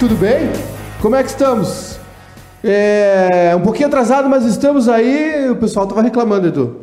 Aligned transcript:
tudo 0.00 0.14
bem? 0.16 0.50
Como 1.00 1.14
é 1.14 1.22
que 1.22 1.28
estamos? 1.28 1.98
É, 2.64 3.52
um 3.56 3.60
pouquinho 3.60 3.86
atrasado, 3.88 4.28
mas 4.28 4.44
estamos 4.44 4.88
aí. 4.88 5.48
O 5.50 5.56
pessoal 5.56 5.86
tava 5.86 6.02
reclamando, 6.02 6.48
Edu, 6.48 6.76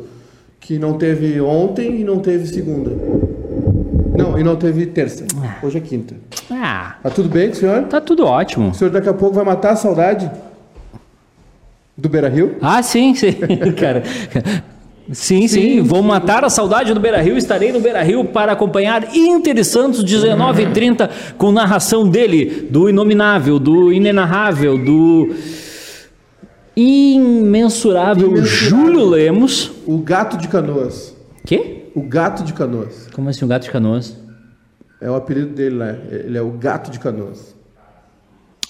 que 0.60 0.78
não 0.78 0.94
teve 0.94 1.40
ontem 1.40 2.00
e 2.00 2.04
não 2.04 2.18
teve 2.20 2.46
segunda. 2.46 2.90
Não, 4.16 4.38
e 4.38 4.42
não 4.42 4.56
teve 4.56 4.86
terça. 4.86 5.24
Hoje 5.62 5.78
é 5.78 5.80
quinta. 5.80 6.14
Ah, 6.50 6.96
Tá 7.02 7.10
tudo 7.10 7.28
bem 7.28 7.48
com 7.48 7.54
o 7.54 7.56
senhor? 7.56 7.82
tá 7.84 8.00
tudo 8.00 8.24
ótimo. 8.26 8.70
O 8.70 8.74
senhor 8.74 8.90
daqui 8.90 9.08
a 9.08 9.14
pouco 9.14 9.34
vai 9.36 9.44
matar 9.44 9.72
a 9.72 9.76
saudade 9.76 10.30
do 11.96 12.08
Beira 12.08 12.28
Rio? 12.28 12.56
Ah, 12.60 12.82
sim, 12.82 13.14
sim, 13.14 13.32
cara. 13.78 14.02
Sim, 15.10 15.48
sim, 15.48 15.48
Sim, 15.48 15.82
vou 15.82 16.02
matar 16.02 16.44
a 16.44 16.50
saudade 16.50 16.92
do 16.92 17.00
Beira 17.00 17.20
Rio. 17.22 17.36
Estarei 17.38 17.72
no 17.72 17.80
Beira 17.80 18.02
Rio 18.02 18.26
para 18.26 18.52
acompanhar 18.52 19.16
Inter 19.16 19.56
e 19.56 19.64
Santos 19.64 20.04
19h30 20.04 21.08
com 21.38 21.50
narração 21.50 22.06
dele, 22.08 22.68
do 22.70 22.90
inominável, 22.90 23.58
do 23.58 23.90
inenarrável, 23.92 24.76
do 24.76 25.34
imensurável, 26.76 28.28
Imensurável. 28.28 28.44
Júlio 28.44 29.04
Lemos. 29.08 29.72
O 29.86 29.98
gato 29.98 30.36
de 30.36 30.46
canoas. 30.46 31.16
Quê? 31.44 31.86
O 31.94 32.02
gato 32.02 32.44
de 32.44 32.52
canoas. 32.52 33.08
Como 33.12 33.28
assim, 33.30 33.44
o 33.44 33.48
gato 33.48 33.62
de 33.64 33.70
canoas? 33.70 34.16
É 35.00 35.10
o 35.10 35.14
apelido 35.14 35.54
dele, 35.54 35.76
né? 35.76 35.98
Ele 36.10 36.36
é 36.36 36.42
o 36.42 36.50
gato 36.50 36.90
de 36.90 36.98
canoas. 36.98 37.54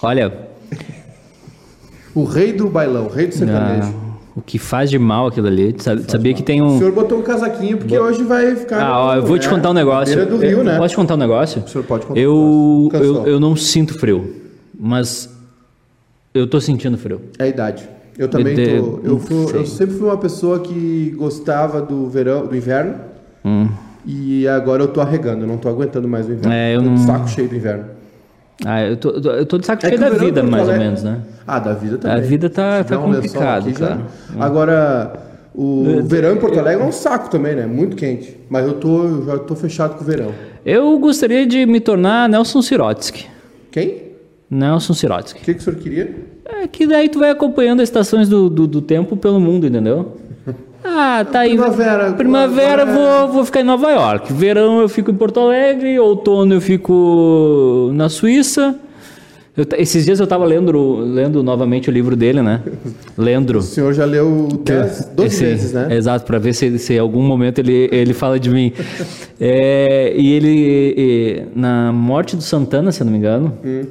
Olha, 0.01 0.47
O 2.15 2.23
rei 2.23 2.53
do 2.53 2.67
bailão, 2.69 3.05
o 3.05 3.09
rei 3.09 3.27
do 3.27 3.35
sertanejo. 3.35 3.93
O 4.39 4.41
que 4.41 4.57
faz 4.57 4.89
de 4.89 4.97
mal 4.97 5.27
aquilo 5.27 5.47
ali. 5.47 5.75
Sabe- 5.77 6.03
sabia 6.09 6.33
que 6.33 6.41
tem 6.41 6.61
O 6.61 6.65
um. 6.65 6.77
senhor 6.79 6.91
botou 6.93 7.19
um 7.19 7.21
casaquinho 7.21 7.77
porque 7.77 7.97
hoje 7.97 8.23
vai 8.23 8.55
ficar. 8.55 8.81
Ah, 8.81 8.99
ó, 9.05 9.15
eu 9.17 9.25
vou 9.25 9.37
te 9.37 9.47
é, 9.47 9.49
contar 9.49 9.69
um 9.69 9.73
negócio. 9.73 10.15
Beira 10.15 10.29
do 10.29 10.37
Rio, 10.37 10.49
eu, 10.59 10.63
né? 10.63 10.77
Posso 10.77 10.89
te 10.89 10.95
contar 10.95 11.13
um 11.13 11.17
negócio? 11.17 11.61
O 11.63 11.67
senhor 11.67 11.83
pode 11.83 12.05
contar 12.05 12.19
um 12.19 12.23
Eu, 12.23 12.89
negócio. 12.93 13.15
eu, 13.23 13.27
eu 13.33 13.39
não 13.39 13.55
sinto 13.55 13.99
frio, 13.99 14.33
mas 14.79 15.29
eu 16.33 16.47
tô 16.47 16.59
sentindo 16.59 16.97
frio. 16.97 17.21
É 17.37 17.43
a 17.43 17.47
idade. 17.47 17.87
Eu 18.17 18.27
também 18.27 18.55
De- 18.55 18.79
tô. 18.79 18.99
Eu, 19.03 19.19
fui- 19.19 19.55
eu 19.59 19.65
sempre 19.65 19.95
fui 19.95 20.07
uma 20.07 20.17
pessoa 20.17 20.59
que 20.59 21.13
gostava 21.17 21.81
do 21.81 22.07
verão, 22.09 22.45
do 22.47 22.55
inverno. 22.55 22.95
Hum. 23.45 23.67
E 24.05 24.47
agora 24.47 24.83
eu 24.83 24.87
tô 24.87 25.01
arregando, 25.01 25.43
eu 25.43 25.47
não 25.47 25.57
tô 25.57 25.69
aguentando 25.69 26.07
mais 26.07 26.27
o 26.27 26.31
inverno. 26.31 26.51
É, 26.51 26.75
eu 26.75 26.81
tô 26.81 26.89
não- 26.89 26.97
saco 26.97 27.27
cheio 27.29 27.47
do 27.47 27.55
inverno. 27.55 27.85
Ah, 28.65 28.83
eu 28.83 28.97
tô, 28.97 29.09
eu 29.11 29.45
tô 29.45 29.57
de 29.57 29.65
saco 29.65 29.85
É 29.85 29.97
da 29.97 30.09
vida, 30.09 30.41
Porto 30.41 30.51
mais 30.51 30.67
ou 30.67 30.75
menos, 30.77 31.03
né? 31.03 31.19
Ah, 31.47 31.59
da 31.59 31.73
vida 31.73 31.97
também. 31.97 32.17
A 32.17 32.19
vida 32.21 32.49
tá- 32.49 32.83
tá 32.83 32.97
complicado, 32.97 33.69
aqui, 33.69 33.79
já- 33.79 33.87
cara. 33.87 34.01
Agora, 34.39 35.13
o 35.55 36.01
verão 36.03 36.33
em 36.33 36.37
Porto 36.37 36.59
Alegre 36.59 36.83
é 36.83 36.85
um 36.85 36.91
saco 36.91 37.29
também, 37.29 37.55
né? 37.55 37.65
Muito 37.65 37.95
quente. 37.95 38.37
Mas 38.49 38.65
eu 38.67 38.73
tô, 38.73 39.03
eu 39.03 39.25
já 39.25 39.37
tô 39.39 39.55
fechado 39.55 39.95
com 39.95 40.03
o 40.03 40.05
verão. 40.05 40.31
Eu 40.65 40.97
gostaria 40.99 41.45
de 41.47 41.65
me 41.65 41.79
tornar 41.79 42.27
Nelson 42.27 42.61
Sirotsky. 42.61 43.27
Quem? 43.71 44.09
Nelson 44.51 44.93
Sirotsky. 44.93 45.41
O 45.41 45.43
que, 45.45 45.53
que 45.53 45.59
o 45.59 45.63
senhor 45.63 45.79
queria? 45.79 46.15
É 46.45 46.67
que 46.67 46.85
daí 46.85 47.07
tu 47.07 47.19
vai 47.19 47.29
acompanhando 47.29 47.79
as 47.81 47.87
estações 47.87 48.27
do, 48.27 48.49
do, 48.49 48.67
do 48.67 48.81
tempo 48.81 49.15
pelo 49.15 49.39
mundo, 49.39 49.65
entendeu? 49.67 50.17
Ah, 50.83 51.25
tá 51.29 51.41
aí. 51.41 51.51
Primavera, 51.57 52.13
Primavera 52.13 52.85
vou, 52.85 53.33
vou 53.33 53.45
ficar 53.45 53.61
em 53.61 53.63
Nova 53.65 53.89
York. 53.91 54.31
Verão 54.33 54.79
eu 54.79 54.87
fico 54.89 55.11
em 55.11 55.15
Porto 55.15 55.39
Alegre. 55.39 55.99
Outono 55.99 56.53
eu 56.53 56.61
fico 56.61 57.91
na 57.93 58.07
Suíça. 58.09 58.75
Eu 59.57 59.65
esses 59.77 60.05
dias 60.05 60.21
eu 60.21 60.27
tava 60.27 60.45
lendo, 60.45 60.71
lendo 60.99 61.43
novamente 61.43 61.89
o 61.89 61.91
livro 61.91 62.15
dele, 62.15 62.41
né? 62.41 62.61
Lendo. 63.17 63.57
O 63.57 63.61
senhor 63.61 63.93
já 63.93 64.05
leu 64.05 64.47
10, 64.63 65.11
12 65.15 65.27
Esse- 65.27 65.43
vezes, 65.43 65.73
né? 65.73 65.87
Exato, 65.93 66.25
para 66.25 66.39
ver 66.39 66.53
se, 66.53 66.79
se 66.79 66.93
em 66.93 66.99
algum 66.99 67.21
momento 67.21 67.59
ele, 67.59 67.89
ele 67.91 68.13
fala 68.13 68.39
de 68.39 68.49
mim. 68.49 68.71
É, 69.37 70.13
e 70.15 70.31
ele, 70.31 70.93
e, 70.97 71.43
na 71.59 71.91
morte 71.91 72.37
do 72.37 72.41
Santana, 72.41 72.91
se 72.93 73.01
eu 73.01 73.05
não 73.05 73.11
me 73.11 73.17
engano, 73.17 73.51
Hum. 73.65 73.81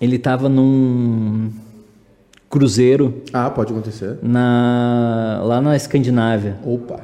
ele 0.00 0.16
estava 0.16 0.48
num 0.48 1.50
cruzeiro 2.50 3.22
Ah, 3.32 3.48
pode 3.48 3.72
acontecer. 3.72 4.18
na, 4.22 5.40
lá 5.44 5.60
na 5.60 5.76
Escandinávia. 5.76 6.58
Opa. 6.64 7.00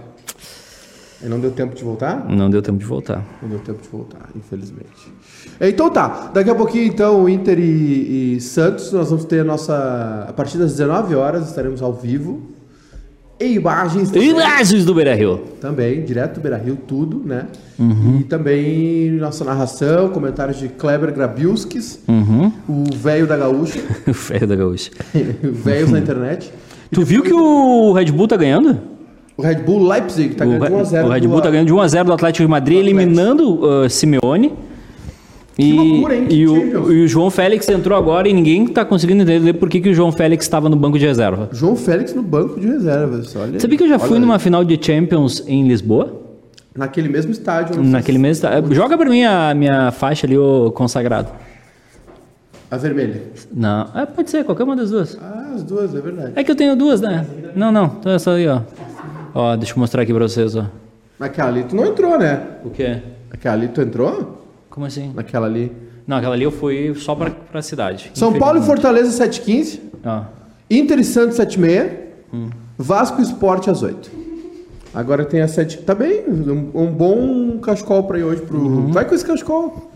E 1.23 1.29
não 1.29 1.41
deu 1.41 1.51
tempo 1.51 1.75
de 1.75 1.83
voltar? 1.83 2.27
Não 2.29 2.51
deu 2.51 2.61
tempo 2.61 2.79
de 2.79 2.85
voltar. 2.85 3.25
Não 3.41 3.49
deu 3.49 3.59
tempo 3.61 3.81
de 3.81 3.89
voltar, 3.89 4.29
infelizmente. 4.37 5.11
Então 5.59 5.89
tá, 5.91 6.31
daqui 6.35 6.51
a 6.51 6.55
pouquinho 6.55 6.85
então 6.85 7.27
Inter 7.29 7.59
e, 7.59 8.35
e 8.37 8.41
Santos, 8.41 8.93
nós 8.93 9.09
vamos 9.09 9.25
ter 9.25 9.41
a 9.41 9.45
nossa. 9.45 10.27
A 10.29 10.33
partir 10.35 10.59
das 10.59 10.73
19 10.73 11.15
horas 11.15 11.49
estaremos 11.49 11.81
ao 11.81 11.93
vivo. 11.95 12.55
Em 13.39 13.53
imagens 13.55 14.11
também, 14.11 14.31
Imagens 14.31 14.85
do 14.87 14.95
Beira 14.95 15.15
Rio. 15.15 15.41
também, 15.61 16.03
direto 16.05 16.37
do 16.37 16.41
Beira 16.41 16.57
Rio, 16.57 16.77
tudo, 16.89 17.21
né? 17.23 17.45
Uhum. 17.79 18.19
E 18.21 18.25
também 18.25 19.11
nossa 19.13 19.45
narração, 19.45 20.09
comentários 20.09 20.59
de 20.59 20.69
Kleber 20.71 21.13
Grabilskis, 21.13 22.01
Uhum. 22.09 22.51
o 22.67 22.85
velho 22.97 23.27
da 23.27 23.37
gaúcha, 23.37 23.79
o 24.09 24.15
ferro 24.15 24.47
da 24.47 24.57
gaúcha. 24.57 24.91
velhos 25.43 25.91
na 25.91 25.99
internet. 25.99 26.51
Tu 26.91 27.03
viu 27.05 27.23
que 27.23 27.33
o 27.33 27.93
Red 27.93 28.07
Bull 28.07 28.27
tá 28.27 28.39
ganhando? 28.39 28.79
O 29.37 29.43
Red 29.43 29.57
Bull 29.57 29.87
Leipzig 29.87 30.35
tá 30.35 30.47
o, 30.47 30.49
ganhando 30.49 30.67
de 30.69 30.73
1 30.73 30.79
a 30.81 30.85
0 30.85 31.07
o 31.07 31.11
Red 31.11 31.21
do- 31.21 31.29
Bull 31.29 31.41
tá 31.43 31.51
ganhando 31.51 31.67
de 31.67 31.73
1 31.75 31.81
a 31.81 31.89
0 31.89 32.05
do 32.07 32.13
Atlético 32.15 32.43
de 32.47 32.51
Madrid, 32.51 32.79
Do 32.79 32.85
eliminando 32.85 33.61
uh, 33.85 33.91
Simeone. 33.91 34.55
E, 35.59 35.73
loucura, 35.73 36.15
hein? 36.17 36.27
E, 36.29 36.47
o, 36.47 36.93
e 36.93 37.05
o 37.05 37.09
João 37.09 37.31
Félix 37.31 37.67
entrou 37.69 37.97
agora 37.97 38.29
e 38.29 38.33
ninguém 38.33 38.67
tá 38.67 38.85
conseguindo 38.85 39.23
entender 39.23 39.55
por 39.55 39.71
que, 39.71 39.81
que 39.81 39.89
o 39.89 39.95
João 39.95 40.13
Félix 40.13 40.45
estava 40.45 40.69
no 40.69 40.77
banco 40.77 40.99
de 40.99 41.07
reserva. 41.07 41.49
João 41.53 41.75
Félix 41.75 42.13
no 42.15 42.23
banco 42.23 42.61
de 42.61 42.67
reservas. 42.67 43.35
Olha, 43.35 43.59
Sabia 43.59 43.79
que 43.79 43.85
eu 43.85 43.89
já 43.89 43.99
fui 43.99 44.11
olha, 44.13 44.21
numa 44.21 44.39
final 44.39 44.63
de 44.65 44.79
Champions 44.85 45.43
em 45.47 45.67
Lisboa? 45.67 46.23
Naquele 46.77 47.09
mesmo 47.09 47.33
estádio. 47.33 47.83
Naquele 47.83 48.19
se- 48.19 48.23
mês. 48.23 48.43
Joga 48.73 48.99
pra 48.99 49.09
mim 49.09 49.25
a 49.25 49.55
minha 49.55 49.91
faixa 49.93 50.27
ali, 50.27 50.37
o 50.37 50.71
consagrado. 50.73 51.29
A 52.71 52.77
vermelha. 52.77 53.23
Não, 53.55 53.87
é, 53.95 54.05
pode 54.05 54.29
ser, 54.29 54.45
qualquer 54.45 54.65
uma 54.65 54.77
das 54.77 54.91
duas. 54.91 55.17
Ah, 55.23 55.53
as 55.55 55.63
duas, 55.63 55.95
é 55.95 56.01
verdade. 56.01 56.33
É 56.37 56.45
que 56.45 56.51
eu 56.51 56.57
tenho 56.57 56.77
duas, 56.77 57.01
né? 57.01 57.25
Não, 57.55 57.73
não, 57.73 57.87
então 57.99 58.13
é 58.13 58.19
só 58.19 58.33
aí, 58.33 58.47
ó. 58.47 58.61
Ó, 59.35 59.57
deixa 59.57 59.73
eu 59.73 59.79
mostrar 59.79 60.03
aqui 60.03 60.13
pra 60.13 60.29
vocês, 60.29 60.55
ó. 60.55 60.67
Naquela 61.19 61.49
ali 61.49 61.65
tu 61.65 61.75
não 61.75 61.87
entrou, 61.87 62.19
né? 62.19 62.43
O 62.65 62.69
quê? 62.71 62.99
Naquela 63.31 63.55
ali 63.55 63.69
tu 63.69 63.81
entrou? 63.81 64.46
Como 64.77 64.87
assim? 64.87 65.11
Naquela 65.15 65.47
ali. 65.47 65.73
Não, 66.07 66.19
aquela 66.19 66.35
ali 66.35 66.45
eu 66.45 66.53
fui 66.53 66.95
só 66.97 67.15
pra, 67.15 67.31
pra 67.31 67.63
cidade. 67.63 68.11
São 68.13 68.35
Paulo 68.35 68.59
e 68.59 68.63
Fortaleza 68.63 69.27
7h15. 69.27 69.81
Ó. 70.05 70.23
Inter 70.71 70.99
e 70.99 71.05
Santos 71.05 71.39
7h30. 71.39 71.93
Hum. 72.35 72.51
Vasco 72.77 73.19
e 73.23 73.25
Sport 73.25 73.69
às 73.69 73.83
8 73.83 74.11
Agora 74.93 75.25
tem 75.25 75.41
a 75.41 75.49
7 75.49 75.79
Tá 75.79 75.95
bem, 75.95 76.25
um, 76.29 76.83
um 76.83 76.87
bom 76.93 77.59
cachecol 77.59 78.03
pra 78.03 78.19
ir 78.19 78.25
hoje 78.25 78.43
pro. 78.43 78.59
Uhum. 78.59 78.93
Vai 78.93 79.07
com 79.07 79.15
esse 79.15 79.25
cachecol. 79.25 79.91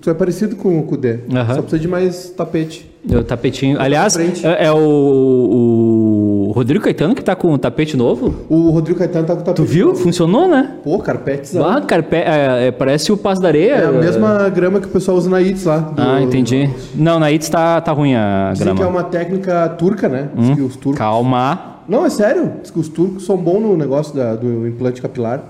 Tu 0.00 0.10
é 0.10 0.14
parecido 0.14 0.56
com 0.56 0.80
o 0.80 0.82
Kudê. 0.82 1.20
Aham. 1.32 1.54
Só 1.54 1.62
precisa 1.62 1.78
de 1.80 1.88
mais 1.88 2.30
tapete. 2.30 2.90
O 3.08 3.22
tapetinho. 3.22 3.80
Aliás, 3.80 4.16
é, 4.16 4.66
é 4.66 4.72
o, 4.72 4.78
o 4.78 6.01
Rodrigo 6.52 6.84
Caetano 6.84 7.14
que 7.14 7.22
tá 7.24 7.34
com 7.34 7.52
o 7.52 7.58
tapete 7.58 7.96
novo. 7.96 8.34
O 8.48 8.70
Rodrigo 8.70 8.98
Caetano 8.98 9.26
tá 9.26 9.34
com 9.34 9.40
o 9.40 9.44
tapete. 9.44 9.66
Tu 9.66 9.70
viu? 9.70 9.94
Funcionou, 9.94 10.46
né? 10.48 10.76
Pô, 10.84 10.98
carpetes. 10.98 11.56
Ah, 11.56 11.80
carpe... 11.80 12.16
é, 12.16 12.68
é, 12.68 12.70
parece 12.70 13.10
o 13.12 13.16
Passo 13.16 13.40
da 13.42 13.48
Areia. 13.48 13.72
É 13.74 13.86
a 13.86 13.92
mesma 13.92 14.48
grama 14.48 14.80
que 14.80 14.86
o 14.86 14.90
pessoal 14.90 15.16
usa 15.16 15.28
na 15.28 15.40
ITS 15.42 15.64
lá. 15.64 15.78
do- 15.78 16.00
Ah, 16.00 16.20
entendi. 16.22 16.70
Não, 16.94 17.18
na 17.18 17.30
ITS 17.32 17.48
tá, 17.48 17.80
tá 17.80 17.92
ruim 17.92 18.14
a 18.14 18.50
Dizem 18.52 18.66
que 18.68 18.72
é 18.72 18.76
grama. 18.76 18.90
uma 18.98 19.04
técnica 19.04 19.68
turca, 19.78 20.08
né? 20.08 20.28
Hum? 20.36 20.54
turcos. 20.80 20.98
Calma. 20.98 21.72
Não, 21.88 22.06
é 22.06 22.10
sério. 22.10 22.52
Diz 22.62 22.70
que 22.70 22.78
os 22.78 22.88
turcos 22.88 23.26
são 23.26 23.36
bons 23.36 23.60
no 23.60 23.76
negócio 23.76 24.14
da- 24.14 24.34
do 24.36 24.66
implante 24.66 25.02
capilar. 25.02 25.42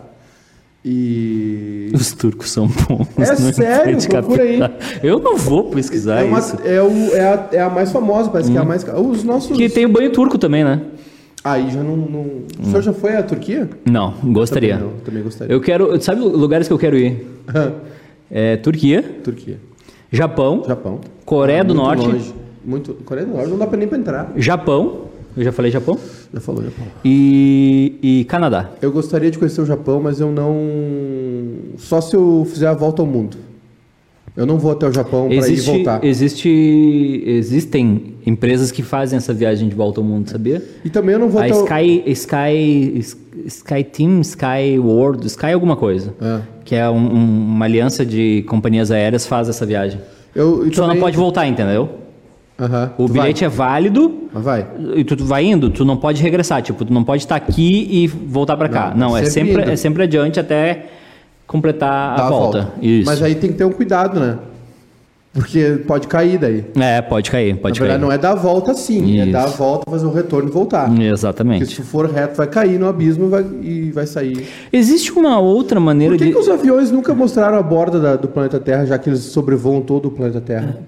E. 0.85 1.91
Os 1.95 2.13
turcos 2.13 2.51
são 2.51 2.67
bons. 2.67 3.07
É 3.17 3.31
no 3.41 3.53
sério, 3.53 4.09
procura 4.09 4.43
aí. 4.43 4.59
Eu 5.03 5.21
não 5.21 5.37
vou 5.37 5.71
pesquisar 5.71 6.21
É, 6.21 6.25
uma- 6.25 6.39
isso. 6.41 6.57
é, 6.65 6.83
o- 6.83 7.15
é 7.15 7.21
a, 7.21 7.49
é 7.53 7.61
a 7.61 7.71
mais 7.71 7.93
famosa, 7.93 8.31
parece 8.31 8.51
que 8.51 8.57
é 8.57 8.61
a 8.61 8.65
mais. 8.65 8.83
ca- 8.83 8.99
Os 8.99 9.23
nossos. 9.23 9.57
Que 9.57 9.69
tem 9.69 9.87
o 9.87 9.89
banho 9.89 10.11
turco 10.11 10.37
também, 10.39 10.65
né? 10.65 10.81
Aí 11.45 11.71
já 11.71 11.83
não. 11.83 11.97
não... 11.97 12.27
O 12.61 12.65
senhor 12.67 12.83
já 12.83 12.93
foi 12.93 13.17
à 13.17 13.23
Turquia? 13.23 13.69
Não, 13.85 14.13
gostaria. 14.33 14.77
Também, 14.77 14.91
não, 14.93 15.01
também 15.01 15.23
gostaria. 15.23 15.53
Eu 15.55 15.61
quero. 15.61 16.01
Sabe 16.01 16.21
lugares 16.21 16.67
que 16.67 16.73
eu 16.75 16.79
quero 16.79 16.97
ir? 16.99 17.27
É, 18.35 18.57
Turquia, 18.57 19.03
Turquia. 19.23 19.59
Japão, 20.11 20.65
Japão. 20.67 21.01
Coreia 21.23 21.63
do 21.63 21.75
Muito 21.75 21.87
Norte. 21.87 22.07
longe. 22.07 22.35
Muito. 22.65 22.95
Coreia 23.05 23.27
do 23.27 23.35
Norte 23.35 23.51
não 23.51 23.59
dá 23.59 23.67
pra 23.67 23.77
nem 23.77 23.87
pra 23.87 23.99
entrar. 23.99 24.33
Japão. 24.37 25.03
Eu 25.37 25.45
já 25.45 25.53
falei 25.53 25.71
Japão. 25.71 25.99
Já 26.35 26.41
falou, 26.41 26.63
Japão. 26.65 26.87
E, 27.05 27.95
e 28.03 28.25
Canadá. 28.25 28.71
Eu 28.81 28.91
gostaria 28.91 29.31
de 29.31 29.39
conhecer 29.39 29.61
o 29.61 29.67
Japão, 29.67 30.01
mas 30.01 30.19
eu 30.21 30.31
não. 30.33 30.57
Só 31.79 32.01
se 32.01 32.17
eu 32.17 32.47
fizer 32.51 32.69
a 32.69 32.75
volta 32.75 33.03
ao 33.03 33.07
mundo. 33.07 33.37
Eu 34.35 34.47
não 34.47 34.59
vou 34.59 34.73
até 34.73 34.89
o 34.89 34.93
Japão 34.93 35.29
pra 35.29 35.47
ir 35.47 35.59
e 35.59 35.61
voltar. 35.61 36.03
existe, 36.03 37.23
existem 37.27 38.15
empresas 38.25 38.71
que 38.71 38.83
fazem 38.83 39.19
essa 39.19 39.35
viagem 39.35 39.69
de 39.69 39.75
volta 39.75 40.01
ao 40.01 40.05
mundo, 40.07 40.31
sabia? 40.31 40.65
E 40.83 40.89
também 40.89 41.13
eu 41.13 41.19
não 41.19 41.29
vou 41.29 41.43
A 41.43 41.45
até 41.45 41.55
o... 41.55 41.65
Sky, 41.65 42.03
Sky, 42.13 43.05
Sky 43.47 43.85
Team, 43.85 44.21
Sky 44.23 44.79
World, 44.79 45.27
Sky 45.27 45.53
alguma 45.53 45.77
coisa. 45.77 46.15
É. 46.19 46.41
Que 46.65 46.75
é 46.77 46.89
um- 46.89 46.97
um- 47.15 47.45
uma 47.57 47.67
aliança 47.67 48.07
de 48.07 48.43
companhias 48.49 48.91
aéreas 48.91 49.27
faz 49.27 49.51
essa 49.51 49.67
viagem. 49.67 50.01
Eu, 50.35 50.67
só 50.73 50.87
não 50.87 50.97
pode 50.97 51.15
voltar, 51.17 51.47
entendeu? 51.47 51.91
Aham. 52.61 52.91
O 52.99 53.09
bilhete 53.09 53.45
é 53.45 53.49
válido 53.49 54.29
Vai. 54.33 54.63
Vai. 54.63 54.67
e 54.97 55.05
tu, 55.05 55.17
tu 55.17 55.25
vai 55.25 55.45
indo, 55.45 55.71
tu 55.71 55.85
não 55.85 55.97
pode 55.97 56.23
regressar, 56.23 56.63
tipo, 56.63 56.85
tu 56.85 56.93
não 56.93 57.03
pode 57.03 57.23
estar 57.23 57.37
aqui 57.37 57.89
e 57.91 58.07
voltar 58.07 58.57
pra 58.57 58.69
cá. 58.69 58.93
Não, 58.95 59.11
Não, 59.11 59.17
é 59.17 59.25
sempre 59.25 59.53
indo. 59.63 59.71
é 59.71 59.77
sempre 59.77 60.03
adiante 60.05 60.39
até 60.39 60.87
completar 61.47 62.17
Dá 62.17 62.27
a 62.27 62.29
volta. 62.31 62.73
Isso. 62.81 63.07
Mas 63.07 63.23
aí 63.23 63.35
tem 63.35 63.51
que 63.53 63.59
ter 63.59 63.65
um 63.65 63.73
cuidado, 63.73 64.21
né? 64.21 64.39
Porque 65.35 65.83
pode 65.87 66.09
cair 66.09 66.39
daí. 66.39 66.63
É, 66.79 67.01
pode 67.01 67.31
cair, 67.31 67.57
pode 67.57 67.81
Na 67.81 67.87
verdade, 67.87 68.01
cair. 68.01 68.07
não 68.07 68.13
é 68.13 68.19
dar 68.19 68.33
a 68.33 68.35
volta 68.35 68.73
é 68.73 68.75
Isso. 68.75 69.33
dar 69.33 69.45
a 69.45 69.47
volta, 69.47 69.91
fazer 69.91 70.05
o 70.05 70.13
retorno 70.13 70.51
e 70.51 70.53
voltar. 70.53 70.89
Porque 70.91 71.05
Exatamente. 71.05 71.67
se 71.67 71.81
for 71.83 72.07
reto, 72.11 72.37
vai 72.37 72.47
cair 72.47 72.79
no 72.79 72.87
abismo 72.87 73.25
e 73.25 73.29
vai, 73.31 73.47
e 73.63 73.91
vai 73.93 74.07
sair. 74.07 74.47
Existe 74.71 75.11
uma 75.11 75.39
outra 75.39 75.81
maneira 75.81 76.13
Por 76.13 76.19
que, 76.19 76.27
de. 76.27 76.33
que 76.33 76.39
os 76.39 76.51
aviões 76.51 76.91
nunca 76.91 77.15
mostraram 77.15 77.57
a 77.57 77.63
borda 77.63 77.99
da- 77.99 78.17
do 78.17 78.29
planeta 78.29 78.61
Terra, 78.61 78.85
já 78.85 78.99
que 78.99 79.09
eles 79.09 79.21
sobrevoam 79.21 79.81
todo 79.81 80.09
o 80.09 80.11
planeta 80.11 80.39
Terra? 80.41 80.81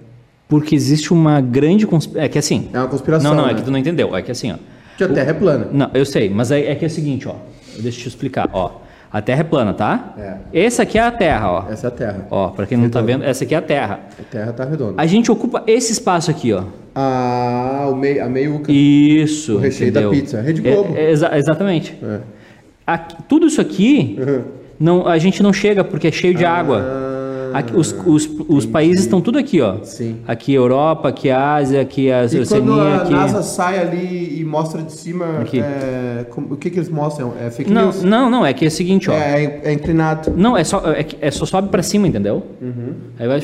Porque 0.49 0.75
existe 0.75 1.13
uma 1.13 1.41
grande. 1.41 1.87
consp- 1.87 2.17
É 2.17 2.29
que 2.29 2.39
assim. 2.39 2.69
É 2.73 2.79
uma 2.79 2.89
conspiração. 2.89 3.31
Não, 3.35 3.43
não, 3.43 3.49
é 3.49 3.53
né? 3.53 3.59
que 3.59 3.65
tu 3.65 3.71
não 3.71 3.79
entendeu. 3.79 4.15
É 4.17 4.23
que 4.23 4.31
assim, 4.31 4.53
ó. 4.53 4.57
Que 4.97 5.05
a 5.05 5.09
Terra 5.09 5.31
é 5.31 5.35
plana. 5.35 5.69
Não, 5.73 5.91
eu 5.95 6.05
sei, 6.05 6.29
mas 6.31 6.51
é, 6.53 6.71
é 6.71 6.75
que 6.75 6.85
é 6.85 6.89
o 6.89 6.91
seguinte, 6.91 7.27
ó. 7.29 7.35
Deixa 7.81 7.99
eu 7.99 8.03
te 8.03 8.09
explicar, 8.09 8.49
ó. 8.53 8.71
A 9.11 9.21
Terra 9.23 9.41
é 9.41 9.45
plana, 9.45 9.73
tá? 9.73 10.15
É. 10.53 10.65
Essa 10.67 10.83
aqui 10.83 10.99
é 10.99 11.03
a 11.03 11.11
Terra, 11.11 11.51
ó. 11.51 11.65
Essa 11.71 11.87
é 11.87 11.89
a 11.89 11.91
Terra. 11.91 12.27
Ó, 12.31 12.49
pra 12.49 12.67
quem 12.67 12.77
não 12.77 12.89
tá 12.89 13.01
vendo, 13.01 13.25
essa 13.25 13.45
aqui 13.45 13.55
é 13.55 13.59
a 13.59 13.63
Terra. 13.63 14.01
A 14.19 14.23
Terra 14.25 14.53
tá 14.53 14.65
redonda. 14.65 14.95
A 15.01 15.07
gente 15.07 15.31
ocupa 15.31 15.63
esse 15.67 15.93
espaço 15.93 16.31
aqui, 16.31 16.53
ó. 16.53 16.65
Ah, 16.95 17.89
o 17.91 17.95
meio, 17.97 18.25
a 18.25 18.29
meiuca. 18.29 18.71
Isso. 18.73 19.55
O 19.57 19.59
recheio 19.59 19.91
da 19.93 20.01
entendeu? 20.03 20.21
pizza. 20.21 20.41
Rede 20.41 20.61
Globo. 20.63 20.95
É, 20.97 21.05
é 21.07 21.11
exa- 21.11 21.37
exatamente. 21.39 21.97
É. 22.03 22.19
Aqui- 22.87 23.17
tudo 23.29 23.47
isso 23.47 23.61
aqui, 23.61 24.19
Uhum. 24.21 24.43
não, 24.79 25.07
a 25.09 25.17
gente 25.19 25.43
não 25.43 25.53
chega 25.53 25.83
porque 25.83 26.09
é 26.09 26.13
cheio 26.13 26.35
de 26.35 26.45
água. 26.45 26.81
Aqui, 27.59 27.77
os 27.77 27.95
os, 28.07 28.29
os 28.49 28.67
países 28.67 29.05
estão 29.05 29.21
tudo 29.21 29.39
aqui, 29.39 29.61
ó. 29.61 29.77
Sim. 29.83 30.17
Aqui 30.27 30.53
Europa, 30.53 31.09
aqui 31.09 31.31
Ásia, 31.31 31.81
aqui 31.81 32.11
a 32.11 32.25
E 32.25 32.29
quando 32.29 32.41
Oceania, 32.43 32.73
a 32.83 32.97
aqui. 33.03 33.13
NASA 33.13 33.43
sai 33.43 33.79
ali 33.79 34.41
e 34.41 34.45
mostra 34.45 34.83
de 34.83 34.93
cima, 34.93 35.39
Aqui. 35.41 35.61
é, 35.61 36.27
como- 36.31 36.55
o 36.55 36.57
que, 36.57 36.69
que 36.71 36.79
eles 36.79 36.89
mostram? 36.89 37.33
É 37.41 37.51
fake 37.51 37.71
Não, 37.71 37.83
news? 37.85 38.03
não, 38.03 38.29
não, 38.31 38.45
é 38.45 38.53
que 38.53 38.65
é 38.65 38.69
o 38.69 38.71
seguinte, 38.71 39.11
ó. 39.11 39.15
É, 39.15 39.61
é 39.65 39.73
inclinado. 39.73 40.33
Não, 40.37 40.57
é 40.57 40.65
só, 40.65 40.81
é, 40.91 41.07
é 41.21 41.31
só 41.31 41.47
sobe 41.47 41.69
pra 41.69 41.83
cima, 41.83 42.07
entendeu? 42.09 42.43
Aí 43.19 43.27
vai. 43.29 43.43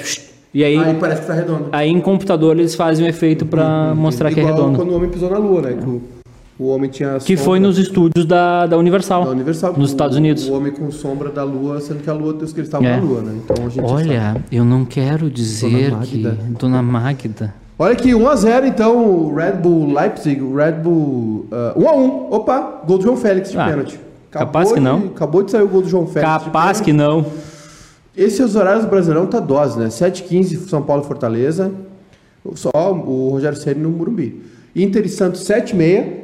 E 0.52 0.64
aí, 0.64 0.76
Aí 0.76 0.94
parece 0.94 1.20
que 1.20 1.26
tá 1.28 1.34
redondo. 1.34 1.66
aí 1.70 1.88
em 1.88 2.00
computador 2.00 2.58
eles 2.58 2.74
fazem 2.74 3.06
o 3.06 3.08
efeito 3.08 3.46
pra 3.46 3.94
mostrar 3.94 4.32
que 4.32 4.40
é 4.40 4.42
Igual 4.42 4.56
redondo. 4.56 4.78
quando 4.78 4.90
o 4.90 4.96
homem 4.96 5.08
pisou 5.08 5.30
na 5.30 5.38
Lua, 5.38 5.62
né? 5.62 5.74
Que 5.80 6.00
o, 6.60 6.68
homem 6.68 6.90
tinha 6.90 7.14
Que 7.18 7.36
sombra 7.36 7.44
foi 7.44 7.58
nos 7.60 7.78
estúdios 7.78 8.24
da, 8.26 8.66
da 8.66 8.76
Universal. 8.78 9.24
da 9.24 9.30
Universal. 9.30 9.72
Nos 9.76 9.90
o- 9.90 9.92
Estados 9.92 10.16
Unidos. 10.16 10.48
O 10.48 10.52
homem 10.54 10.72
com 10.72 10.90
sombra 10.90 11.30
da 11.30 11.42
Lua, 11.42 11.80
sendo 11.80 12.02
que 12.02 12.10
a 12.10 12.12
Lua, 12.12 12.32
Deus 12.34 12.52
que 12.52 12.60
eles 12.60 12.68
estavam 12.68 12.86
É. 12.86 12.96
na 12.96 13.02
Lua, 13.02 13.20
né? 13.22 13.38
Então 13.44 13.66
a 13.66 13.68
gente 13.68 13.86
sabe. 13.88 13.92
Olha, 13.92 14.36
eu 14.52 14.64
não 14.64 14.84
quero 14.84 15.30
dizer 15.30 15.90
Dona 15.90 16.02
que. 16.06 16.22
Dona 16.58 16.82
Magda. 16.82 17.54
Olha 17.78 17.92
aqui, 17.92 18.10
1x0 18.14 18.66
então, 18.66 19.04
o 19.06 19.34
Red 19.34 19.52
Bull 19.52 19.92
Leipzig, 19.94 20.40
o 20.42 20.54
Red 20.54 20.72
Bull. 20.72 21.46
ah, 21.50 21.72
1x1. 21.76 22.26
Opa, 22.30 22.82
gol 22.86 22.98
do 22.98 23.04
João 23.04 23.16
Félix 23.16 23.50
de 23.50 23.58
Ah, 23.58 23.66
pênalti. 23.68 23.98
capaz 24.30 24.68
que 24.68 24.74
de- 24.78 24.84
não. 24.84 24.98
Acabou 25.06 25.42
de 25.42 25.50
sair 25.50 25.62
o 25.62 25.68
gol 25.68 25.80
do 25.80 25.88
João 25.88 26.06
Félix. 26.06 26.30
Capaz 26.44 26.80
que 26.80 26.92
não. 26.92 27.24
Esses 28.14 28.40
os 28.40 28.54
horários 28.56 28.84
do 28.84 28.90
Brasileirão 28.90 29.26
tá 29.26 29.40
dose, 29.40 29.78
né? 29.78 29.88
7h15 29.88 30.68
São 30.68 30.82
Paulo 30.82 31.02
e 31.04 31.06
Fortaleza. 31.06 31.70
Só 32.54 32.70
o 32.92 33.30
Rogério 33.30 33.56
Ceni 33.56 33.80
no 33.80 33.88
Murumbi. 33.90 34.42
Inter 34.76 35.06
e 35.06 35.08
Santos 35.08 35.42
7h30. 35.44 36.19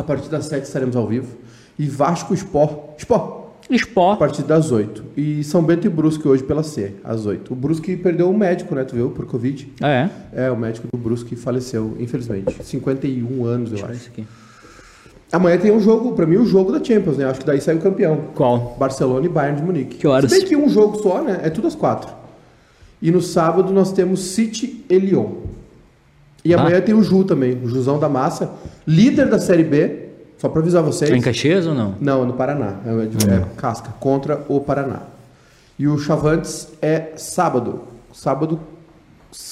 A 0.00 0.02
partir 0.02 0.30
das 0.30 0.46
7 0.46 0.64
estaremos 0.64 0.96
ao 0.96 1.06
vivo. 1.06 1.36
E 1.78 1.86
Vasco 1.86 2.32
e 2.32 2.36
Sport. 2.36 2.72
Sport. 2.98 3.40
A 3.70 3.74
Sport. 3.74 4.18
partir 4.18 4.42
das 4.44 4.72
8. 4.72 5.04
E 5.14 5.44
São 5.44 5.62
Bento 5.62 5.86
e 5.86 5.90
Brusque 5.90 6.26
hoje 6.26 6.42
pela 6.42 6.62
C, 6.62 6.94
às 7.04 7.26
8. 7.26 7.52
O 7.52 7.54
Brusque 7.54 7.94
perdeu 7.98 8.30
um 8.30 8.36
médico, 8.36 8.74
né? 8.74 8.82
Tu 8.82 8.94
viu? 8.96 9.10
Por 9.10 9.26
Covid. 9.26 9.70
Ah, 9.78 9.90
é? 9.90 10.10
É, 10.46 10.50
o 10.50 10.56
médico 10.56 10.88
do 10.90 10.96
Brusque 10.98 11.36
faleceu, 11.36 11.94
infelizmente. 12.00 12.64
51 12.64 13.44
anos, 13.44 13.72
eu 13.72 13.76
Deixa 13.76 13.92
eu 13.92 13.96
acho. 13.96 14.08
aqui. 14.08 14.26
Amanhã 15.30 15.58
tem 15.58 15.70
um 15.70 15.80
jogo, 15.80 16.12
pra 16.12 16.26
mim, 16.26 16.36
o 16.38 16.46
jogo 16.46 16.72
da 16.72 16.82
Champions, 16.82 17.18
né? 17.18 17.26
Acho 17.26 17.40
que 17.40 17.46
daí 17.46 17.60
sai 17.60 17.74
o 17.74 17.80
campeão. 17.80 18.28
Qual? 18.34 18.74
Barcelona 18.80 19.26
e 19.26 19.28
Bayern 19.28 19.60
de 19.60 19.66
Munique. 19.66 19.96
Que 19.98 20.06
horas? 20.06 20.32
Se 20.32 20.38
bem 20.38 20.48
que 20.48 20.56
um 20.56 20.68
jogo 20.68 20.96
só, 21.02 21.22
né? 21.22 21.40
É 21.44 21.50
tudo 21.50 21.66
às 21.68 21.74
quatro. 21.74 22.10
E 23.02 23.10
no 23.10 23.20
sábado 23.20 23.70
nós 23.70 23.92
temos 23.92 24.20
City 24.20 24.82
e 24.88 24.98
Lyon. 24.98 25.49
E 26.44 26.54
Ah. 26.54 26.60
amanhã 26.60 26.80
tem 26.80 26.94
o 26.94 27.02
Ju 27.02 27.24
também, 27.24 27.58
o 27.62 27.68
Jusão 27.68 27.98
da 27.98 28.08
Massa, 28.08 28.50
líder 28.86 29.28
da 29.28 29.38
Série 29.38 29.64
B. 29.64 30.06
Só 30.38 30.48
pra 30.48 30.62
avisar 30.62 30.82
vocês. 30.82 31.10
É 31.10 31.14
em 31.16 31.20
Caxias 31.20 31.66
ou 31.66 31.74
não? 31.74 31.94
Não, 32.00 32.22
é 32.22 32.26
no 32.26 32.32
Paraná. 32.32 32.76
É, 32.86 32.90
é 33.34 33.42
casca, 33.58 33.90
contra 34.00 34.40
o 34.48 34.58
Paraná. 34.58 35.00
E 35.78 35.86
o 35.86 35.98
Chavantes 35.98 36.68
é 36.80 37.12
sábado. 37.16 37.80
Sábado, 38.12 38.58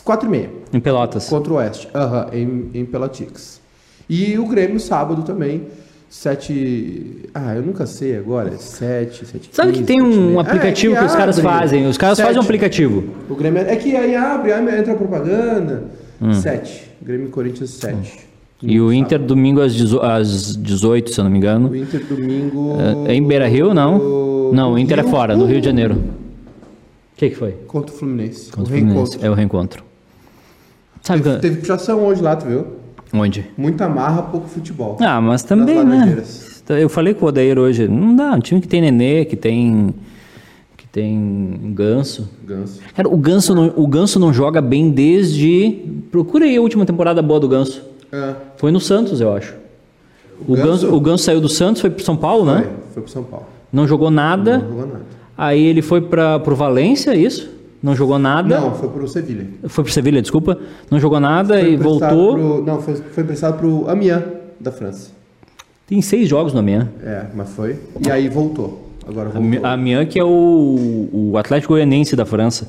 quatro 0.03 0.27
e 0.27 0.31
meia. 0.31 0.51
Em 0.73 0.81
Pelotas. 0.81 1.29
Contra 1.29 1.53
o 1.53 1.57
Oeste. 1.57 1.89
Aham, 1.95 2.29
em, 2.33 2.71
em 2.73 2.85
Pelatix. 2.87 3.61
E 4.09 4.39
o 4.39 4.47
Grêmio 4.47 4.81
sábado 4.81 5.23
também. 5.23 5.67
Sete. 6.09 7.29
Ah, 7.35 7.55
eu 7.55 7.63
nunca 7.63 7.85
sei 7.87 8.17
agora. 8.17 8.57
Sete, 8.59 9.27
sete. 9.27 9.51
Sabe 9.53 9.73
que 9.73 9.79
15, 9.81 9.87
tem 9.87 10.01
sete 10.01 10.11
e 10.15 10.19
um 10.19 10.27
meia. 10.29 10.41
aplicativo 10.41 10.95
É, 10.95 10.99
que 10.99 11.05
os 11.05 11.15
caras 11.15 11.39
fazem? 11.39 11.87
Os 11.87 11.99
caras 11.99 12.19
fazem 12.19 12.39
um 12.39 12.45
aplicativo. 12.45 13.05
O 13.29 13.35
Grêmio 13.35 13.61
é 13.63 13.77
que 13.77 13.95
aí 13.95 14.17
abre, 14.17 14.53
aí 14.53 14.79
entra 14.81 14.95
a 14.95 14.97
propaganda. 14.97 15.85
Hum. 16.21 16.33
Sete. 16.35 16.91
Grêmio 17.03 17.27
e 17.29 17.31
Corinthians, 17.31 17.71
sete. 17.71 18.27
E 18.61 18.81
o 18.81 18.93
Inter 18.93 19.21
domingo 19.21 19.61
às, 19.61 19.73
às 20.03 20.57
18, 20.57 21.11
se 21.13 21.21
eu 21.21 21.25
não 21.25 21.31
me 21.31 21.39
engano. 21.39 21.69
O 21.71 21.77
Inter 21.77 22.05
domingo. 22.05 22.77
É 23.07 23.15
em 23.15 23.23
Beira 23.25 23.47
Rio, 23.47 23.73
não? 23.73 24.51
Não, 24.53 24.73
o 24.73 24.79
Inter 24.79 24.99
é 24.99 25.03
Rio- 25.03 25.11
fora, 25.11 25.37
no 25.37 25.45
Rio 25.45 25.61
de 25.61 25.67
Janeiro. 25.67 25.95
O 25.95 27.17
que, 27.17 27.31
que 27.31 27.37
foi? 27.37 27.53
Contra 27.69 27.95
o 27.95 27.99
Fluminense. 27.99 28.51
Contra 28.51 28.63
o 28.63 28.67
Fluminense. 28.67 28.95
reencontro. 28.97 29.27
É 29.27 29.31
o 29.31 29.35
reencontro. 29.35 29.85
Sabe 31.03 31.23
Teve, 31.23 31.35
que... 31.37 31.43
teve 31.43 31.57
puxação 31.61 32.05
hoje 32.05 32.21
lá, 32.21 32.35
tu 32.37 32.47
viu? 32.47 32.67
Onde? 33.13 33.47
Muita 33.57 33.89
marra, 33.89 34.23
pouco 34.23 34.49
futebol. 34.49 34.97
Ah, 35.01 35.21
mas 35.21 35.43
também, 35.43 35.83
né? 35.85 36.23
Eu 36.69 36.89
falei 36.89 37.15
com 37.15 37.25
o 37.25 37.29
Odair 37.29 37.59
hoje. 37.59 37.89
Não 37.89 38.15
dá, 38.15 38.33
um 38.35 38.41
time 38.41 38.61
que 38.61 38.69
tem 38.69 38.81
Nenê, 38.81 39.25
que 39.25 39.37
tem... 39.37 39.95
Tem 40.93 41.73
Ganso. 41.75 42.29
Ganso. 42.45 42.81
Cara, 42.95 43.09
o 43.09 43.17
Ganso 43.17 43.55
não, 43.55 43.73
o 43.77 43.87
Ganso 43.87 44.19
não 44.19 44.33
joga 44.33 44.61
bem 44.61 44.91
desde... 44.91 45.83
Procura 46.11 46.45
aí 46.45 46.57
a 46.57 46.61
última 46.63 46.87
temporada 46.87 47.21
boa 47.23 47.39
do 47.39 47.49
Ganso. 47.49 47.83
É, 48.11 48.35
Foi 48.57 48.71
no 48.73 48.81
Santos, 48.81 49.21
eu 49.21 49.33
acho. 49.33 49.55
O, 50.47 50.53
O 50.53 50.57
Ganso, 50.57 50.87
Ganso- 50.87 50.95
o 50.95 51.01
Ganso 51.01 51.25
saiu 51.25 51.41
do 51.41 51.49
Santos, 51.49 51.81
foi 51.83 51.91
pro 51.91 52.03
São 52.03 52.17
Paulo, 52.17 52.45
né? 52.47 52.63
foi, 52.63 52.73
foi 52.95 53.03
pro 53.03 53.13
São 53.13 53.23
Paulo. 53.25 53.47
Não 53.73 53.87
jogou 53.87 54.11
nada. 54.11 54.59
Não 54.59 54.69
jogou 54.69 54.87
nada. 54.87 55.01
Aí 55.37 55.63
ele 55.63 55.83
foi 55.83 56.01
para 56.01 56.39
pro 56.41 56.57
Valência, 56.57 57.15
isso? 57.15 57.51
Não 57.83 57.95
jogou 57.95 58.19
nada. 58.19 58.59
Não, 58.59 58.75
foi 58.75 58.89
pro 58.89 59.07
Sevilha. 59.07 59.47
Foi 59.69 59.85
pro 59.85 59.93
Sevilha, 59.93 60.23
desculpa. 60.23 60.59
Não 60.91 60.99
jogou 60.99 61.21
nada 61.21 61.61
Foi 61.61 61.73
e 61.73 61.77
voltou. 61.77 62.35
pro- 62.35 62.65
não, 62.65 62.81
foi, 62.81 62.95
foi 62.97 63.23
emprestado 63.23 63.59
pro 63.59 63.89
Amiens, 63.89 64.23
da 64.59 64.73
França. 64.73 65.11
Tem 65.87 66.01
seis 66.03 66.29
jogos 66.29 66.53
no 66.53 66.59
Amiens. 66.61 66.87
É, 67.05 67.27
mas 67.35 67.51
foi. 67.51 67.77
E 68.05 68.11
aí 68.11 68.29
voltou. 68.29 68.88
Agora 69.09 69.31
voltou. 69.31 69.43
Ami- 69.43 69.61
Amiens 69.65 70.09
que 70.09 70.19
é 70.19 70.25
o, 70.25 71.09
o 71.13 71.39
Atlético 71.39 71.73
Goianense 71.73 72.15
da 72.15 72.27
França. 72.27 72.69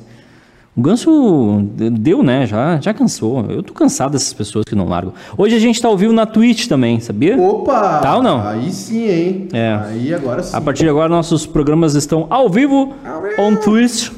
O 0.74 0.80
Ganso 0.80 1.62
deu, 1.74 2.22
né? 2.22 2.46
Já, 2.46 2.80
já 2.80 2.94
cansou. 2.94 3.44
Eu 3.50 3.62
tô 3.62 3.74
cansado 3.74 4.12
dessas 4.12 4.32
pessoas 4.32 4.64
que 4.64 4.74
não 4.74 4.88
largam. 4.88 5.12
Hoje 5.36 5.54
a 5.54 5.58
gente 5.58 5.82
tá 5.82 5.88
ao 5.88 5.96
vivo 5.98 6.12
na 6.12 6.24
Twitch 6.24 6.68
também, 6.68 7.00
sabia? 7.00 7.36
Opa! 7.36 7.98
Tá 7.98 8.16
ou 8.16 8.22
não? 8.22 8.40
Aí 8.46 8.70
sim, 8.70 9.08
hein? 9.08 9.48
É. 9.52 9.72
Aí 9.84 10.14
agora 10.14 10.42
sim. 10.42 10.56
A 10.56 10.60
partir 10.60 10.84
de 10.84 10.88
agora 10.88 11.08
nossos 11.08 11.44
programas 11.44 11.94
estão 11.96 12.26
ao 12.30 12.48
vivo 12.48 12.94
vivo. 12.94 13.42
on 13.42 13.56
Twitch. 13.56 14.10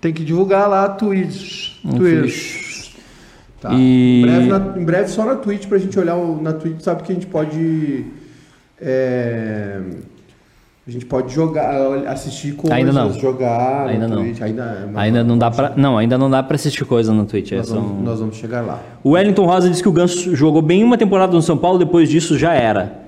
Tem 0.00 0.12
que 0.12 0.24
divulgar 0.24 0.68
lá 0.68 0.84
a 0.84 0.88
Twitch. 0.90 1.76
Twitch. 1.96 2.92
Tá. 3.60 3.72
E- 3.72 4.20
Em, 4.20 4.26
breve, 4.26 4.46
na- 4.48 4.74
em 4.80 4.84
breve 4.84 5.08
só 5.08 5.24
na 5.24 5.36
Twitch 5.36 5.66
pra 5.66 5.78
gente 5.78 5.98
olhar 5.98 6.16
o- 6.16 6.42
na 6.42 6.52
Twitch, 6.52 6.80
sabe 6.80 7.02
que 7.04 7.12
a 7.12 7.14
gente 7.14 7.26
pode. 7.28 8.04
é, 8.80 9.80
a 10.86 10.90
gente 10.90 11.06
pode 11.06 11.32
jogar, 11.32 11.72
assistir 12.08 12.52
coisas, 12.54 12.76
Ainda 12.78 12.92
não. 12.92 13.10
jogar 13.12 13.86
Ainda 13.88 14.06
não. 14.06 14.18
Twitch. 14.22 14.42
Ainda, 14.42 14.88
mas 14.92 15.02
Ainda 15.02 15.24
não 15.24 15.38
dá 15.38 15.50
para, 15.50 15.72
não, 15.76 15.96
ainda 15.96 16.18
não 16.18 16.28
dá 16.28 16.42
para 16.42 16.56
assistir 16.56 16.84
coisa 16.84 17.12
no 17.12 17.24
Twitch. 17.24 17.52
É 17.52 17.56
Nós 17.56 17.70
vamos, 17.70 17.90
um- 17.90 18.02
nós 18.02 18.20
vamos 18.20 18.36
chegar 18.36 18.60
lá. 18.60 18.80
O 19.02 19.10
Wellington 19.12 19.46
Rosa 19.46 19.70
disse 19.70 19.82
que 19.82 19.88
o 19.88 19.92
Ganso 19.92 20.36
jogou 20.36 20.60
bem 20.60 20.84
uma 20.84 20.98
temporada 20.98 21.32
no 21.32 21.40
São 21.40 21.56
Paulo, 21.56 21.78
depois 21.78 22.08
disso 22.10 22.36
já 22.38 22.52
era. 22.52 23.02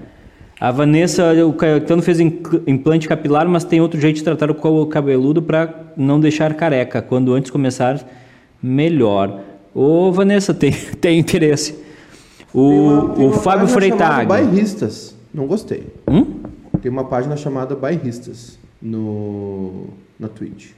A 0.58 0.70
Vanessa, 0.70 1.34
o 1.46 1.52
Caetano 1.52 2.00
fez 2.00 2.18
impl- 2.18 2.60
implante 2.66 3.06
capilar, 3.06 3.46
mas 3.46 3.62
tem 3.62 3.78
outro 3.82 4.00
jeito 4.00 4.16
de 4.16 4.22
tratar 4.24 4.50
o 4.50 4.86
cabeludo 4.86 5.42
para 5.42 5.68
não 5.94 6.18
deixar 6.18 6.54
careca. 6.54 7.02
Quando 7.02 7.34
antes 7.34 7.50
começar, 7.50 8.00
melhor. 8.62 9.40
Ô, 9.74 10.10
Vanessa, 10.10 10.54
tem, 10.54 10.72
tem 10.98 11.18
interesse. 11.18 11.78
O, 12.54 12.70
Tem 12.70 12.78
uma- 12.80 13.08
tem 13.16 13.26
o 13.28 13.32
Fábio 13.32 13.68
Freitag. 13.68 14.24
Bairristas. 14.24 15.14
Não 15.34 15.46
gostei. 15.46 15.88
Hum? 16.08 16.24
Tem 16.86 16.92
uma 16.92 17.02
página 17.02 17.36
chamada 17.36 17.74
Bairristas 17.74 18.56
no, 18.80 19.88
na 20.20 20.28
Twitch. 20.28 20.68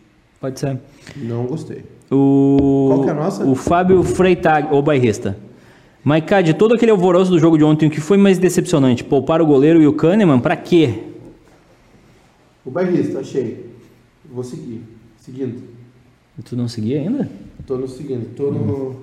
Pode 0.40 0.58
ser. 0.58 0.80
Não 1.14 1.44
gostei. 1.44 1.84
O, 2.10 2.86
Qual 2.88 3.02
que 3.02 3.08
é 3.10 3.12
a 3.12 3.14
nossa? 3.14 3.44
O 3.44 3.54
Fábio 3.54 4.02
Freitag, 4.02 4.68
ou 4.72 4.80
bairrista. 4.80 5.36
Maiká, 6.02 6.40
de 6.40 6.54
todo 6.54 6.72
aquele 6.72 6.92
alvoroço 6.92 7.30
do 7.30 7.38
jogo 7.38 7.58
de 7.58 7.64
ontem, 7.64 7.88
o 7.88 7.90
que 7.90 8.00
foi 8.00 8.16
mais 8.16 8.38
decepcionante? 8.38 9.04
Poupar 9.04 9.42
o 9.42 9.46
goleiro 9.46 9.82
e 9.82 9.86
o 9.86 9.92
Kahneman? 9.92 10.40
Pra 10.40 10.56
quê? 10.56 10.98
O 12.64 12.70
bairrista, 12.70 13.18
achei. 13.18 13.70
Vou 14.32 14.42
seguir. 14.42 14.80
Seguindo. 15.18 15.62
Tu 16.42 16.56
não 16.56 16.68
seguia 16.68 17.00
ainda? 17.00 17.28
Tô 17.66 17.76
no 17.76 17.86
seguindo. 17.86 18.34
Tô 18.34 18.50
no. 18.50 18.96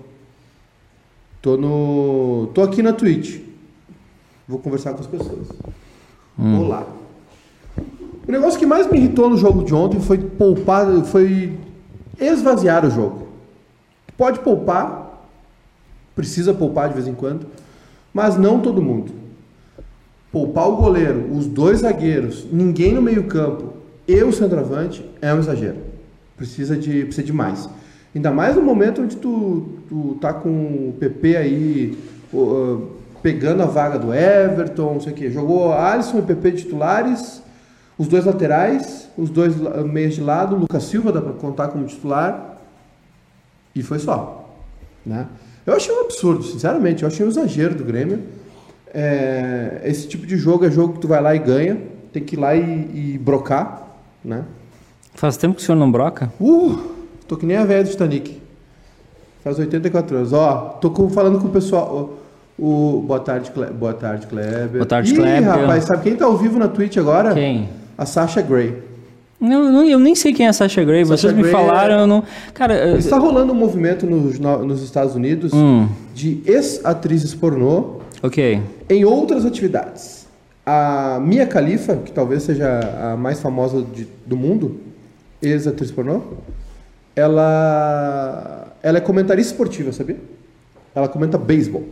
Tô 1.40 1.56
no. 1.56 2.50
Tô 2.52 2.64
aqui 2.64 2.82
na 2.82 2.94
Twitch. 2.94 3.42
Vou 4.48 4.58
conversar 4.58 4.94
com 4.94 5.02
as 5.02 5.08
pessoas. 5.08 5.50
Olá. 6.38 6.86
O 8.28 8.32
negócio 8.32 8.60
que 8.60 8.66
mais 8.66 8.92
me 8.92 8.98
irritou 8.98 9.30
no 9.30 9.38
jogo 9.38 9.64
de 9.64 9.74
ontem 9.74 10.02
foi 10.02 10.18
poupar. 10.18 10.86
Foi 11.06 11.58
esvaziar 12.20 12.86
o 12.86 12.90
jogo. 12.90 13.28
pode 14.18 14.40
poupar, 14.40 15.28
precisa 16.16 16.54
poupar 16.54 16.90
de 16.90 16.96
vez 16.96 17.08
em 17.08 17.14
quando, 17.14 17.46
mas 18.14 18.38
não 18.38 18.60
todo 18.60 18.82
mundo. 18.82 19.12
Poupar 20.32 20.68
o 20.70 20.76
goleiro, 20.76 21.32
os 21.34 21.48
dois 21.48 21.80
zagueiros, 21.80 22.46
ninguém 22.52 22.94
no 22.94 23.02
meio-campo 23.02 23.74
e 24.08 24.22
o 24.24 24.34
centroavante 24.34 25.06
é 25.22 25.34
um 25.34 25.40
exagero. 25.40 25.78
Precisa 26.36 26.76
de, 26.76 27.06
precisa 27.06 27.26
de 27.26 27.34
mais. 27.34 27.70
Ainda 28.14 28.32
mais 28.32 28.56
no 28.56 28.62
momento 28.62 29.02
onde 29.02 29.16
tu, 29.16 29.80
tu 29.88 30.18
tá 30.20 30.34
com 30.34 30.50
o 30.50 30.96
PP 31.00 31.38
aí 31.38 31.98
uh, 32.34 32.88
pegando 33.26 33.64
a 33.64 33.66
vaga 33.66 33.98
do 33.98 34.14
Everton, 34.14 34.94
não 34.94 35.02
sei 35.02 35.12
o 35.12 35.16
quê. 35.16 35.32
Jogou 35.32 35.74
Alisson 35.74 36.20
e 36.20 36.22
PP 36.22 36.52
titulares, 36.52 37.42
os 37.98 38.08
dois 38.08 38.24
laterais, 38.24 39.10
os 39.18 39.32
dois 39.32 39.56
meias 39.84 40.14
de 40.14 40.22
lado, 40.22 40.56
Lucas 40.56 40.84
Silva 40.84 41.12
dá 41.12 41.20
para 41.20 41.34
contar 41.34 41.70
como 41.70 41.84
titular. 41.88 42.60
E 43.74 43.82
foi 43.82 43.98
só. 43.98 44.54
Né? 45.04 45.26
Eu 45.66 45.74
achei 45.74 45.92
um 45.92 46.02
absurdo, 46.02 46.44
sinceramente. 46.44 47.02
Eu 47.02 47.08
achei 47.08 47.26
um 47.26 47.30
exagero 47.30 47.74
do 47.74 47.84
Grêmio. 47.84 48.22
É, 48.94 49.82
esse 49.86 50.08
tipo 50.08 50.28
de 50.28 50.38
jogo 50.38 50.64
é 50.64 50.70
jogo 50.70 50.94
que 50.94 51.00
tu 51.00 51.08
vai 51.08 51.20
lá 51.20 51.36
e 51.36 51.40
ganha. 51.40 51.82
Tem 52.14 52.22
que 52.24 52.36
ir 52.36 52.40
lá 52.40 52.56
e, 52.56 53.16
e 53.16 53.18
brocar. 53.18 53.88
Né? 54.24 54.44
Faz 55.16 55.36
tempo 55.36 55.56
que 55.56 55.64
o 55.64 55.66
senhor 55.66 55.80
não 55.80 55.92
broca? 55.92 56.32
Uh, 56.40 56.78
tô 57.28 57.36
que 57.36 57.46
nem 57.48 57.58
a 57.58 57.66
velha 57.66 57.84
do 57.86 57.90
Titanic. 57.90 58.40
Faz 59.44 59.58
84 59.58 60.16
anos. 60.16 60.32
Ó, 60.32 60.78
tô 60.80 60.92
com- 60.92 61.10
falando 61.10 61.40
com 61.40 61.48
o 61.48 61.52
pessoal. 61.52 62.20
O- 62.58 63.04
boa 63.06 63.20
tarde, 63.20 63.52
Cle, 63.52 63.66
boa 63.68 63.94
tarde, 63.94 64.28
Kleber. 64.28 64.68
Boa 64.72 64.86
tarde, 64.86 65.12
Ih, 65.14 65.16
Kleber. 65.16 65.44
rapaz, 65.44 65.84
sabe 65.84 66.04
quem 66.04 66.16
tá 66.16 66.26
ao 66.26 66.38
vivo 66.38 66.58
na 66.58 66.68
Twitch 66.68 66.98
agora? 66.98 67.34
Quem? 67.34 67.70
A 67.98 68.06
Sasha 68.06 68.42
Grey. 68.42 68.82
Eu, 69.42 69.48
não- 69.72 69.86
eu 69.86 70.00
nem 70.00 70.16
sei 70.16 70.34
quem 70.34 70.46
é 70.46 70.50
a 70.50 70.54
Sasha 70.54 70.84
Grey. 70.84 71.06
Sasha 71.06 71.22
Vocês 71.22 71.34
me 71.34 71.42
Grey 71.42 71.52
falaram, 71.52 71.96
é- 72.00 72.02
eu 72.04 72.08
não. 72.08 72.24
Cara, 72.54 72.98
Está 72.98 73.18
rolando 73.18 73.52
um 73.52 73.56
movimento 73.56 74.06
nos, 74.06 74.40
no- 74.40 74.66
nos 74.66 74.82
Estados 74.82 75.14
Unidos 75.16 75.52
Hum. 75.54 75.88
de 76.14 76.42
ex-atrizes 76.46 77.36
pornô 77.36 78.00
ok. 78.24 78.62
em 78.90 79.04
outras 79.06 79.46
atividades. 79.46 80.26
A 80.66 81.20
Mia 81.22 81.46
Khalifa, 81.46 81.98
que 81.98 82.12
talvez 82.12 82.44
seja 82.44 82.80
a 83.14 83.16
mais 83.18 83.40
famosa 83.40 83.82
de- 83.84 84.08
do 84.26 84.36
mundo, 84.38 84.80
ex-atriz 85.42 85.92
pornô, 85.92 86.22
ela, 87.16 88.68
ela 88.82 88.98
é 88.98 89.02
comentarista 89.02 89.52
esportiva, 89.54 89.92
sabia? 89.92 90.18
Ela 90.96 91.08
comenta 91.08 91.38
beisebol. 91.38 91.84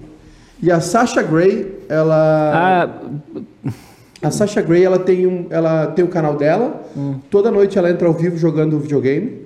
E 0.61 0.71
a 0.71 0.79
Sasha 0.79 1.21
Grey, 1.21 1.79
ela... 1.89 2.51
Ah, 2.55 3.73
A 4.21 4.31
Sasha 4.31 4.61
Grey, 4.61 4.83
ela 4.85 4.97
tem, 4.99 5.27
um, 5.27 5.47
ela 5.49 5.87
tem 5.87 6.05
o 6.05 6.07
canal 6.07 6.35
dela. 6.37 6.81
Toda 7.29 7.51
noite 7.51 7.77
ela 7.77 7.89
entra 7.89 8.07
ao 8.07 8.13
vivo 8.13 8.37
jogando 8.37 8.79
videogame, 8.79 9.41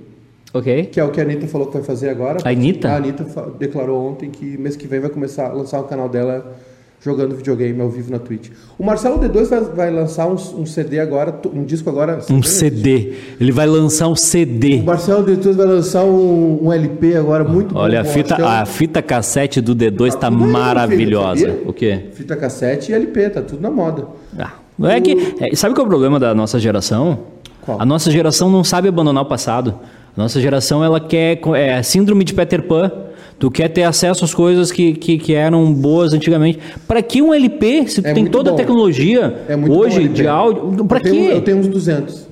ok. 0.53 0.85
que 0.85 0.99
é 0.99 1.03
o 1.03 1.09
que 1.09 1.19
a 1.19 1.23
Anitta 1.23 1.47
falou 1.47 1.65
que 1.67 1.73
vai 1.73 1.83
fazer 1.83 2.09
agora. 2.09 2.37
A 2.43 2.49
Anitta? 2.49 2.89
A 2.89 2.97
Anitta 2.97 3.25
declarou 3.57 4.07
ontem 4.07 4.29
que 4.29 4.55
mês 4.57 4.75
que 4.75 4.85
vem 4.87 4.99
vai 4.99 5.09
começar 5.09 5.47
a 5.47 5.53
lançar 5.53 5.79
o 5.79 5.85
canal 5.85 6.07
dela 6.07 6.55
jogando 6.99 7.35
videogame 7.35 7.79
ao 7.81 7.89
vivo 7.89 8.11
na 8.11 8.19
Twitch. 8.19 8.49
O 8.77 8.83
Marcelo 8.83 9.19
D2 9.19 9.45
vai, 9.45 9.61
vai 9.61 9.91
lançar 9.91 10.27
um, 10.27 10.33
um 10.33 10.65
CD 10.65 10.99
agora, 10.99 11.39
um 11.53 11.63
disco 11.63 11.89
agora. 11.89 12.19
Um 12.29 12.41
CD. 12.41 13.13
Ele 13.39 13.51
vai 13.51 13.67
lançar 13.67 14.07
um 14.07 14.15
CD. 14.15 14.77
O 14.81 14.85
Marcelo 14.85 15.25
D2 15.25 15.53
vai 15.53 15.65
lançar 15.65 16.03
um, 16.03 16.65
um 16.65 16.73
LP 16.73 17.15
agora 17.15 17.43
muito 17.43 17.73
bom. 17.73 17.79
Olha, 17.79 18.01
a 18.01 18.03
fita, 18.03 18.35
a 18.45 18.65
fita 18.65 19.01
cassete 19.01 19.61
do 19.61 19.75
D2 19.75 20.13
tá, 20.13 20.17
Tá 20.17 20.29
tudo 20.31 20.43
aí, 20.43 20.51
maravilhosa. 20.51 21.47
filho, 21.53 21.69
o 21.69 21.73
quê? 21.73 22.05
Fita 22.13 22.35
cassete 22.35 22.91
e 22.91 22.95
LP, 22.95 23.29
tá 23.29 23.41
tudo 23.41 23.61
na 23.61 23.69
moda. 23.69 24.07
Ah, 24.37 24.53
é 24.89 24.99
que, 24.99 25.35
é, 25.39 25.55
sabe 25.55 25.73
qual 25.73 25.85
é 25.85 25.87
o 25.87 25.89
problema 25.89 26.19
da 26.19 26.33
nossa 26.35 26.59
geração? 26.59 27.19
Qual? 27.61 27.81
A 27.81 27.85
nossa 27.85 28.11
geração 28.11 28.49
não 28.49 28.63
sabe 28.63 28.87
abandonar 28.87 29.23
o 29.23 29.25
passado. 29.25 29.79
A 30.15 30.21
nossa 30.21 30.41
geração 30.41 30.83
ela 30.83 30.99
quer 30.99 31.39
é 31.55 31.81
síndrome 31.83 32.23
de 32.23 32.33
Peter 32.33 32.63
Pan. 32.63 32.91
Tu 33.39 33.51
quer 33.51 33.67
ter 33.69 33.83
acesso 33.83 34.25
às 34.25 34.33
coisas 34.33 34.71
que, 34.71 34.93
que, 34.93 35.17
que 35.19 35.33
eram 35.33 35.71
boas 35.71 36.11
antigamente. 36.13 36.57
Para 36.87 37.01
que 37.03 37.21
um 37.21 37.33
LP, 37.33 37.87
se 37.87 38.01
tu 38.01 38.07
É 38.07 38.13
tem 38.13 38.25
toda 38.25 38.49
a 38.49 38.53
bom. 38.53 38.57
tecnologia 38.57 39.41
É 39.47 39.55
hoje 39.55 40.07
de 40.07 40.27
áudio, 40.27 40.85
para 40.85 40.97
eu 40.97 41.03
tenho, 41.03 41.25
quê? 41.27 41.33
eu 41.33 41.41
tenho 41.41 41.57
uns 41.59 41.67
200. 41.67 42.27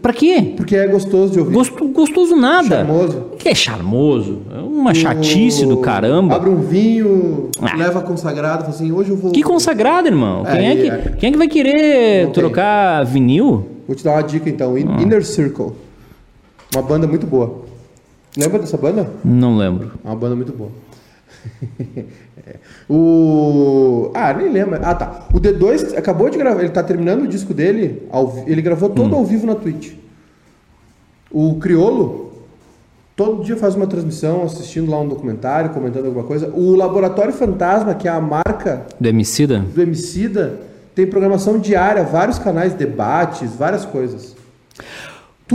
Para 0.00 0.12
quê? 0.12 0.52
Porque 0.56 0.76
é 0.76 0.86
gostoso 0.86 1.32
de 1.32 1.40
ouvir. 1.40 1.54
Gosto, 1.54 1.88
gostoso 1.88 2.36
nada. 2.36 2.76
Charmoso. 2.84 3.24
Que 3.38 3.48
é 3.48 3.54
charmoso? 3.54 4.38
É 4.54 4.60
uma 4.60 4.94
chatice 4.94 5.66
do 5.66 5.78
caramba. 5.78 6.36
Abre 6.36 6.50
um 6.50 6.60
vinho, 6.60 7.48
Ah. 7.60 7.74
leva 7.74 8.00
consagrado, 8.02 8.60
fala 8.64 8.74
assim, 8.74 8.92
hoje 8.92 9.10
eu 9.10 9.16
vou... 9.16 9.32
Que 9.32 9.42
consagrado, 9.42 10.06
irmão. 10.06 10.46
É, 10.46 10.56
quem, 10.56 10.66
é 10.68 10.76
que, 10.76 10.88
é. 10.88 10.98
quem 11.18 11.28
é 11.30 11.32
que 11.32 11.38
vai 11.38 11.48
querer 11.48 12.26
Não 12.26 12.32
tem. 12.32 12.42
trocar 12.44 13.04
vinil? 13.04 13.66
Vou 13.88 13.96
te 13.96 14.04
dar 14.04 14.12
uma 14.12 14.22
dica 14.22 14.48
então, 14.48 14.74
Ah. 14.76 14.78
In- 14.80 15.02
Inner 15.02 15.24
Circle. 15.24 15.72
Uma 16.74 16.82
banda 16.82 17.06
muito 17.08 17.26
boa. 17.26 17.62
Lembra 18.36 18.58
dessa 18.60 18.76
banda? 18.76 19.10
Não 19.24 19.56
lembro. 19.56 19.92
É 20.04 20.08
uma 20.08 20.16
banda 20.16 20.36
muito 20.36 20.52
boa. 20.52 20.70
É. 22.44 22.56
O. 22.88 24.10
Ah, 24.14 24.32
nem 24.32 24.48
lembro. 24.50 24.80
Ah, 24.82 24.94
tá. 24.96 25.26
O 25.32 25.38
D2 25.38 25.96
acabou 25.96 26.28
de 26.28 26.36
gravar, 26.38 26.60
ele 26.60 26.70
tá 26.70 26.82
terminando 26.82 27.22
o 27.22 27.28
disco 27.28 27.54
dele, 27.54 28.02
ao 28.10 28.42
ele 28.48 28.60
gravou 28.60 28.88
Hum. 28.90 28.94
todo 28.94 29.14
ao 29.14 29.24
vivo 29.24 29.46
na 29.46 29.54
Twitch. 29.54 29.92
O 31.30 31.56
Criolo, 31.60 32.32
todo 33.14 33.44
dia 33.44 33.56
faz 33.56 33.76
uma 33.76 33.86
transmissão, 33.86 34.42
assistindo 34.42 34.90
lá 34.90 34.98
um 35.00 35.06
documentário, 35.06 35.70
comentando 35.70 36.06
alguma 36.06 36.24
coisa. 36.24 36.48
O 36.52 36.74
Laboratório 36.74 37.32
Fantasma, 37.32 37.94
que 37.94 38.08
é 38.08 38.10
a 38.10 38.20
marca 38.20 38.86
Do 38.98 39.08
Emicida? 39.08 39.60
do 39.60 39.80
Emicida, 39.80 40.58
tem 40.96 41.06
programação 41.06 41.58
diária, 41.60 42.02
vários 42.02 42.40
canais, 42.40 42.74
debates, 42.74 43.54
várias 43.54 43.84
coisas. 43.84 44.34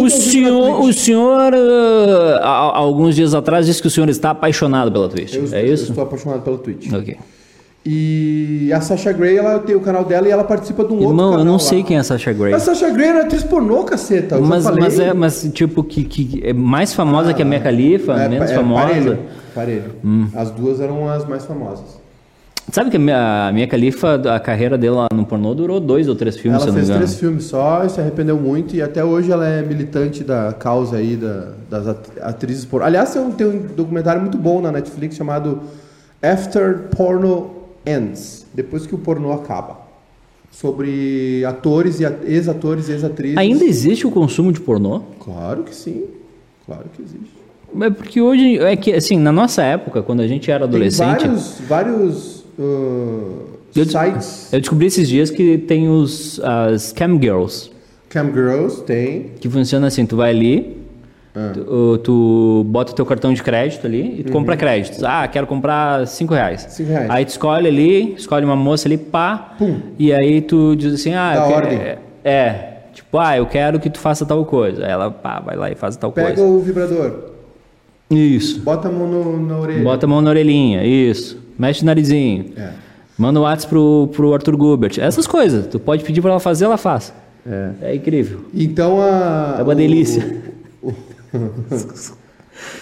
O 0.01 0.07
vivo 0.07 0.17
na 0.17 0.23
senhor, 0.31 0.81
o 0.81 0.93
senhor 0.93 1.53
ah, 1.53 2.39
há, 2.41 2.49
há 2.49 2.77
alguns 2.77 3.15
dias 3.15 3.33
atrás, 3.33 3.65
disse 3.65 3.81
que 3.81 3.87
o 3.87 3.91
senhor 3.91 4.09
está 4.09 4.31
apaixonado 4.31 4.91
pela 4.91 5.09
Twitch. 5.09 5.35
Eu, 5.35 5.47
é 5.53 5.61
eu 5.67 5.73
isso? 5.73 5.89
estou 5.89 6.03
apaixonado 6.03 6.41
pela 6.41 6.57
Twitch. 6.57 6.91
Ok. 6.93 7.17
E 7.89 8.69
a 8.73 8.81
Sasha 8.81 9.13
Grey, 9.13 9.37
ela 9.37 9.59
tem 9.59 9.73
o 9.73 9.79
canal 9.79 10.03
dela 10.03 10.27
e 10.27 10.31
ela 10.31 10.43
participa 10.43 10.83
de 10.83 10.91
um 10.91 10.95
outro 10.97 11.09
Irmão, 11.11 11.25
canal 11.29 11.39
eu 11.39 11.45
não 11.45 11.53
lá. 11.53 11.59
sei 11.59 11.83
quem 11.83 11.95
é 11.95 11.99
a 12.01 12.03
Sasha 12.03 12.33
Grey. 12.33 12.53
A 12.53 12.59
Sasha 12.59 12.89
Grey 12.89 13.07
era 13.07 13.21
atriz 13.21 13.43
pornô, 13.43 13.83
caceta. 13.85 14.37
Mas, 14.39 14.65
mas, 14.65 14.99
é, 14.99 15.13
mas 15.13 15.49
tipo, 15.53 15.81
que, 15.83 16.03
que 16.03 16.41
é 16.45 16.51
mais 16.51 16.93
famosa 16.93 17.33
que 17.33 17.41
a 17.41 17.45
Mia 17.45 17.59
Khalifa, 17.59 18.13
É, 18.19 18.27
menos 18.27 18.51
é, 18.51 18.55
famosa. 18.55 18.83
Hum. 18.83 18.87
Parelho. 18.89 19.19
parelho. 19.55 20.29
As 20.35 20.51
duas 20.51 20.81
eram 20.81 21.09
as 21.09 21.25
mais 21.25 21.45
famosas. 21.45 21.96
Sabe 22.71 22.89
que 22.91 22.97
a 22.97 22.99
Mia, 22.99 23.47
a 23.47 23.51
Mia 23.53 23.65
Khalifa, 23.65 24.15
a 24.35 24.39
carreira 24.39 24.77
dela 24.77 25.07
no 25.13 25.25
pornô 25.25 25.53
durou 25.55 25.79
dois 25.79 26.09
ou 26.09 26.15
três 26.15 26.35
filmes, 26.37 26.61
se 26.61 26.67
ela 26.67 26.77
me 26.77 26.85
fez 26.85 26.95
três 26.97 27.15
filmes 27.19 27.45
só 27.45 27.85
e 27.85 27.89
se 27.89 27.99
arrependeu 28.01 28.37
muito. 28.37 28.75
E 28.75 28.81
até 28.81 29.03
hoje 29.03 29.31
ela 29.31 29.47
é 29.47 29.61
militante 29.61 30.23
da 30.23 30.51
causa 30.53 30.97
aí 30.97 31.15
da- 31.15 31.53
das 31.69 31.87
at- 31.87 32.09
atrizes 32.21 32.65
pornô. 32.65 32.85
Aliás, 32.85 33.13
tem 33.13 33.21
um, 33.47 33.49
um 33.55 33.59
documentário 33.75 34.21
muito 34.21 34.37
bom 34.37 34.59
na 34.61 34.71
Netflix 34.71 35.15
chamado 35.15 35.61
After 36.21 36.89
Porno 36.95 37.51
Ends. 37.85 38.45
Depois 38.53 38.85
que 38.85 38.93
o 38.93 38.97
pornô 38.97 39.31
acaba. 39.31 39.77
Sobre 40.51 41.43
atores 41.45 41.99
e 42.01 42.05
at- 42.05 42.23
ex-atores 42.25 42.89
e 42.89 42.91
ex-atrizes. 42.93 43.37
Ainda 43.37 43.63
existe 43.63 44.05
o 44.05 44.11
consumo 44.11 44.51
de 44.51 44.59
pornô? 44.59 45.01
Claro 45.23 45.63
que 45.63 45.73
sim. 45.73 46.03
Claro 46.65 46.85
que 46.95 47.01
existe. 47.01 47.37
É 47.81 47.89
porque 47.89 48.19
hoje, 48.19 48.57
é 48.59 48.75
que 48.75 48.91
assim, 48.93 49.17
na 49.17 49.31
nossa 49.31 49.61
época, 49.61 50.01
quando 50.01 50.21
a 50.21 50.27
gente 50.27 50.49
era 50.49 50.65
adolescente, 50.65 51.19
Tem 51.19 51.27
vários, 51.27 51.59
vários 51.67 52.36
uh, 52.57 53.45
Eu 53.75 53.85
sites. 53.85 54.51
eu 54.53 54.59
descobri 54.59 54.87
esses 54.87 55.07
dias 55.07 55.29
que 55.29 55.57
tem 55.57 55.89
os 55.89 56.39
as 56.43 56.91
cam 56.91 57.19
girls, 57.21 57.71
Cam 58.09 58.31
Girls 58.33 58.81
tem. 58.83 59.31
que 59.39 59.49
funciona 59.49 59.87
assim, 59.87 60.05
tu 60.05 60.15
vai 60.15 60.29
ali, 60.31 60.77
Ah. 61.35 61.51
tu, 61.53 61.97
tu 61.99 62.63
bota 62.67 62.93
o 62.93 62.95
teu 62.95 63.05
cartão 63.05 63.33
de 63.33 63.43
crédito 63.43 63.85
ali 63.85 64.21
e 64.21 64.23
tu 64.23 64.31
compra 64.31 64.55
créditos. 64.57 65.03
Ah, 65.03 65.27
quero 65.27 65.45
comprar 65.45 66.07
5 66.07 66.33
reais. 66.33 66.63
Uhum. 66.63 66.69
Cinco 66.69 66.89
reais. 66.89 67.09
Aí 67.11 67.25
tu 67.25 67.29
escolhe 67.29 67.67
ali, 67.67 68.13
escolhe 68.15 68.45
uma 68.45 68.55
moça 68.55 68.87
ali, 68.87 68.97
pá, 68.97 69.55
Pum. 69.57 69.79
e 69.99 70.11
aí 70.13 70.41
tu 70.41 70.75
diz 70.75 70.93
assim, 70.93 71.13
ah, 71.13 71.33
Dá 71.35 71.41
eu 71.43 71.47
quero- 71.47 71.65
ordem. 71.67 71.77
é, 71.79 71.97
é, 72.23 72.77
tipo, 72.93 73.17
ah, 73.19 73.37
eu 73.37 73.45
quero 73.45 73.79
que 73.79 73.89
tu 73.89 73.99
faça 73.99 74.25
tal 74.25 74.43
coisa. 74.45 74.83
Aí 74.85 74.89
ela, 74.91 75.11
pá, 75.11 75.39
vai 75.41 75.55
lá 75.57 75.69
e 75.69 75.75
faz 75.75 75.95
tal 75.97 76.11
Pega 76.11 76.27
coisa. 76.33 76.43
o 76.43 76.59
vibrador. 76.61 77.11
Isso. 78.09 78.61
Bota 78.61 78.87
a 78.87 78.91
mão 78.91 79.05
no- 79.07 79.45
na 79.45 79.59
orelha. 79.59 79.83
Bota 79.83 80.05
a 80.05 80.09
mão 80.09 80.21
na 80.21 80.29
orelhinha, 80.29 80.83
isso. 80.85 81.37
Mexe 81.57 81.81
o 81.81 81.85
narizinho. 81.85 82.51
É. 82.57 82.69
Manda 83.17 83.39
o 83.39 83.43
WhatsApp 83.43 83.69
pro, 83.69 84.09
pro 84.13 84.33
Arthur 84.33 84.55
Gubert. 84.55 84.99
Essas 84.99 85.25
coisas. 85.25 85.65
Tu 85.67 85.79
pode 85.79 86.03
pedir 86.03 86.21
pra 86.21 86.31
ela 86.31 86.39
fazer, 86.39 86.65
ela 86.65 86.77
faz. 86.77 87.11
É. 87.49 87.69
É 87.81 87.95
incrível. 87.95 88.41
Então 88.53 89.01
a. 89.01 89.55
É 89.59 89.63
uma 89.63 89.71
o- 89.73 89.75
delícia. 89.75 90.41
o- 90.83 90.93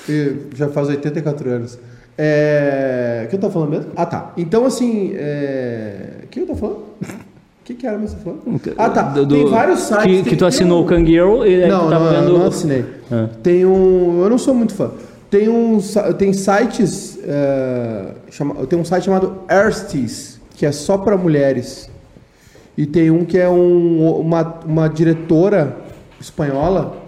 E 0.10 0.36
Já 0.56 0.68
faz 0.70 0.88
84 0.90 1.50
anos. 1.50 1.80
É... 2.18 3.24
O 3.26 3.30
que 3.30 3.36
eu 3.36 3.40
tava 3.40 3.54
falando 3.54 3.70
mesmo? 3.70 3.92
Ah, 3.96 4.06
tá. 4.06 4.34
Então, 4.38 4.66
assim. 4.66 5.12
É... 5.16 6.22
O 6.24 6.28
que 6.28 6.40
eu 6.40 6.48
tava 6.48 6.60
falando? 6.60 6.78
O 6.78 7.66
que, 7.66 7.74
que 7.74 7.86
era 7.88 7.98
mesmo 7.98 8.18
tá 8.18 8.24
falando? 8.24 8.62
Ah, 8.78 8.90
tá. 8.90 9.02
Do- 9.04 9.28
tem 9.28 9.46
vários 9.48 9.80
sites. 9.82 10.04
Que, 10.24 10.24
que 10.30 10.36
tu 10.36 10.46
assinou 10.46 10.82
um- 10.82 10.86
o 10.86 10.88
Kangaroo 10.88 11.46
e 11.46 11.68
Não, 11.68 11.90
tava 11.90 12.12
não, 12.12 12.22
vendo. 12.22 12.38
não 12.40 12.48
assinei. 12.48 12.86
Ah. 13.12 13.28
Tem 13.44 13.66
um. 13.66 14.22
Eu 14.24 14.30
não 14.30 14.38
sou 14.38 14.54
muito 14.54 14.74
fã. 14.74 14.92
Tem 15.36 15.50
um, 15.50 15.80
tem 16.18 16.32
sites. 16.32 17.20
eh, 17.22 18.14
chama, 18.32 18.66
tem 18.68 18.80
um 18.80 18.86
site 18.86 19.04
chamado 19.04 19.42
Erstes, 19.50 20.40
que 20.52 20.66
é 20.66 20.72
só 20.72 20.98
para 20.98 21.18
mulheres. 21.18 21.90
E 22.78 22.86
tem 22.86 23.12
um 23.12 23.26
que 23.26 23.38
é 23.38 23.50
um, 23.50 24.18
uma, 24.18 24.62
uma 24.66 24.88
diretora 24.88 25.76
espanhola 26.22 27.04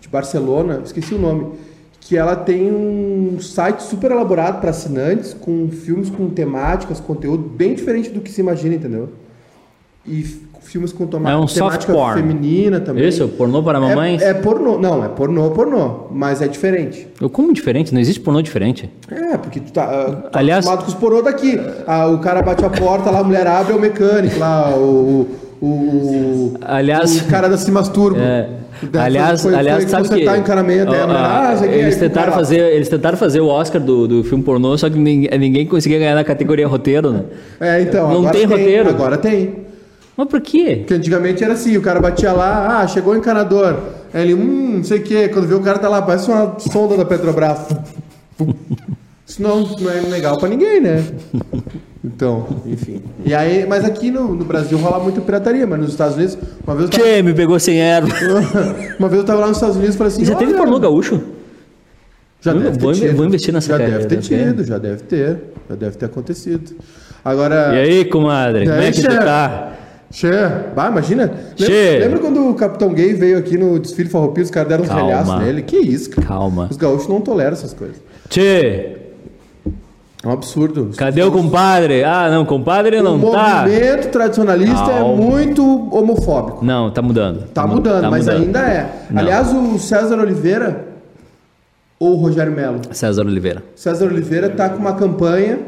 de 0.00 0.08
Barcelona, 0.08 0.80
esqueci 0.82 1.12
o 1.12 1.18
nome, 1.18 1.58
que 2.00 2.16
ela 2.16 2.36
tem 2.36 2.72
um 2.72 3.38
site 3.38 3.82
super 3.82 4.12
elaborado 4.12 4.58
para 4.58 4.70
assinantes, 4.70 5.34
com 5.34 5.68
filmes 5.70 6.08
com 6.08 6.30
temáticas, 6.30 7.00
conteúdo 7.00 7.46
bem 7.46 7.74
diferente 7.74 8.08
do 8.08 8.22
que 8.22 8.30
se 8.30 8.40
imagina, 8.40 8.76
entendeu? 8.76 9.10
E 10.06 10.22
filmes 10.66 10.92
com 10.92 11.06
toma- 11.06 11.30
É 11.30 11.36
um 11.36 11.46
soft 11.48 11.86
temática 11.86 12.14
feminina 12.20 12.80
também. 12.80 13.06
Isso, 13.08 13.26
pornô 13.28 13.62
para 13.62 13.80
mamães? 13.80 14.20
É, 14.22 14.30
é 14.30 14.34
pornô, 14.34 14.78
não, 14.78 15.04
é 15.04 15.08
pornô, 15.08 15.50
pornô, 15.50 16.06
mas 16.10 16.42
é 16.42 16.48
diferente. 16.48 17.06
Eu 17.20 17.30
como 17.30 17.52
diferente? 17.52 17.92
Não 17.94 18.00
existe 18.00 18.20
pornô 18.20 18.42
diferente. 18.42 18.90
É, 19.10 19.36
porque 19.36 19.60
tu 19.60 19.72
tá, 19.72 19.84
ah, 19.84 20.28
tá 20.30 20.38
Aliás- 20.38 20.66
acostumado 20.66 20.84
com 20.84 20.88
os 20.92 20.94
pornô 20.98 21.22
daqui. 21.22 21.60
Ah, 21.86 22.08
o 22.08 22.18
cara 22.18 22.42
bate 22.42 22.64
a 22.64 22.70
porta, 22.70 23.10
lá 23.10 23.20
a 23.20 23.24
mulher 23.24 23.46
abre, 23.46 23.72
é 23.72 23.76
o 23.76 23.80
mecânico, 23.80 24.38
lá 24.38 24.70
o... 24.76 25.26
o, 25.60 25.66
o 25.66 26.54
Aliás- 26.62 27.20
o 27.22 27.24
cara 27.26 27.48
da 27.48 27.56
se 27.56 27.70
masturba. 27.70 28.20
É. 28.20 28.48
Aliás, 28.98 29.40
foi- 29.42 29.54
aliás 29.54 29.84
foi 29.84 29.90
sabe 29.90 30.08
que 30.22 30.28
o 30.28 30.36
encanamento, 30.36 30.92
ó, 30.92 31.10
ah, 31.10 31.56
você 31.56 31.66
quer- 31.66 31.78
eles 31.78 31.96
tentaram 31.96 32.32
fazer, 32.34 32.58
eles 32.74 32.88
tentaram 32.90 33.16
fazer 33.16 33.40
o 33.40 33.46
Oscar 33.46 33.80
do, 33.80 34.06
do 34.06 34.22
filme 34.22 34.44
pornô, 34.44 34.76
só 34.76 34.90
que 34.90 34.98
ninguém, 34.98 35.30
ninguém 35.38 35.64
conseguia 35.66 35.98
ganhar 35.98 36.14
na 36.14 36.22
categoria 36.22 36.68
roteiro, 36.68 37.10
né? 37.10 37.22
É, 37.58 37.80
então, 37.80 38.06
Não 38.10 38.18
agora 38.18 38.32
tem 38.34 38.44
roteiro. 38.44 38.90
Agora 38.90 39.16
tem. 39.16 39.65
Mas 40.16 40.28
por 40.28 40.40
quê? 40.40 40.76
Porque 40.78 40.94
antigamente 40.94 41.44
era 41.44 41.52
assim, 41.52 41.76
o 41.76 41.82
cara 41.82 42.00
batia 42.00 42.32
lá, 42.32 42.80
ah, 42.80 42.86
chegou 42.88 43.12
o 43.12 43.16
encanador. 43.16 43.76
Aí 44.14 44.22
ele, 44.22 44.34
hum, 44.34 44.76
não 44.78 44.84
sei 44.84 44.98
o 45.00 45.02
quê. 45.02 45.28
Quando 45.28 45.46
vê 45.46 45.54
o 45.54 45.60
cara 45.60 45.78
tá 45.78 45.88
lá, 45.88 46.00
parece 46.00 46.30
uma 46.30 46.56
sonda 46.58 46.96
da 46.96 47.04
Petrobras. 47.04 47.58
Isso 49.26 49.42
não, 49.42 49.60
não 49.62 49.90
é 49.90 50.00
legal 50.02 50.38
pra 50.38 50.48
ninguém, 50.48 50.80
né? 50.80 51.04
Então, 52.04 52.46
enfim. 52.64 53.02
E 53.24 53.34
aí, 53.34 53.66
mas 53.66 53.84
aqui 53.84 54.10
no, 54.10 54.34
no 54.34 54.44
Brasil 54.44 54.78
rola 54.78 55.02
muita 55.02 55.20
pirataria, 55.20 55.66
mas 55.66 55.80
nos 55.80 55.90
Estados 55.90 56.14
Unidos, 56.16 56.38
uma 56.64 56.76
vez 56.76 56.88
eu 56.88 56.96
tava, 56.96 57.04
Tchê, 57.10 57.22
me 57.22 57.34
pegou 57.34 57.58
sem 57.58 57.80
erva. 57.80 58.08
uma 59.00 59.08
vez 59.08 59.20
eu 59.20 59.26
tava 59.26 59.40
lá 59.40 59.48
nos 59.48 59.56
Estados 59.56 59.76
Unidos 59.76 59.96
e 59.96 59.98
falei 59.98 60.12
assim, 60.12 60.24
Já 60.24 60.36
teve 60.36 60.54
pornô 60.54 60.78
gaúcho? 60.78 61.20
Já 62.40 62.52
Vou- 62.52 62.62
deve 62.62 62.76
ter 62.78 62.82
vou- 62.84 62.92
tido. 62.92 63.16
vou 63.16 63.26
investir 63.26 63.52
nessa 63.52 63.68
Já 63.72 63.78
carreira, 63.78 63.98
deve 64.06 64.08
ter 64.08 64.36
né? 64.36 64.44
tido, 64.46 64.64
já 64.64 64.78
deve 64.78 65.02
ter. 65.02 65.38
Já 65.68 65.74
deve 65.74 65.96
ter 65.96 66.06
acontecido. 66.06 66.76
Agora. 67.24 67.74
E 67.74 67.78
aí, 67.80 68.04
comadre, 68.04 68.64
como 68.68 68.80
é 68.80 68.92
que 68.92 69.00
tu 69.02 69.10
chefe? 69.10 69.24
tá? 69.24 69.72
Che, 70.10 70.30
bah, 70.74 70.88
imagina. 70.88 71.24
Lembra, 71.24 71.54
Che. 71.56 71.98
lembra 71.98 72.18
quando 72.20 72.48
o 72.48 72.54
Capitão 72.54 72.92
Gay 72.92 73.12
veio 73.14 73.38
aqui 73.38 73.58
no 73.58 73.78
desfile 73.78 74.08
farroupilha, 74.08 74.44
os 74.44 74.50
caras 74.50 74.68
deram 74.68 74.84
uns 74.84 74.90
relhaços 74.90 75.38
nele? 75.40 75.62
Que 75.62 75.76
isso, 75.78 76.10
cara. 76.10 76.26
Calma. 76.26 76.68
Os 76.70 76.76
gaúchos 76.76 77.08
não 77.08 77.20
toleram 77.20 77.52
essas 77.52 77.74
coisas. 77.74 77.96
Tchê, 78.28 78.96
É 80.24 80.28
um 80.28 80.32
absurdo. 80.32 80.90
cadê 80.96 81.22
o 81.22 81.30
compadre? 81.30 82.02
Ah, 82.04 82.28
não, 82.30 82.44
compadre 82.44 82.98
O 82.98 83.02
não 83.02 83.18
tá. 83.32 83.62
movimento 83.64 84.08
tradicionalista 84.10 84.90
é 84.92 84.98
Calma. 84.98 85.16
muito 85.16 85.62
homofóbico. 85.94 86.64
Não, 86.64 86.90
tá 86.90 87.02
mudando. 87.02 87.42
Tá 87.52 87.66
mu- 87.66 87.74
mudando, 87.74 88.02
tá 88.02 88.10
mas 88.10 88.26
mudando. 88.26 88.42
ainda 88.42 88.58
é. 88.60 88.90
Não. 89.10 89.20
Aliás, 89.20 89.52
o 89.52 89.78
César 89.78 90.18
Oliveira 90.20 90.86
ou 91.98 92.12
o 92.12 92.16
Rogério 92.16 92.52
Melo? 92.52 92.80
César 92.92 93.22
Oliveira. 93.26 93.62
César 93.74 94.06
Oliveira 94.06 94.48
tá 94.50 94.68
com 94.68 94.78
uma 94.78 94.94
campanha, 94.94 95.58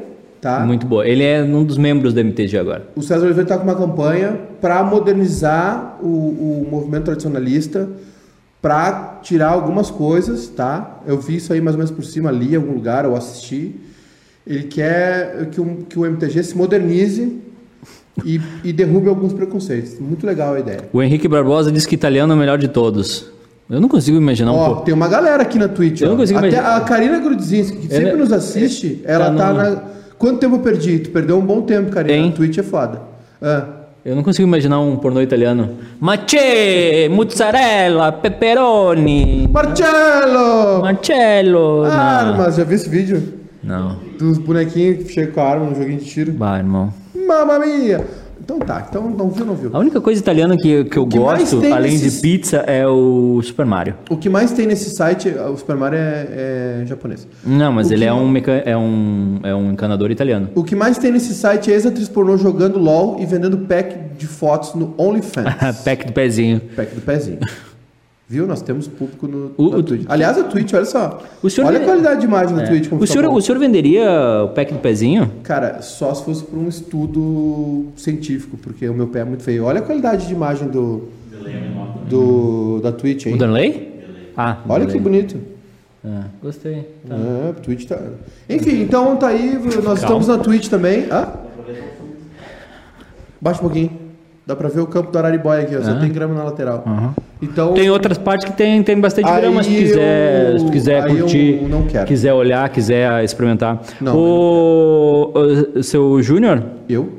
tá? 0.41 0.61
Muito 0.61 0.87
boa. 0.87 1.07
Ele 1.07 1.23
é 1.23 1.43
um 1.43 1.65
dos 1.65 1.77
membros 1.79 2.13
do 2.15 2.21
MTG 2.21 2.59
agora. 2.59 2.87
O 2.97 3.03
César 3.03 3.25
Oliveira 3.25 3.43
está 3.43 3.57
com 3.59 3.65
uma 3.65 3.75
campanha 3.75 4.39
para 4.61 4.83
modernizar 4.85 5.97
o, 6.03 6.07
o 6.07 6.69
movimento 6.71 7.05
tradicionalista, 7.05 7.89
para 8.61 9.21
tirar 9.23 9.51
algumas 9.51 9.91
coisas, 9.91 10.49
tá? 10.49 11.01
Eu 11.07 11.19
vi 11.21 11.37
isso 11.37 11.53
aí 11.53 11.61
mais 11.61 11.75
ou 11.75 11.79
menos 11.79 11.91
por 11.91 12.05
cima, 12.05 12.29
ali 12.29 12.53
em 12.55 12.57
algum 12.57 12.73
lugar, 12.73 13.07
ou 13.07 13.15
assisti. 13.15 13.77
Ele 14.47 14.65
quer 14.65 15.47
que 15.51 15.61
o, 15.61 15.77
que 15.89 15.99
o 15.99 16.05
MTG 16.07 16.43
se 16.43 16.57
modernize 16.57 17.39
e, 18.25 18.41
e 18.65 18.73
derrube 18.73 19.09
alguns 19.09 19.33
preconceitos. 19.33 19.99
Muito 20.01 20.27
legal 20.27 20.55
a 20.55 20.61
ideia. 20.61 20.81
O 20.93 21.01
Henrique 21.03 21.29
Barbosa 21.29 21.71
disse 21.71 21.87
que 21.87 21.95
italiano 21.95 22.33
é 22.33 22.37
o 22.37 22.39
melhor 22.39 22.59
de 22.59 22.67
todos. 22.69 23.31
Eu 23.71 23.81
não 23.81 23.89
consigo 23.89 24.17
imaginar 24.17 24.53
um 24.53 24.57
Ó, 24.57 24.67
pouco. 24.67 24.83
tem 24.87 24.95
uma 24.95 25.07
galera 25.09 25.43
aqui 25.43 25.59
na 25.59 25.69
Twitch. 25.69 26.01
Eu 26.01 26.09
ó. 26.09 26.11
não 26.13 26.17
consigo 26.17 26.39
Até 26.39 26.49
imaginar. 26.49 26.77
a 26.77 26.81
Karina 26.81 27.19
Grudzinski, 27.21 27.77
que 27.77 27.89
sempre 27.89 28.09
Ela- 28.09 28.19
nos 28.19 28.33
assiste, 28.33 29.03
ela 29.05 29.31
tá 29.31 29.37
tá 29.37 29.53
no- 29.53 29.59
na. 29.59 29.83
Quanto 30.19 30.41
tempo 30.41 30.57
eu 30.57 30.61
perdi? 30.61 30.99
Tu 30.99 31.11
perdeu 31.11 31.39
um 31.39 31.47
bom 31.47 31.63
tempo, 31.63 31.91
Karina. 31.93 32.17
Hein? 32.17 32.31
A 32.31 32.37
Twitch 32.37 32.59
é 32.59 32.63
foda. 32.63 33.01
Ah. 33.41 33.65
Eu 34.05 34.17
não 34.17 34.23
consigo 34.23 34.49
imaginar 34.49 34.81
um 34.81 34.97
pornô 34.97 35.21
italiano. 35.21 35.77
Maché, 36.01 37.09
mozzarella, 37.09 38.11
pepperoni, 38.11 39.49
Marcello! 39.53 40.81
Marcello. 40.81 41.85
Armas, 41.85 42.57
já 42.57 42.65
viu 42.65 42.77
esse 42.77 42.89
vídeo? 42.89 43.35
Não. 43.63 43.97
Dos 44.19 44.39
bonequinhos 44.39 45.05
que 45.05 45.13
chegam 45.13 45.35
com 45.35 45.41
a 45.41 45.45
arma 45.45 45.67
no 45.67 45.75
joguinho 45.75 45.99
de 45.99 46.05
tiro. 46.07 46.33
Bah, 46.33 46.59
irmão. 46.59 46.93
Mamma 47.15 47.59
mia! 47.59 48.05
Então 48.49 48.61
tá, 48.61 48.87
então 48.89 49.11
não 49.11 49.29
viu, 49.29 49.45
não 49.45 49.55
viu. 49.55 49.69
A 49.75 49.79
única 49.79 50.01
coisa 50.01 50.19
italiana 50.19 50.57
que, 50.57 50.83
que 50.85 50.97
eu 50.99 51.07
que 51.07 51.19
gosto, 51.19 51.59
além 51.71 51.93
nesses- 51.93 52.15
de 52.15 52.21
pizza, 52.23 52.57
é 52.67 52.89
o 52.89 53.43
Super 53.43 53.67
Mario. 53.67 53.95
O 54.09 54.17
que 54.17 54.31
mais 54.31 54.53
tem 54.53 54.67
nesse 54.67 54.89
site, 54.89 55.29
o 55.29 55.55
Super 55.55 55.77
Mario 55.77 55.99
é, 55.99 56.81
é 56.81 56.87
japonês. 56.87 57.29
Não, 57.45 57.71
mas 57.71 57.91
O 57.91 57.93
ele 57.93 58.07
é 58.07 58.13
um, 58.13 58.27
meca... 58.27 58.53
é, 58.53 58.75
um, 58.75 59.39
é 59.43 59.55
um 59.55 59.73
encanador 59.73 60.11
italiano. 60.11 60.49
O 60.55 60.65
que 60.65 60.75
mais 60.75 60.97
tem 60.97 61.13
nesse 61.13 61.35
site 61.35 61.71
é 61.71 61.75
ex-atriz 61.75 62.09
pornô 62.09 62.39
jogando 62.39 62.79
LOL 62.79 63.19
e 63.21 63.27
vendendo 63.27 63.59
pack 63.59 64.17
de 64.17 64.27
fotos 64.27 64.75
no 64.75 64.95
OnlyFans. 64.97 65.55
Pack 65.85 66.07
do 66.07 66.13
pezinho. 66.15 66.59
pack 66.75 66.95
do 66.95 67.03
pezinho. 67.03 67.39
Viu? 68.31 68.47
Nós 68.47 68.61
temos 68.61 68.87
público 68.87 69.27
no, 69.27 69.53
O- 69.57 69.71
na 69.71 69.77
o- 69.79 69.83
Twitch. 69.83 70.05
Aliás, 70.07 70.37
a 70.37 70.45
Twitch, 70.45 70.75
olha 70.75 70.85
só. 70.85 71.23
Olha 71.43 71.69
a 71.69 71.73
vende- 71.73 71.85
qualidade 71.87 72.21
de 72.21 72.27
imagem 72.27 72.55
da 72.57 72.63
É. 72.63 72.67
Twitch. 72.67 72.93
O 72.93 73.07
senhor, 73.07 73.25
o 73.33 73.41
senhor 73.41 73.59
venderia 73.59 74.07
o 74.45 74.49
pack 74.49 74.71
do 74.75 74.79
pezinho? 74.81 75.31
Cara, 75.43 75.81
só 75.81 76.13
se 76.13 76.25
fosse 76.25 76.43
por 76.45 76.59
um 76.59 76.69
estudo 76.69 77.87
científico, 77.97 78.59
porque 78.59 78.87
o 78.87 78.93
meu 78.93 79.07
pé 79.07 79.21
é 79.21 79.25
muito 79.25 79.43
feio. 79.43 79.65
Olha 79.65 79.79
a 79.79 79.83
qualidade 79.83 80.27
de 80.27 80.35
imagem 80.35 80.69
do, 80.69 81.09
do 82.09 82.81
da 82.83 82.93
Twitch, 82.93 83.27
hein? 83.27 83.35
O 83.35 83.39
Danley? 83.39 83.89
Ah, 84.37 84.59
Olha 84.69 84.85
que 84.87 84.99
bonito. 84.99 85.37
Ah, 86.05 86.25
gostei. 86.43 86.87
Tá. 87.09 87.15
É, 87.17 87.51
a 87.51 87.53
Twitch 87.55 87.87
tá. 87.87 87.99
Enfim, 88.49 88.83
então 88.83 89.17
tá 89.17 89.29
aí, 89.29 89.59
nós 89.83 90.01
estamos 90.03 90.29
na 90.29 90.37
Twitch 90.37 90.69
também. 90.69 91.07
Hã? 91.11 91.29
Baixa 93.41 93.59
um 93.61 93.63
pouquinho. 93.63 93.91
Dá 94.49 94.57
pra 94.57 94.71
ver 94.71 94.81
o 94.81 94.87
campo 94.87 95.13
do 95.13 95.19
Araribóia 95.19 95.61
aqui, 95.65 95.77
ó. 95.77 95.83
Só 95.83 95.91
Ah. 95.91 95.97
tem 96.01 96.11
grama 96.11 96.33
na 96.35 96.43
lateral. 96.43 96.83
Aham. 96.87 97.15
Então. 97.43 97.75
Tem 97.75 97.91
outras 97.91 98.17
partes 98.17 98.47
que 98.49 98.57
tem, 98.57 98.83
tem 98.83 98.99
bastante 98.99 99.31
grama, 99.31 99.63
se 99.63 99.69
quiser, 99.69 100.53
eu- 100.53 100.59
se 100.61 100.71
quiser 100.71 101.07
curtir, 101.07 101.63
não 101.69 101.83
quero. 101.83 102.07
quiser 102.07 102.33
olhar, 102.33 102.67
quiser 102.71 103.23
experimentar. 103.23 103.79
Não, 104.01 104.17
o, 104.17 105.33
o 105.77 105.83
seu 105.83 106.23
Júnior, 106.23 106.63
Eu? 106.89 107.11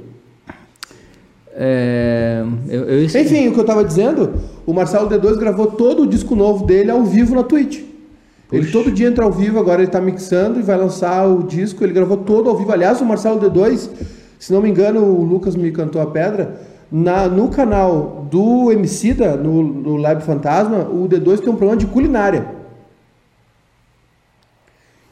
é, 1.55 2.43
eu, 2.67 2.83
eu- 2.85 3.03
Enfim, 3.05 3.47
o 3.49 3.53
que 3.53 3.59
eu 3.59 3.63
tava 3.63 3.83
dizendo, 3.83 4.33
o 4.65 4.73
Marcelo 4.73 5.07
D2 5.07 5.37
gravou 5.37 5.67
todo 5.67 6.01
o 6.01 6.07
disco 6.07 6.35
novo 6.35 6.65
dele 6.65 6.89
ao 6.89 7.03
vivo 7.03 7.35
na 7.35 7.43
Twitch. 7.43 7.81
Ele 8.51 8.71
todo 8.71 8.89
dia 8.91 9.07
entra 9.07 9.23
ao 9.23 9.31
vivo, 9.31 9.59
agora 9.59 9.83
ele 9.83 9.91
tá 9.91 10.01
mixando 10.01 10.59
e 10.59 10.63
vai 10.63 10.75
lançar 10.75 11.27
o 11.27 11.43
disco. 11.43 11.83
Ele 11.83 11.93
gravou 11.93 12.17
todo 12.17 12.49
ao 12.49 12.57
vivo. 12.57 12.71
Aliás, 12.71 12.99
o 12.99 13.05
Marcelo 13.05 13.39
D2, 13.39 13.87
se 14.39 14.51
não 14.51 14.59
me 14.63 14.67
engano, 14.71 15.01
o 15.03 15.23
Lucas 15.23 15.55
me 15.55 15.69
cantou 15.71 16.01
a 16.01 16.07
pedra. 16.07 16.55
Na, 16.91 17.27
no 17.27 17.49
canal 17.49 18.27
do 18.31 18.71
Emicida, 18.71 19.35
no, 19.35 19.61
no 19.61 19.95
Lab 19.97 20.23
Fantasma, 20.23 20.89
o 20.89 21.07
D2 21.07 21.39
tem 21.39 21.49
um 21.49 21.55
programa 21.55 21.77
de 21.77 21.85
culinária. 21.85 22.59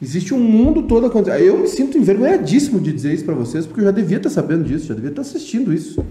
Existe 0.00 0.32
um 0.32 0.38
mundo 0.38 0.82
todo 0.82 1.06
acontecendo. 1.06 1.42
Eu 1.42 1.58
me 1.58 1.68
sinto 1.68 1.98
envergonhadíssimo 1.98 2.80
de 2.80 2.92
dizer 2.92 3.14
isso 3.14 3.24
pra 3.24 3.34
vocês, 3.34 3.66
porque 3.66 3.80
eu 3.80 3.84
já 3.84 3.90
devia 3.90 4.16
estar 4.16 4.30
sabendo 4.30 4.64
disso, 4.64 4.86
já 4.86 4.94
devia 4.94 5.10
estar 5.10 5.22
assistindo 5.22 5.72
isso. 5.72 6.04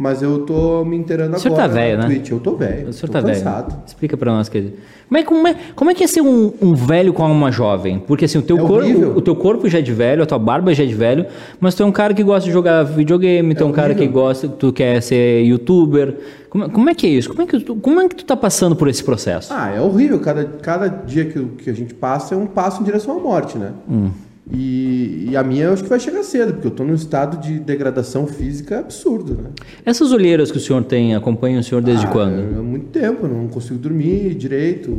Mas 0.00 0.22
eu 0.22 0.46
tô 0.46 0.82
me 0.82 0.96
inteirando 0.96 1.36
O 1.36 1.38
senhor 1.38 1.52
agora 1.52 1.68
tá 1.68 1.74
velho, 1.74 1.98
né? 1.98 2.06
Twitch. 2.06 2.30
Eu 2.30 2.40
tô 2.40 2.56
velho. 2.56 2.88
o 2.88 2.92
senhor 2.94 3.08
tô 3.08 3.12
tá 3.12 3.20
velho. 3.20 3.34
cansado. 3.36 3.82
Explica 3.86 4.16
pra 4.16 4.32
nós, 4.32 4.48
quer 4.48 4.60
dizer. 4.62 4.78
Como 5.06 5.18
é, 5.18 5.22
como, 5.24 5.48
é, 5.48 5.56
como 5.76 5.90
é 5.90 5.94
que 5.94 6.02
é 6.02 6.06
ser 6.06 6.22
um, 6.22 6.54
um 6.62 6.72
velho 6.74 7.12
com 7.12 7.22
uma 7.30 7.52
jovem? 7.52 7.98
Porque 7.98 8.24
assim, 8.24 8.38
o 8.38 8.42
teu, 8.42 8.56
É 8.56 8.60
corpo, 8.60 8.76
horrível. 8.76 9.12
o 9.14 9.20
teu 9.20 9.36
corpo 9.36 9.68
já 9.68 9.78
é 9.78 9.82
de 9.82 9.92
velho, 9.92 10.22
a 10.22 10.26
tua 10.26 10.38
barba 10.38 10.72
já 10.72 10.84
é 10.84 10.86
de 10.86 10.94
velho, 10.94 11.26
mas 11.60 11.74
tu 11.74 11.82
é 11.82 11.86
um 11.86 11.92
cara 11.92 12.14
que 12.14 12.22
gosta 12.22 12.46
de 12.46 12.50
jogar 12.50 12.82
videogame, 12.82 13.54
tu 13.54 13.62
é 13.62 13.66
um 13.66 13.72
cara 13.72 13.94
que 13.94 14.06
gosta, 14.06 14.48
tu 14.48 14.72
quer 14.72 15.02
ser 15.02 15.42
youtuber. 15.44 16.16
Como, 16.48 16.70
como 16.70 16.88
é 16.88 16.94
que 16.94 17.06
é 17.06 17.10
isso? 17.10 17.28
Como 17.28 17.42
é 17.42 17.46
que, 17.46 17.60
tu, 17.60 17.74
como 17.76 18.00
é 18.00 18.08
que 18.08 18.14
tu 18.14 18.24
tá 18.24 18.34
passando 18.36 18.74
por 18.74 18.88
esse 18.88 19.04
processo? 19.04 19.52
Ah, 19.52 19.70
é 19.70 19.82
horrível. 19.82 20.18
Cada, 20.20 20.46
cada 20.46 20.88
dia 20.88 21.26
que, 21.26 21.44
que 21.62 21.68
a 21.68 21.74
gente 21.74 21.92
passa 21.92 22.34
é 22.34 22.38
um 22.38 22.46
passo 22.46 22.80
em 22.80 22.84
direção 22.86 23.18
à 23.18 23.20
morte, 23.20 23.58
né? 23.58 23.72
Hum. 23.86 24.08
E, 24.52 25.28
e 25.30 25.36
a 25.36 25.44
minha 25.44 25.66
eu 25.66 25.72
acho 25.72 25.82
que 25.84 25.88
vai 25.88 26.00
chegar 26.00 26.24
cedo, 26.24 26.54
porque 26.54 26.66
eu 26.66 26.70
tô 26.72 26.82
num 26.82 26.94
estado 26.94 27.36
de 27.36 27.60
degradação 27.60 28.26
física 28.26 28.80
absurdo, 28.80 29.34
né? 29.34 29.50
Essas 29.86 30.10
olheiras 30.10 30.50
que 30.50 30.58
o 30.58 30.60
senhor 30.60 30.82
tem 30.82 31.14
acompanham 31.14 31.60
o 31.60 31.62
senhor 31.62 31.80
desde 31.80 32.04
Ah, 32.06 32.10
quando? 32.10 32.58
Há 32.58 32.62
muito 32.62 32.86
tempo, 32.86 33.28
não 33.28 33.46
consigo 33.46 33.78
dormir 33.78 34.34
direito. 34.34 34.90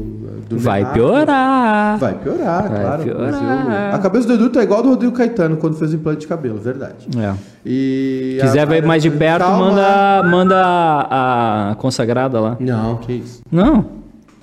dormir 0.47 0.63
Vai 0.63 0.81
rápido. 0.83 0.93
piorar. 1.03 1.97
Vai 1.99 2.13
piorar, 2.17 2.69
Vai 2.69 2.81
claro. 2.81 3.03
piorar. 3.03 3.89
eu- 3.91 3.95
A 3.95 3.99
cabeça 3.99 4.27
do 4.27 4.33
Edu 4.35 4.49
tá 4.51 4.63
igual 4.63 4.79
a 4.79 4.83
do 4.83 4.89
Rodrigo 4.89 5.13
Caetano 5.13 5.57
quando 5.57 5.75
fez 5.75 5.91
o 5.91 5.95
implante 5.97 6.21
de 6.21 6.27
cabelo, 6.27 6.57
verdade. 6.57 7.07
É. 7.19 7.33
E 7.65 8.37
Quiser 8.41 8.65
ver 8.65 8.83
mais 8.85 9.03
de 9.03 9.11
perto, 9.11 9.43
Calma. 9.43 9.65
manda, 9.69 10.23
manda 10.29 10.55
a, 10.63 11.71
a 11.71 11.75
consagrada 11.75 12.39
lá. 12.39 12.55
Não, 12.59 12.95
que 12.97 13.11
isso. 13.13 13.41
Não. 13.51 13.85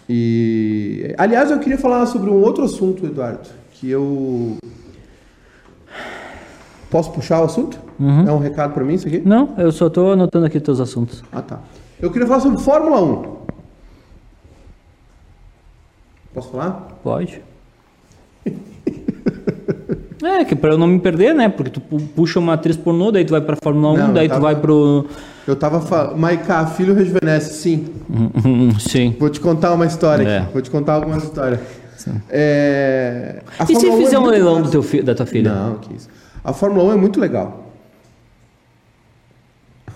E 0.09 1.15
aliás, 1.19 1.51
eu 1.51 1.59
queria 1.59 1.79
falar 1.79 2.05
sobre 2.07 2.29
um 2.31 2.35
outro 2.43 2.65
assunto, 2.65 3.05
Eduardo, 3.05 3.41
que 3.73 3.91
eu 3.91 4.57
posso 6.91 7.11
puxar 7.13 7.41
o 7.41 7.45
assunto? 7.45 7.79
É 8.27 8.33
um 8.33 8.39
recado 8.39 8.73
pra 8.75 8.85
mim 8.85 8.95
isso 8.95 9.07
aqui? 9.09 9.21
Não, 9.25 9.55
eu 9.59 9.73
só 9.73 9.89
tô 9.91 10.13
anotando 10.13 10.47
aqui 10.47 10.61
teus 10.61 10.81
assuntos. 10.81 11.23
Ah, 11.33 11.43
tá. 11.43 11.59
Eu 12.01 12.11
queria 12.13 12.27
falar 12.29 12.41
sobre 12.41 12.59
Fórmula 12.61 13.03
1. 13.03 13.37
Posso 16.35 16.51
falar? 16.51 16.99
Pode. 17.03 17.43
É, 20.21 20.45
que 20.45 20.57
pra 20.57 20.71
eu 20.73 20.79
não 20.79 20.89
me 20.89 20.99
perder, 20.99 21.33
né? 21.33 21.49
Porque 21.49 21.71
tu 21.71 21.81
pu- 21.81 22.01
puxa 22.01 22.41
uma 22.41 22.55
atriz 22.55 22.77
pornô, 22.77 23.13
daí 23.13 23.25
tu 23.25 23.31
vai 23.31 23.41
pra 23.41 23.55
Fórmula 23.55 23.93
1, 23.93 23.97
Não, 23.99 24.13
daí 24.13 24.27
tu 24.29 24.33
tava- 24.33 24.43
vai 24.43 24.57
pro. 24.57 25.07
Eu 25.47 25.55
tava 25.55 25.81
falando. 25.81 26.17
Maiká, 26.19 26.67
filho 26.67 26.93
rejuvenesce, 26.93 27.55
sim. 27.55 27.87
Sim. 28.81 29.15
Vou 29.17 29.31
te 29.31 29.39
contar 29.39 29.73
uma 29.73 29.87
história 29.87 30.29
É. 30.29 30.39
aqui. 30.39 30.53
Vou 30.55 30.61
te 30.61 30.71
contar 30.73 30.95
algumas 30.95 31.23
histórias. 31.23 31.61
É... 32.29 33.43
E 33.61 33.67
se 33.67 33.75
Fórmula 33.75 33.95
1 33.95 34.01
é 34.01 34.05
fizer 34.05 34.19
um 34.19 34.23
muito 34.23 34.33
leilão 34.33 34.61
do 34.61 34.71
teu 34.71 34.83
fi- 34.83 35.03
da 35.03 35.15
tua 35.15 35.25
filha? 35.27 35.53
Não, 35.55 35.75
que 35.77 35.95
isso. 35.95 36.09
A 36.45 36.53
Fórmula 36.53 36.85
1 36.85 36.93
é 36.93 36.97
muito 36.97 37.21
legal. 37.21 37.65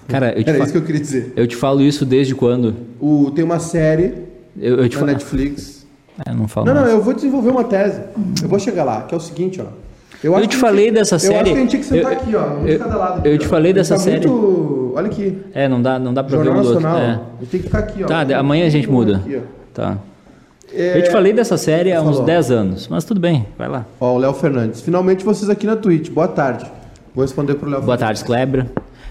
Cara, 0.09 0.33
eu 0.37 0.43
te, 0.45 0.49
Era 0.51 0.59
fa- 0.59 0.65
isso 0.65 0.73
que 0.73 0.79
eu 0.79 0.83
queria 0.83 1.01
dizer. 1.01 1.33
eu 1.37 1.47
te 1.47 1.57
falo 1.57 1.81
isso 1.81 2.05
desde 2.05 2.35
quando? 2.35 2.75
O... 3.01 3.31
Tem 3.31 3.45
uma 3.45 3.59
série 3.59 4.15
Eu, 4.59 4.77
eu 4.79 4.89
te 4.89 4.95
na 4.95 5.01
falo. 5.01 5.13
Netflix. 5.13 5.87
É, 6.27 6.33
não 6.35 6.47
falo 6.47 6.67
Não, 6.67 6.75
não, 6.75 6.83
mais. 6.83 6.93
eu 6.93 7.01
vou 7.03 7.15
desenvolver 7.15 7.51
uma 7.51 7.65
tese. 7.65 8.01
Eu 8.43 8.49
vou 8.49 8.59
chegar 8.59 8.85
lá, 8.85 9.03
que 9.03 9.15
é 9.15 9.17
o 9.17 9.21
seguinte, 9.21 9.61
ó. 9.61 9.67
Eu 10.23 10.37
acho 10.37 10.47
te 10.49 10.57
falei 10.57 10.85
gente- 10.87 10.95
dessa 10.95 11.17
Eu 11.17 11.19
série- 11.21 11.35
acho 11.37 11.45
que 11.45 11.51
a 11.51 11.61
gente 11.61 11.71
tinha 11.71 11.81
que 11.81 11.89
sentar 11.89 12.13
eu- 12.13 12.19
aqui, 12.19 12.37
ó. 12.37 12.47
Um 12.47 12.67
eu- 12.67 12.67
de 12.75 12.79
cada 12.79 12.97
lado. 12.97 13.19
aqui, 13.21 13.29
eu 13.29 13.39
te 13.39 13.47
ó. 13.47 13.49
falei 13.49 13.73
dessa 13.73 13.95
tá 13.95 14.01
série- 14.01 14.27
Muito... 14.29 14.93
Olha 14.95 15.07
aqui. 15.07 15.39
É, 15.55 15.69
não 15.69 15.81
dá, 15.81 15.99
não 15.99 16.13
dá 16.13 16.23
pra 16.23 16.37
Jornal 16.37 16.55
ver 16.55 16.61
um 16.61 16.63
do 16.63 16.69
outro. 16.75 16.87
É. 16.89 17.21
Eu 17.41 17.47
tenho 17.47 17.63
que 17.63 17.69
ficar 17.69 17.79
aqui, 17.79 18.05
ó. 18.05 18.07
Tá, 18.07 18.21
amanhã 18.39 18.67
a 18.67 18.69
gente 18.69 18.89
muda. 18.91 19.17
Aqui. 19.17 19.41
Tá. 19.73 19.99
É, 20.75 20.99
Eu 20.99 21.03
te 21.03 21.11
falei 21.11 21.33
dessa 21.33 21.57
série 21.57 21.93
há 21.93 22.01
uns 22.01 22.13
Falou. 22.17 22.25
10 22.25 22.51
anos, 22.51 22.89
mas 22.89 23.05
tudo 23.05 23.21
bem, 23.21 23.47
vai 23.59 23.69
lá. 23.69 23.87
Ó, 24.01 24.15
o 24.15 24.19
Léo 24.19 24.33
Fernandes. 24.33 24.81
Finalmente 24.81 25.25
vocês 25.25 25.51
aqui 25.51 25.67
na 25.67 25.77
Twitch. 25.77 26.11
Boa 26.11 26.29
tarde. 26.29 26.65
Vou 27.15 27.23
responder 27.23 27.55
pro 27.55 27.69
Léo 27.69 27.83
Boa 27.83 27.99
tarde, 27.99 28.25
Kleber. 28.25 28.67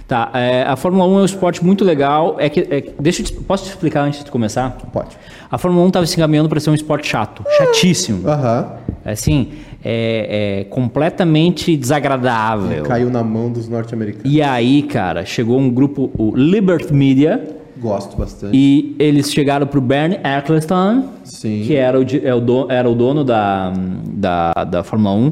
Tá, 0.08 0.30
é, 0.34 0.64
a 0.64 0.76
Fórmula 0.76 1.06
1 1.08 1.20
é 1.20 1.22
um 1.22 1.26
esporte 1.26 1.64
muito 1.64 1.86
legal. 1.86 2.36
É 2.38 2.50
que, 2.50 2.60
é 2.70 2.84
deixa 3.00 3.22
eu 3.22 3.26
te, 3.26 3.34
posso 3.34 3.64
te 3.64 3.70
explicar 3.70 4.02
antes 4.02 4.24
de 4.24 4.32
começar? 4.32 4.72
Pode. 4.92 5.18
A 5.50 5.58
Fórmula 5.58 5.86
1 5.86 5.88
estava 5.88 6.06
se 6.06 6.18
encaminhando 6.18 6.50
para 6.50 6.60
ser 6.60 6.70
um 6.70 6.74
esporte 6.74 7.08
chato, 7.08 7.44
chatíssimo. 7.58 8.28
Aham. 8.28 8.74
Assim, 9.06 9.54
é, 9.84 10.60
é 10.60 10.64
completamente 10.66 11.78
desagradável. 11.78 12.84
Caiu 12.84 13.10
na 13.10 13.24
mão 13.24 13.50
dos 13.50 13.70
norte-americanos. 13.70 14.30
E 14.30 14.42
aí, 14.42 14.84
cara, 14.84 15.24
chegou 15.26 15.58
um 15.58 15.70
grupo, 15.70 16.12
o 16.18 16.36
Liberty 16.36 16.94
Media, 16.94 17.61
Gosto 17.82 18.16
bastante. 18.16 18.56
e 18.56 18.96
eles 19.00 19.32
chegaram 19.34 19.66
pro 19.66 19.82
Bernie 19.82 20.20
Eccleston, 20.24 21.06
Sim. 21.24 21.64
que 21.66 21.76
era 21.76 22.00
o, 22.00 22.06
é 22.24 22.34
o 22.36 22.40
do- 22.40 22.72
era 22.72 22.88
o 22.90 22.94
dono 22.94 23.24
da, 23.24 23.74
da, 24.14 24.54
da 24.66 24.84
Fórmula 24.84 25.16
1. 25.16 25.32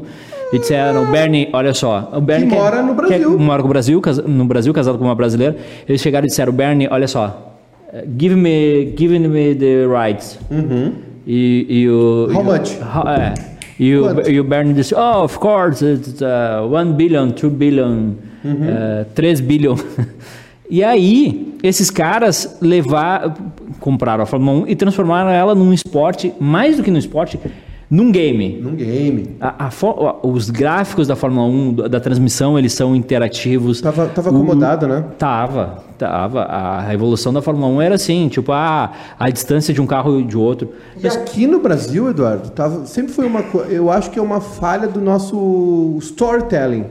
E 0.52 0.58
disseram, 0.58 1.06
Bernie, 1.10 1.48
olha 1.52 1.72
só, 1.72 2.10
o 2.12 2.20
Bernie 2.20 2.48
Que 2.48 2.54
mora 2.56 2.82
no 2.82 2.92
Brasil. 2.94 3.38
mora 3.38 3.62
no 3.62 3.68
Brasil, 3.68 4.02
no 4.26 4.44
Brasil, 4.46 4.72
casado 4.74 4.98
com 4.98 5.04
uma 5.04 5.14
brasileira. 5.14 5.56
Eles 5.88 6.00
chegaram 6.00 6.24
e 6.26 6.28
disseram, 6.28 6.52
Bernie, 6.52 6.88
olha 6.90 7.06
só, 7.06 7.54
give 8.18 8.34
me, 8.34 8.92
give 8.98 9.16
me 9.16 9.54
the 9.54 9.86
rights. 9.86 10.38
E, 11.26 11.66
e 11.68 11.88
o 11.88 12.26
How 12.30 12.34
e 12.34 12.36
o- 12.36 12.44
much? 12.44 12.78
How- 12.82 13.08
é. 13.08 13.34
E 13.78 13.94
o, 13.96 14.28
e 14.28 14.40
o 14.40 14.44
Bernie 14.44 14.74
disse, 14.74 14.94
oh, 14.94 15.22
of 15.24 15.38
course, 15.38 15.82
it's 15.84 16.20
uh, 16.20 16.66
1 16.66 16.92
billion, 16.94 17.28
2 17.30 17.48
billion, 17.50 18.10
uh, 18.44 19.04
3 19.14 19.40
billion. 19.40 19.76
e 20.70 20.82
aí, 20.84 21.54
esses 21.62 21.90
caras 21.90 22.56
levar, 22.60 23.34
compraram 23.80 24.22
a 24.22 24.26
Fórmula 24.26 24.60
1 24.64 24.68
e 24.68 24.76
transformaram 24.76 25.30
ela 25.30 25.54
num 25.54 25.72
esporte, 25.72 26.32
mais 26.40 26.76
do 26.76 26.82
que 26.82 26.90
num 26.90 26.98
esporte, 26.98 27.38
num 27.90 28.12
game. 28.12 28.60
Num 28.62 28.76
game. 28.76 29.36
A- 29.40 29.66
a 29.66 30.26
os 30.26 30.48
gráficos 30.48 31.08
da 31.08 31.16
Fórmula 31.16 31.44
1, 31.48 31.72
da, 31.74 31.88
da 31.88 31.98
transmissão, 32.00 32.56
eles 32.56 32.72
são 32.72 32.94
interativos. 32.94 33.80
Tava, 33.80 34.06
tava 34.06 34.30
O- 34.30 34.36
acomodado, 34.36 34.86
né? 34.86 35.04
Tava, 35.18 35.82
tava. 35.98 36.46
A 36.48 36.94
evolução 36.94 37.32
da 37.32 37.42
Fórmula 37.42 37.66
1 37.66 37.82
era 37.82 37.94
assim, 37.96 38.28
tipo, 38.28 38.52
a, 38.52 38.92
a 39.18 39.28
distância 39.28 39.74
de 39.74 39.80
um 39.80 39.86
carro 39.86 40.20
e 40.20 40.22
de 40.22 40.36
outro. 40.38 40.68
E 41.02 41.04
aqui 41.08 41.48
no 41.48 41.58
Brasil, 41.58 42.08
Eduardo, 42.08 42.50
tava, 42.50 42.86
sempre 42.86 43.12
foi 43.12 43.26
uma 43.26 43.42
coisa. 43.42 43.68
Eu 43.72 43.90
acho 43.90 44.08
que 44.08 44.20
é 44.20 44.22
uma 44.22 44.40
falha 44.40 44.86
do 44.86 45.00
nosso 45.00 45.96
storytelling. 45.98 46.84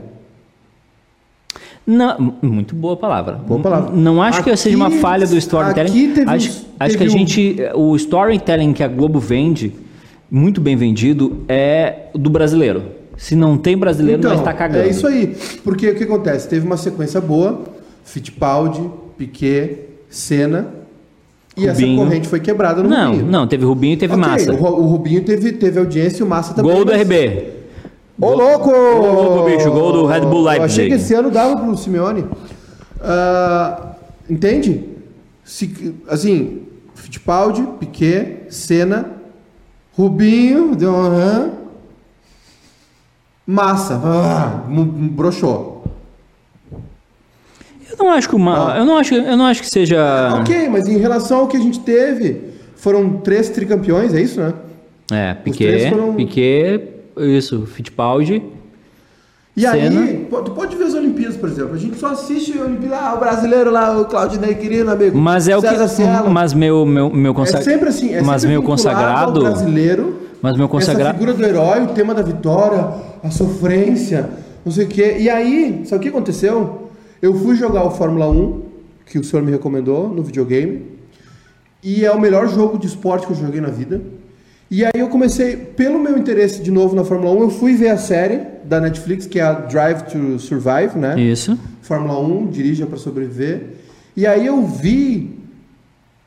Não, 1.91 2.33
muito 2.41 2.75
boa 2.75 2.95
palavra. 2.95 3.33
Boa 3.35 3.59
palavra. 3.59 3.91
N- 3.91 4.01
Não 4.01 4.21
acho 4.21 4.43
que 4.43 4.49
Aqui- 4.51 4.59
seja 4.59 4.77
uma 4.77 4.91
falha 4.91 5.25
do 5.25 5.35
storytelling. 5.37 5.89
aqui 5.89 6.07
teve 6.13 6.29
acho, 6.29 6.49
uns- 6.49 6.65
acho 6.79 6.97
que 6.97 7.03
a 7.03 7.07
um- 7.07 7.09
gente. 7.09 7.55
O 7.73 7.95
storytelling 7.95 8.73
que 8.73 8.83
a 8.83 8.87
Globo 8.87 9.17
vende, 9.19 9.73
muito 10.29 10.61
bem 10.61 10.75
vendido, 10.75 11.43
é 11.47 12.09
do 12.13 12.29
brasileiro. 12.29 12.83
Se 13.17 13.35
não 13.35 13.57
tem 13.57 13.75
brasileiro, 13.77 14.21
nós 14.21 14.37
está 14.39 14.53
cagando. 14.53 14.83
É 14.85 14.89
isso 14.89 15.07
aí. 15.07 15.35
Porque 15.63 15.89
o 15.89 15.95
que 15.95 16.03
acontece? 16.03 16.47
Teve 16.47 16.65
uma 16.65 16.77
sequência 16.77 17.19
boa: 17.19 17.63
Fittipaldi, 18.03 18.81
Piquet, 19.17 19.87
Senna. 20.09 20.67
E 21.57 21.67
essa 21.67 21.81
Rubinho. 21.81 21.97
corrente 21.97 22.27
foi 22.27 22.39
quebrada 22.39 22.81
no 22.81 22.87
Não, 22.89 23.11
Rubinho. 23.11 23.29
não, 23.31 23.45
teve 23.47 23.65
Rubinho 23.65 23.93
e 23.93 23.97
teve 23.97 24.13
Ok, 24.13 24.25
Massa. 24.25 24.53
O, 24.53 24.55
o 24.63 24.85
Rubinho 24.87 25.21
teve, 25.23 25.51
teve 25.53 25.77
audiência 25.79 26.21
e 26.21 26.23
o 26.25 26.29
Massa 26.29 26.53
também. 26.53 26.71
Gol 26.71 26.85
do 26.85 26.91
RB. 26.93 27.58
Ô, 28.21 28.33
louco! 28.33 28.69
Ô, 28.69 29.11
louco, 29.11 29.49
bicho, 29.49 29.71
gol 29.71 29.91
do 29.93 30.05
Red 30.05 30.21
Bull 30.21 30.41
Eu 30.51 30.63
achei 30.63 30.87
Leipzig. 30.87 30.87
que 30.89 30.93
esse 30.95 31.13
ano 31.13 31.31
dava 31.31 31.55
pro 31.57 31.75
Simeone. 31.77 32.25
Ah, 33.01 33.93
entende? 34.29 34.83
Se, 35.43 35.95
assim, 36.07 36.63
Fittipaldi, 36.95 37.63
Piquet, 37.79 38.43
Senna, 38.49 39.11
Rubinho, 39.97 40.75
deu 40.75 40.91
um 40.91 40.95
aham. 41.01 41.51
Massa, 43.47 43.99
ah, 44.03 44.63
m- 44.69 45.09
broxou. 45.09 45.83
Eu 47.91 47.97
não 47.97 48.11
acho 48.11 48.29
que 48.29 48.35
uma, 48.35 48.75
eu 48.77 48.85
não 48.85 48.97
acho, 48.97 49.15
eu 49.15 49.35
não 49.35 49.45
acho 49.45 49.61
que 49.61 49.67
seja. 49.69 49.97
Ok, 50.39 50.69
mas 50.69 50.87
em 50.87 50.97
relação 50.97 51.39
ao 51.39 51.47
que 51.47 51.57
a 51.57 51.59
gente 51.59 51.79
teve, 51.79 52.41
foram 52.75 53.17
três 53.17 53.49
tricampeões, 53.49 54.13
é 54.13 54.21
isso, 54.21 54.39
né? 54.39 54.53
É, 55.11 55.33
Piquet, 55.33 55.89
foram- 55.89 56.13
Piquet, 56.13 56.98
isso, 57.25 57.65
Fittipaldi. 57.65 58.41
E 59.57 59.61
Senna. 59.61 60.01
aí, 60.01 60.27
tu 60.45 60.51
pode 60.51 60.75
ver 60.77 60.85
as 60.85 60.93
Olimpíadas, 60.93 61.35
por 61.35 61.49
exemplo. 61.49 61.73
A 61.73 61.77
gente 61.77 61.97
só 61.97 62.07
assiste 62.11 62.57
a 62.57 62.63
Olimpíada, 62.63 62.97
ah, 62.97 63.15
o 63.15 63.19
brasileiro 63.19 63.69
lá, 63.69 63.99
o 63.99 64.05
Claudinei 64.05 64.55
querido, 64.55 64.89
amigo. 64.89 65.17
Mas 65.17 65.47
é 65.49 65.57
o 65.57 65.61
que, 65.61 65.67
César 65.67 65.87
Cielo. 65.89 66.29
mas 66.29 66.53
meu 66.53 66.85
meu 66.85 67.09
meu 67.09 67.33
consa- 67.33 67.57
É 67.57 67.61
sempre 67.61 67.89
assim, 67.89 68.13
é 68.13 68.21
mas 68.21 68.41
sempre 68.41 68.53
meu 68.55 68.63
consagrado, 68.63 69.41
brasileiro. 69.41 70.15
mas 70.41 70.55
meu 70.55 70.65
Essa 70.65 70.71
consagrado, 70.71 71.17
figura 71.17 71.33
do 71.33 71.43
herói, 71.43 71.83
o 71.83 71.87
tema 71.87 72.13
da 72.13 72.21
vitória, 72.21 72.87
a 73.21 73.29
sofrência, 73.31 74.29
não 74.63 74.71
sei 74.71 74.85
o 74.85 74.87
quê. 74.87 75.17
E 75.19 75.29
aí, 75.29 75.81
sabe 75.85 75.99
o 75.99 76.03
que 76.03 76.09
aconteceu? 76.09 76.89
Eu 77.21 77.33
fui 77.33 77.55
jogar 77.57 77.83
o 77.85 77.91
Fórmula 77.91 78.29
1, 78.29 78.61
que 79.05 79.19
o 79.19 79.23
senhor 79.25 79.43
me 79.43 79.51
recomendou, 79.51 80.07
no 80.07 80.23
videogame. 80.23 80.85
E 81.83 82.05
é 82.05 82.11
o 82.11 82.19
melhor 82.19 82.47
jogo 82.47 82.77
de 82.77 82.87
esporte 82.87 83.25
que 83.27 83.33
eu 83.33 83.37
joguei 83.37 83.59
na 83.59 83.69
vida. 83.69 83.99
E 84.71 84.85
aí 84.85 84.91
eu 84.95 85.09
comecei, 85.09 85.55
pelo 85.55 85.97
meu 85.97 86.17
interesse 86.17 86.61
de 86.61 86.69
novo 86.69 86.95
na 86.95 87.03
Fórmula 87.03 87.31
1, 87.31 87.41
eu 87.41 87.49
fui 87.49 87.73
ver 87.73 87.89
a 87.89 87.97
série 87.97 88.41
da 88.63 88.79
Netflix, 88.79 89.25
que 89.25 89.39
é 89.39 89.43
a 89.43 89.53
Drive 89.53 90.03
to 90.03 90.37
Survive, 90.37 90.95
né? 90.95 91.19
isso. 91.19 91.57
Fórmula 91.81 92.19
1, 92.19 92.47
dirija 92.47 92.85
para 92.85 92.97
sobreviver. 92.97 93.77
E 94.15 94.27
aí 94.27 94.45
eu 94.45 94.63
vi 94.63 95.39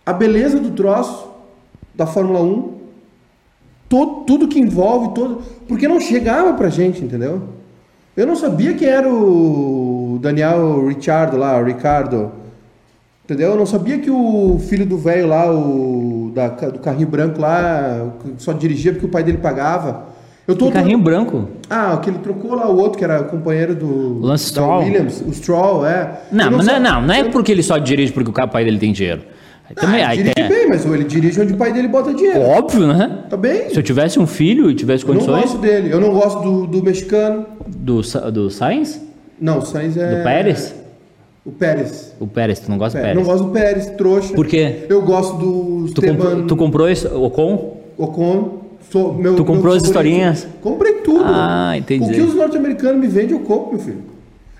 a 0.04 0.12
beleza 0.12 0.58
do 0.58 0.72
troço 0.72 1.28
da 1.94 2.04
Fórmula 2.04 2.42
1, 2.42 2.72
todo, 3.88 4.24
tudo 4.24 4.48
que 4.48 4.58
envolve, 4.58 5.14
todo, 5.14 5.42
porque 5.68 5.86
não 5.86 6.00
chegava 6.00 6.54
pra 6.54 6.68
gente, 6.68 7.04
entendeu? 7.04 7.42
Eu 8.16 8.26
não 8.26 8.34
sabia 8.34 8.74
quem 8.74 8.88
era 8.88 9.08
o 9.08 10.18
Daniel 10.20 10.88
Ricciardo 10.88 11.36
lá, 11.36 11.58
o 11.58 11.64
Ricardo. 11.64 12.32
Entendeu? 13.24 13.50
Eu 13.50 13.56
não 13.56 13.66
sabia 13.66 13.98
que 13.98 14.10
o 14.10 14.58
filho 14.68 14.84
do 14.84 14.98
velho 14.98 15.28
lá, 15.28 15.50
o 15.52 16.32
da, 16.34 16.48
do 16.48 16.78
carrinho 16.80 17.06
branco 17.06 17.40
lá, 17.40 18.08
só 18.36 18.52
dirigia 18.52 18.92
porque 18.92 19.06
o 19.06 19.08
pai 19.08 19.22
dele 19.22 19.38
pagava. 19.38 20.06
Eu 20.46 20.56
tô, 20.56 20.72
carrinho 20.72 20.98
branco. 20.98 21.48
ah, 21.70 21.96
que 22.02 22.10
ele 22.10 22.18
trocou 22.18 22.54
lá 22.56 22.68
o 22.68 22.76
outro, 22.76 22.98
que 22.98 23.04
era 23.04 23.22
companheiro 23.22 23.76
do 23.76 24.18
Lance 24.18 24.46
Stroll. 24.46 24.80
Williams, 24.82 25.22
o 25.26 25.32
Stroll, 25.32 25.86
é. 25.86 26.20
Não, 26.32 26.50
não, 26.50 26.62
sa- 26.62 26.80
não, 26.80 27.00
não 27.00 27.14
é 27.14 27.24
porque 27.24 27.52
ele 27.52 27.62
só 27.62 27.78
dirige 27.78 28.12
porque 28.12 28.28
o 28.28 28.48
pai 28.48 28.64
dele 28.64 28.78
tem 28.78 28.92
dinheiro. 28.92 29.22
Também, 29.76 30.02
Ah, 30.02 30.08
aí 30.08 30.16
dirige 30.18 30.48
bem, 30.48 30.68
mas 30.68 30.84
ele 30.84 31.04
dirige 31.04 31.40
onde 31.40 31.54
o 31.54 31.56
pai 31.56 31.72
dele 31.72 31.86
bota 31.88 32.12
dinheiro. 32.12 32.40
óbvio, 32.42 32.88
né? 32.88 33.20
Tá 33.30 33.36
bem? 33.36 33.70
Se 33.70 33.76
eu 33.78 33.82
tivesse 33.84 34.18
um 34.18 34.26
filho 34.26 34.68
e 34.68 34.74
tivesse 34.74 35.04
Eu 35.04 35.14
não 35.14 35.20
condições 35.20 35.42
gosto 35.44 35.58
dele. 35.58 35.90
Eu 35.92 36.00
não 36.00 36.10
gosto 36.12 36.42
do, 36.42 36.66
do 36.66 36.82
mexicano. 36.82 37.46
do 37.68 38.02
do 38.32 38.50
Sainz, 38.50 39.00
Não, 39.40 39.58
o 39.58 39.62
Sainz 39.62 39.96
é... 39.96 40.16
do 40.16 40.22
Pérez, 40.24 40.74
O 41.44 41.50
Pérez. 41.50 42.12
o 42.20 42.26
Pérez, 42.26 42.60
tu 42.60 42.70
não 42.70 42.78
gosta 42.78 42.98
do 42.98 43.02
Pérez. 43.02 43.16
Pérez? 43.16 43.26
Não 43.26 43.34
gosto 43.34 43.46
do 43.46 43.52
Pérez, 43.52 43.86
trouxa. 43.96 44.34
Por 44.34 44.46
quê? 44.46 44.86
Eu 44.88 45.02
gosto 45.02 45.36
do 45.36 45.92
Tu, 45.92 46.00
comprou, 46.00 46.28
Esteban 46.28 46.46
tu 46.46 46.56
comprou 46.56 46.88
esse 46.88 47.06
Ocon? 47.08 47.80
Ocon. 47.98 48.62
Sou 48.90 49.14
meu, 49.14 49.34
Tu 49.36 49.44
comprou 49.44 49.74
as 49.74 49.82
historinhas? 49.82 50.46
Comprei 50.60 50.94
tudo. 50.94 51.24
Ah, 51.24 51.76
entendi. 51.76 52.04
O 52.10 52.14
que 52.14 52.20
os 52.20 52.34
norte-americanos 52.34 53.00
me 53.00 53.06
vendem, 53.08 53.32
eu 53.32 53.40
compro, 53.40 53.74
meu 53.76 53.80
filho. 53.80 54.02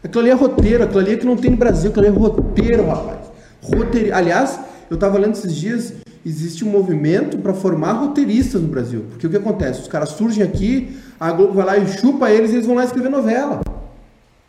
Aquilo 0.03 0.23
ali 0.23 0.31
é 0.31 0.35
roteiro, 0.35 0.83
aquilo 0.83 1.01
ali 1.01 1.13
é 1.13 1.17
que 1.17 1.27
não 1.27 1.37
tem 1.37 1.51
no 1.53 1.57
Brasil, 1.57 1.91
aquilo 1.91 2.07
ali 2.07 2.17
é 2.17 2.19
roteiro, 2.19 2.87
rapaz. 2.87 3.19
Roteiro. 3.63 4.15
Aliás, 4.15 4.59
eu 4.91 4.97
tava 4.97 5.19
lendo 5.19 5.33
esses 5.35 5.55
dias, 5.55 5.93
existe 6.27 6.65
um 6.65 6.69
movimento 6.71 7.39
para 7.39 7.55
formar 7.55 7.93
roteiristas 7.93 8.61
no 8.61 8.69
Brasil. 8.69 9.05
Porque 9.11 9.27
o 9.27 9.31
que 9.31 9.37
acontece? 9.37 9.83
Os 9.83 9.89
caras 9.89 10.11
surgem 10.11 10.43
aqui, 10.43 10.97
a 11.21 11.31
Globo 11.31 11.53
vai 11.53 11.65
lá 11.67 11.79
e 11.79 11.87
chupa 11.87 12.31
eles 12.31 12.51
e 12.51 12.55
eles 12.57 12.67
vão 12.67 12.75
lá 12.75 12.85
escrever 12.85 13.09
novela. 13.09 13.61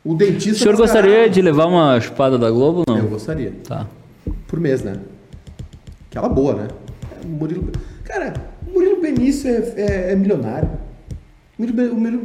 O 0.06 0.14
dentista. 0.16 0.52
O 0.52 0.56
senhor 0.56 0.76
gostaria 0.78 1.30
de 1.30 1.42
levar 1.42 1.66
uma 1.66 2.00
chupada 2.02 2.38
da 2.38 2.50
Globo 2.52 2.84
ou 2.88 2.96
Eu 2.98 3.04
não? 3.04 3.10
gostaria. 3.10 3.54
Tá. 3.68 3.88
Por 4.48 4.60
mês, 4.60 4.84
né? 4.84 4.98
Aquela 6.10 6.30
boa, 6.30 6.54
né? 6.56 6.68
O 7.24 7.28
Murilo... 7.28 7.72
Cara, 8.04 8.34
o 8.68 8.72
Murilo 8.74 9.02
Benício 9.02 9.50
é, 9.50 9.74
é- 9.78 10.12
é 10.12 10.16
milionário. 10.16 10.70
O 11.56 11.62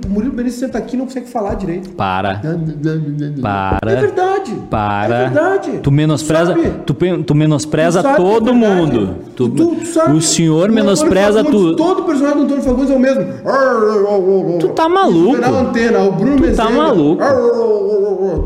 Murilo- 0.09 0.31
o 0.33 0.33
Benício 0.33 0.59
senta 0.61 0.79
aqui 0.79 0.97
e 0.97 0.99
não 0.99 1.05
consegue 1.05 1.29
falar 1.29 1.53
direito. 1.55 1.91
Para. 1.91 2.41
Para. 3.43 3.93
É 3.93 3.97
verdade. 3.97 4.55
Para. 4.71 5.15
É 5.15 5.23
verdade. 5.29 5.71
Tu 5.83 5.91
menospreza, 5.91 6.57
tu, 6.87 6.95
tu 6.95 7.35
menospreza 7.35 8.01
Tu 8.01 8.05
sabe 8.05 8.17
todo 8.17 8.49
é 8.49 8.53
mundo. 8.55 9.17
Tu- 9.37 9.51
Tu- 9.51 9.67
tu 9.77 9.85
sabe- 9.87 10.17
o 10.17 10.23
senhor 10.23 10.71
o 10.71 10.73
menospreza 10.73 11.45
tudo. 11.45 11.77
Todo 11.77 12.05
personagem 12.05 12.39
do 12.39 12.45
Antônio 12.45 12.63
Fagundes 12.63 12.91
é 12.91 12.97
o 12.97 12.99
mesmo. 12.99 13.25
Tu 14.61 14.69
tá 14.71 14.89
maluco. 14.89 15.37
Na 15.37 15.49
antena, 15.49 15.99
o 16.05 16.13
Bruno 16.13 16.37
Tu 16.37 16.57
tá 16.57 16.65
Mezenga. 16.65 16.71
maluco. 16.83 17.23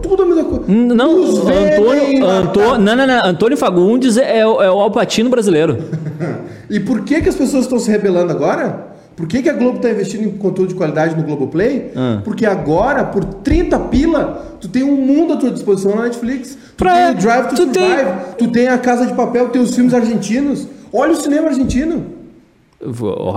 Tudo 0.03 0.23
a 0.25 0.27
mesma 0.27 0.45
coisa. 0.45 0.65
Não, 0.67 1.23
Antônio. 1.23 2.27
Antônio, 2.27 2.79
não, 2.81 2.97
não, 2.97 3.07
não, 3.07 3.21
Antônio 3.25 3.57
Fagundes 3.57 4.17
é, 4.17 4.45
o- 4.45 4.61
é 4.61 4.69
o 4.69 4.81
Alpatino 4.81 5.31
brasileiro. 5.31 5.79
E 6.71 6.81
por 6.81 7.03
que, 7.03 7.21
que 7.21 7.29
as 7.29 7.35
pessoas 7.35 7.65
estão 7.65 7.79
se 7.79 7.91
rebelando 7.91 8.33
agora? 8.33 8.92
Por 9.23 9.29
que, 9.29 9.41
que 9.41 9.49
a 9.49 9.53
Globo 9.53 9.77
está 9.77 9.89
investindo 9.89 10.25
em 10.25 10.33
conteúdo 10.33 10.71
de 10.71 10.75
qualidade 10.75 11.15
no 11.17 11.23
Globoplay? 11.23 11.93
Ah. 11.95 12.21
Porque 12.25 12.45
agora, 12.45 13.05
por 13.05 13.23
30 13.23 13.79
pila, 13.79 14.57
tu 14.61 14.67
tem 14.67 14.83
um 14.83 14.97
mundo 14.97 15.35
à 15.35 15.37
tua 15.37 15.53
disposição 15.53 15.95
na 15.95 16.03
Netflix. 16.03 16.59
Tu 16.77 16.83
Pra- 16.83 16.93
tem 16.93 17.11
o 17.13 17.15
Drive 17.15 17.47
to 17.51 17.55
tu 17.55 17.67
tem- 17.69 17.89
Survive, 17.89 18.11
tu 18.37 18.49
tem 18.49 18.67
a 18.67 18.77
Casa 18.79 19.07
de 19.07 19.15
Papel, 19.15 19.49
tem 19.51 19.63
os 19.63 19.73
filmes 19.77 19.95
argentinos. 19.95 20.67
Olha 20.93 21.13
o 21.13 21.15
cinema 21.15 21.47
argentino. 21.51 22.05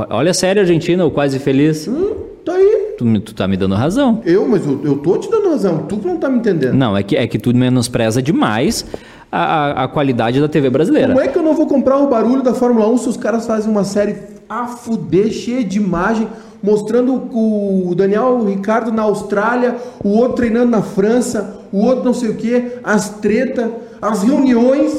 Olha 0.10 0.32
a 0.32 0.34
série 0.34 0.60
argentina, 0.60 1.06
o 1.06 1.12
Quase 1.12 1.38
Feliz. 1.38 1.88
Hum, 1.88 2.15
tá 2.43 2.54
aí. 2.54 2.95
Tu, 2.98 3.19
tu 3.19 3.36
tá 3.36 3.48
me 3.48 3.56
dando 3.56 3.76
razão. 3.76 4.24
Eu, 4.26 4.48
mas 4.48 4.65
eu, 4.65 4.82
eu 4.84 4.98
tô 4.98 5.19
te 5.19 5.30
dando 5.30 5.50
razão. 5.52 5.86
Tu 5.88 5.98
que 5.98 6.08
não 6.08 6.17
tá 6.17 6.28
me 6.30 6.39
entendendo. 6.39 6.74
Não, 6.74 6.98
é 6.98 7.04
que, 7.04 7.15
é 7.15 7.28
que 7.28 7.38
tu 7.38 7.56
menospreza 7.56 8.24
demais 8.24 8.84
a, 9.32 9.43
a, 9.43 9.84
a 9.84 9.88
qualidade 9.88 10.41
da 10.41 10.48
TV 10.48 10.67
brasileira. 10.71 11.10
Como 11.10 11.21
é 11.24 11.28
que 11.28 11.38
eu 11.38 11.43
não 11.43 11.54
vou 11.54 11.67
comprar 11.67 11.98
o 12.00 12.08
barulho 12.08 12.41
da 12.41 12.56
Fórmula 12.56 12.88
1 12.89 12.98
se 12.98 13.10
os 13.10 13.17
caras 13.17 13.45
fazem 13.45 13.69
uma 13.69 13.84
série 13.84 14.15
a 14.49 14.67
fuder, 14.67 15.31
cheia 15.31 15.63
de 15.63 15.77
imagem, 15.77 16.27
mostrando 16.62 17.13
o 17.13 17.93
Daniel 17.95 18.43
Ricardo 18.45 18.91
na 18.91 19.03
Austrália, 19.03 19.75
o 20.03 20.10
outro 20.10 20.36
treinando 20.38 20.71
na 20.71 20.81
França, 20.81 21.62
o 21.71 21.79
outro 21.79 22.05
não 22.05 22.13
sei 22.13 22.29
o 22.29 22.36
que, 22.36 22.73
as 22.84 23.10
tretas, 23.19 23.69
as 24.01 24.23
reuniões, 24.23 24.93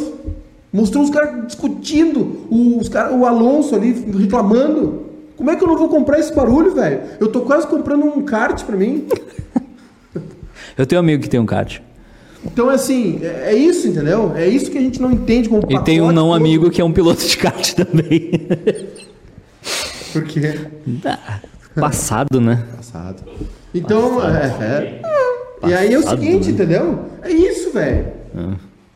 mostrou 0.72 1.02
os 1.04 1.10
caras 1.10 1.46
discutindo, 1.46 2.46
o- 2.50 2.78
os 2.80 2.88
cara, 2.88 3.14
o 3.14 3.24
Alonso 3.26 3.74
ali 3.74 3.92
reclamando. 4.18 5.06
Como 5.36 5.50
é 5.50 5.56
que 5.56 5.62
eu 5.62 5.68
não 5.68 5.76
vou 5.76 5.88
comprar 5.88 6.18
esse 6.18 6.34
barulho, 6.34 6.74
velho? 6.74 7.00
Eu 7.20 7.28
tô 7.28 7.42
quase 7.42 7.66
comprando 7.66 8.04
um 8.04 8.22
kart 8.22 8.62
pra 8.64 8.76
mim. 8.76 9.04
Eu 10.78 10.84
tenho 10.86 11.00
um 11.00 11.04
amigo 11.04 11.22
que 11.22 11.28
tem 11.28 11.40
um 11.40 11.46
kart. 11.46 11.78
Então, 12.44 12.68
assim, 12.68 13.18
é 13.22 13.52
é 13.52 13.54
isso, 13.54 13.88
entendeu? 13.88 14.32
É 14.36 14.46
isso 14.46 14.70
que 14.70 14.76
a 14.78 14.80
gente 14.80 15.00
não 15.00 15.10
entende 15.10 15.48
como 15.48 15.62
E 15.70 15.78
tem 15.82 16.00
um 16.02 16.12
não 16.12 16.26
todo. 16.28 16.34
amigo 16.34 16.70
que 16.70 16.80
é 16.80 16.84
um 16.84 16.92
piloto 16.92 17.26
de 17.26 17.36
kart 17.36 17.72
também. 17.74 18.30
Por 20.12 20.24
quê? 20.24 20.54
Ah, 21.04 21.40
Passado, 21.78 22.40
né? 22.40 22.64
Passado. 22.76 23.22
Então, 23.74 24.20
é, 24.24 24.46
é. 24.60 25.02
E 25.68 25.74
aí 25.74 25.92
é 25.92 25.98
o 25.98 26.02
Passado, 26.02 26.20
seguinte, 26.20 26.46
né? 26.48 26.52
entendeu? 26.52 26.98
É 27.22 27.30
isso, 27.30 27.70
velho. 27.72 28.06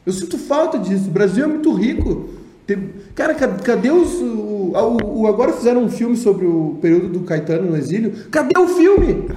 Eu 0.07 0.13
sinto 0.13 0.39
falta 0.39 0.79
disso. 0.79 1.09
O 1.09 1.11
Brasil 1.11 1.45
é 1.45 1.47
muito 1.47 1.73
rico. 1.75 2.31
Tem- 2.67 2.91
Cara, 3.15 3.35
ca- 3.35 3.49
cadê 3.49 3.91
os. 3.91 4.15
O, 4.15 4.73
o- 4.75 5.21
o- 5.23 5.27
agora 5.27 5.53
fizeram 5.53 5.83
um 5.85 5.91
filme 5.91 6.17
sobre 6.17 6.47
o 6.47 6.79
período 6.81 7.09
do 7.09 7.21
Caetano 7.21 7.71
no 7.71 7.77
exílio. 7.77 8.13
Cadê 8.31 8.59
o 8.59 8.69
filme? 8.69 9.29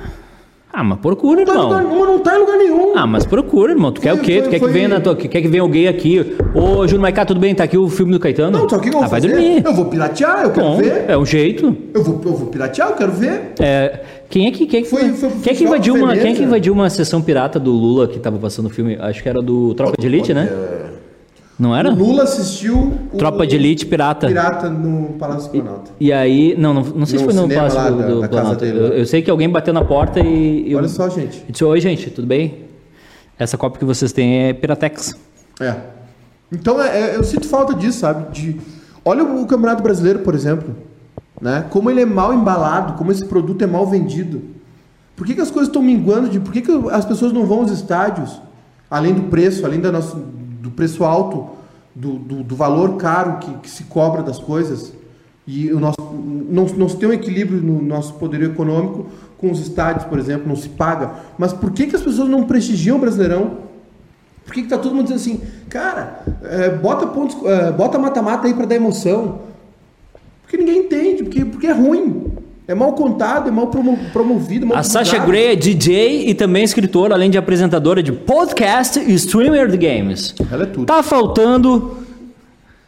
Ah, 0.76 0.84
mas 0.84 0.98
procura, 1.00 1.46
Não 1.46 1.54
tá 1.54 1.62
lugar, 1.62 1.82
irmão. 1.84 1.98
uma 1.98 2.06
não 2.08 2.20
tá 2.20 2.36
em 2.36 2.40
lugar 2.40 2.58
nenhum. 2.58 2.94
Ah, 2.98 3.06
mas 3.06 3.28
procura, 3.28 3.74
irmão. 3.74 3.92
Tu 3.92 4.02
quer 4.02 4.10
Foi- 4.14 4.20
o 4.20 4.24
quê? 4.24 4.38
Tu 4.38 4.42
foi- 4.42 4.50
quer 4.50 4.60
que 4.60 4.66
foi- 4.66 4.74
venha 4.74 4.88
na 4.88 5.00
tua. 5.00 5.16
Quer 5.16 5.28
que 5.42 5.48
venha 5.48 5.62
alguém 5.62 5.88
aqui? 5.88 6.36
Ô, 6.56 6.88
Júnior 6.88 7.02
Maicá, 7.02 7.24
tudo 7.26 7.40
bem? 7.40 7.54
Tá 7.54 7.64
aqui 7.66 7.78
o 7.78 7.88
filme 7.88 8.12
do 8.12 8.20
Caetano? 8.20 8.58
Não, 8.58 8.66
que 8.68 8.90
eu 8.90 8.92
vou 8.94 9.04
ah, 9.04 9.08
vai 9.08 9.22
dormir. 9.22 9.62
Eu 9.64 9.72
vou 9.72 9.86
piratear, 9.86 10.44
eu 10.46 10.50
quero 10.52 10.66
Bom, 10.66 10.78
ver. 10.78 11.06
é 11.08 11.16
um 11.16 11.26
jeito. 11.26 11.78
Eu, 11.94 12.04
vou, 12.04 12.20
eu 12.26 12.34
vou 12.36 12.48
piratear, 12.48 12.90
eu 12.90 12.96
quero 12.96 13.12
ver. 13.12 13.52
É, 13.60 14.00
quem 14.32 14.48
é 14.48 14.52
que 14.52 14.66
quem 14.66 14.80
é 14.80 14.84
que, 14.84 14.90
Foi- 14.90 15.10
foi 15.10 15.30
quem 15.44 15.54
é 15.54 15.56
que 15.56 15.64
invadiu 15.64 15.94
uma 15.94 16.18
quem 16.18 16.32
é 16.32 16.36
que 16.36 16.42
invadiu 16.44 16.74
uma 16.74 16.90
sessão 16.90 17.22
pirata 17.22 17.60
do 17.60 17.72
Lula 17.72 18.08
que 18.08 18.18
tava 18.18 18.40
passando 18.40 18.66
o 18.66 18.70
filme? 18.72 18.98
Acho 19.00 19.22
que 19.22 19.30
era 19.30 19.44
do 19.44 19.76
Tropa 19.76 19.94
de 20.00 20.08
Elite, 20.08 20.34
né? 20.34 20.50
Não 21.58 21.76
era? 21.76 21.92
O 21.92 21.96
Lula 21.96 22.24
assistiu 22.24 22.94
o 23.14 23.18
Tropa 23.18 23.46
de 23.46 23.56
Elite 23.56 23.86
pirata. 23.86 24.28
Pirata 24.28 24.70
no 24.70 25.14
Palácio 25.20 25.52
do 25.52 25.62
Planalto. 25.62 25.92
E 26.00 26.12
aí, 26.12 26.56
não, 26.58 26.74
não, 26.74 26.82
não 26.84 27.06
sei 27.06 27.20
se 27.20 27.26
No 27.26 27.32
foi 27.32 27.42
no 27.42 27.48
Palácio 27.54 27.78
lá 27.78 27.90
do, 27.92 28.16
do 28.16 28.22
da 28.22 28.28
Planalto. 28.28 28.66
Eu, 28.66 28.88
eu 28.88 29.06
sei 29.06 29.22
que 29.22 29.30
alguém 29.30 29.48
bateu 29.50 29.74
na 29.74 29.84
porta 29.86 30.20
e 30.20 30.72
eu 30.72 30.80
Olha 30.80 30.88
só, 30.88 31.08
gente. 31.10 31.44
disse, 31.48 31.64
oi 31.64 31.80
gente, 31.80 32.10
tudo 32.10 32.26
bem? 32.28 32.66
Essa 33.38 33.58
copa 33.58 33.78
que 33.78 33.86
vocês 33.86 34.12
têm 34.12 34.46
é 34.48 34.54
Piratex. 34.54 35.16
É. 35.60 35.76
Então 36.52 36.82
é- 36.82 37.12
é- 37.12 37.16
eu 37.18 37.24
sinto 37.24 37.48
falta 37.48 37.74
disso, 37.76 38.00
sabe? 38.00 38.32
De, 38.32 38.60
olha 39.06 39.24
o, 39.24 39.44
o 39.44 39.46
Campeonato 39.46 39.84
Brasileiro, 39.84 40.20
por 40.20 40.34
exemplo. 40.34 40.76
Né? 41.40 41.66
Como 41.70 41.90
ele 41.90 42.02
é 42.02 42.06
mal 42.06 42.34
embalado, 42.34 42.94
como 42.94 43.12
esse 43.12 43.26
produto 43.26 43.62
é 43.64 43.68
mal 43.68 43.86
vendido. 43.86 44.42
Por 45.16 45.28
que, 45.28 45.36
que 45.36 45.42
as 45.42 45.52
coisas 45.52 45.68
estão 45.68 45.82
minguando? 45.82 46.30
De, 46.30 46.40
por 46.40 46.52
que, 46.52 46.62
que 46.62 46.72
as 46.92 47.06
pessoas 47.06 47.32
não 47.32 47.46
vão 47.46 47.60
aos 47.60 47.72
estádios? 47.72 48.42
Além 48.90 49.14
do 49.14 49.24
preço, 49.24 49.66
além 49.66 49.80
da 49.80 49.92
nossa, 49.92 50.18
do 50.64 50.72
preço 50.72 51.04
alto, 51.04 51.50
do, 51.94 52.14
do, 52.14 52.42
do 52.42 52.56
valor 52.56 52.96
caro 52.96 53.38
que, 53.40 53.54
que 53.56 53.70
se 53.70 53.84
cobra 53.84 54.24
das 54.24 54.40
coisas. 54.40 54.94
E 55.46 55.74
o 55.74 55.80
nosso, 55.80 56.00
não, 56.00 56.66
não 56.66 56.88
se 56.88 56.96
tem 56.96 57.10
um 57.10 57.12
equilíbrio 57.12 57.62
no 57.62 57.82
nosso 57.82 58.14
poder 58.14 58.42
econômico 58.44 59.08
com 59.38 59.52
os 59.52 59.60
estádios, 59.60 60.06
por 60.06 60.18
exemplo, 60.18 60.48
não 60.48 60.56
se 60.56 60.70
paga. 60.70 61.12
Mas 61.38 61.52
por 61.52 61.72
que, 61.72 61.86
que 61.86 61.98
as 61.98 62.02
pessoas 62.02 62.30
não 62.30 62.44
prestigiam 62.44 62.96
o 62.96 63.00
Brasileirão? 63.02 63.58
Por 64.46 64.54
que, 64.54 64.64
que 64.64 64.70
tá 64.70 64.78
todo 64.78 64.96
mundo 64.96 65.12
dizendo 65.12 65.20
assim, 65.20 65.42
cara, 65.68 66.24
é, 66.44 66.70
bota 66.70 67.08
pontos, 67.08 67.36
é, 67.46 67.70
bota 67.74 68.00
mata-mata 68.00 68.48
aí 68.48 68.54
para 68.54 68.66
dar 68.66 68.76
emoção? 68.76 69.40
Porque 70.44 70.56
ninguém 70.56 70.86
entende, 70.86 71.24
porque, 71.24 71.44
porque 71.44 71.68
é 71.68 71.74
ruim. 71.74 72.32
É 72.68 72.74
mal 72.74 72.94
contado, 72.94 73.50
é 73.50 73.52
mal 73.52 73.68
promo- 73.68 73.98
promovido, 74.14 74.66
mal 74.66 74.78
A 74.78 74.84
Sasha. 74.84 75.20
Grey 75.20 75.48
é 75.52 75.56
DJ 75.56 76.30
e 76.30 76.34
também 76.34 76.64
escritora, 76.64 77.14
além 77.14 77.30
de 77.30 77.38
apresentadora 77.38 78.02
de 78.02 78.12
podcast 78.14 79.00
e 79.00 79.14
streamer 79.16 79.68
de 79.70 79.78
games. 79.78 80.34
Ela 80.52 80.64
é 80.64 80.66
tudo. 80.66 80.86
Tá 80.86 81.04
faltando. 81.04 81.98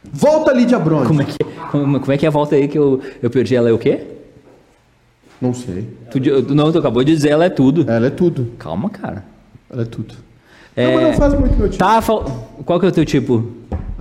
Volta 0.04 0.54
Lídia 0.54 0.80
Bronze. 0.80 1.08
Como 1.08 1.22
é 1.22 1.26
que, 1.26 1.38
como, 1.72 2.00
como 2.00 2.12
é, 2.12 2.18
que 2.18 2.26
é 2.26 2.30
a 2.30 2.32
volta 2.32 2.56
aí 2.56 2.68
que 2.70 2.78
eu, 2.78 3.02
eu 3.22 3.30
perdi? 3.30 3.54
Ela 3.56 3.70
é 3.70 3.74
o 3.74 3.78
quê? 3.78 4.02
Não 5.42 5.54
sei. 5.54 5.90
Tu, 6.10 6.20
não, 6.56 6.72
tu 6.72 6.78
acabou 6.78 7.04
de 7.04 7.14
dizer, 7.14 7.30
ela 7.30 7.44
é 7.46 7.50
tudo. 7.50 7.86
Ela 7.90 8.08
é 8.08 8.10
tudo. 8.10 8.52
Calma, 8.58 8.90
cara. 8.90 9.26
Ela 9.70 9.82
é 9.82 9.86
tudo. 9.86 10.14
É, 10.74 10.88
Não, 10.88 10.94
mas 10.94 11.04
não 11.04 11.14
faz 11.14 11.34
muito 11.34 11.58
meu 11.58 11.68
tipo. 11.70 11.84
Tá 11.84 12.02
fal... 12.02 12.24
Qual 12.66 12.80
que 12.80 12.86
é 12.86 12.90
o 12.90 12.92
teu 12.92 13.04
tipo? 13.06 13.46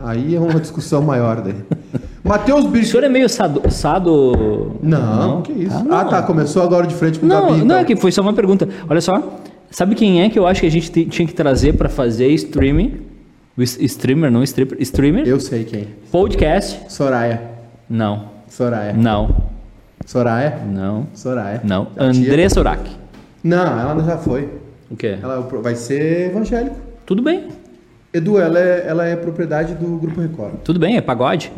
Aí 0.04 0.36
é 0.36 0.40
uma 0.40 0.60
discussão 0.60 1.02
maior 1.02 1.40
daí. 1.40 1.54
Matheus 2.24 2.64
O 2.64 2.68
Birch. 2.68 2.88
senhor 2.88 3.04
é 3.04 3.08
meio 3.08 3.28
sado. 3.28 3.62
sado... 3.70 4.76
Não, 4.82 5.42
que 5.42 5.52
isso. 5.52 5.76
Ah, 5.76 5.80
Ah, 5.80 6.04
não. 6.04 6.08
tá. 6.10 6.22
Começou 6.22 6.62
agora 6.62 6.86
de 6.86 6.94
frente 6.94 7.18
com 7.18 7.26
o 7.26 7.28
Não, 7.28 7.42
Gabi. 7.48 7.58
não 7.58 7.64
então. 7.66 7.78
é 7.78 7.84
que 7.84 7.94
foi 7.96 8.10
só 8.10 8.22
uma 8.22 8.32
pergunta. 8.32 8.66
Olha 8.88 9.00
só, 9.00 9.22
sabe 9.70 9.94
quem 9.94 10.22
é 10.22 10.30
que 10.30 10.38
eu 10.38 10.46
acho 10.46 10.60
que 10.62 10.66
a 10.66 10.70
gente 10.70 10.90
te- 10.90 11.04
tinha 11.04 11.28
que 11.28 11.34
trazer 11.34 11.74
pra 11.74 11.88
fazer 11.88 12.28
streaming? 12.30 13.00
O 13.56 13.62
streamer, 13.62 14.30
não 14.32 14.42
stripper, 14.42 14.78
streamer? 14.80 15.28
Eu 15.28 15.38
sei 15.38 15.64
quem. 15.64 15.86
Podcast? 16.10 16.80
Soraya. 16.92 17.40
Não, 17.88 18.24
Soraya. 18.48 18.92
não, 18.94 19.28
Soraya? 20.06 20.58
não, 20.66 21.06
Soraya. 21.14 21.60
não. 21.62 21.86
André 21.96 22.48
Sorak. 22.48 22.90
Não, 23.44 23.78
ela 23.78 24.02
já 24.02 24.16
foi. 24.16 24.48
O 24.90 24.96
quê? 24.96 25.18
Ela 25.22 25.40
vai 25.62 25.74
ser 25.76 26.30
evangélico. 26.30 26.76
Tudo 27.06 27.22
bem, 27.22 27.48
Edu, 28.14 28.38
ela 28.38 28.60
é, 28.60 28.84
ela 28.86 29.04
é 29.04 29.16
propriedade 29.16 29.74
do 29.74 29.98
Grupo 29.98 30.20
Record. 30.20 30.52
tudo 30.62 30.78
bem, 30.78 30.96
é 30.96 31.00
pagode. 31.00 31.50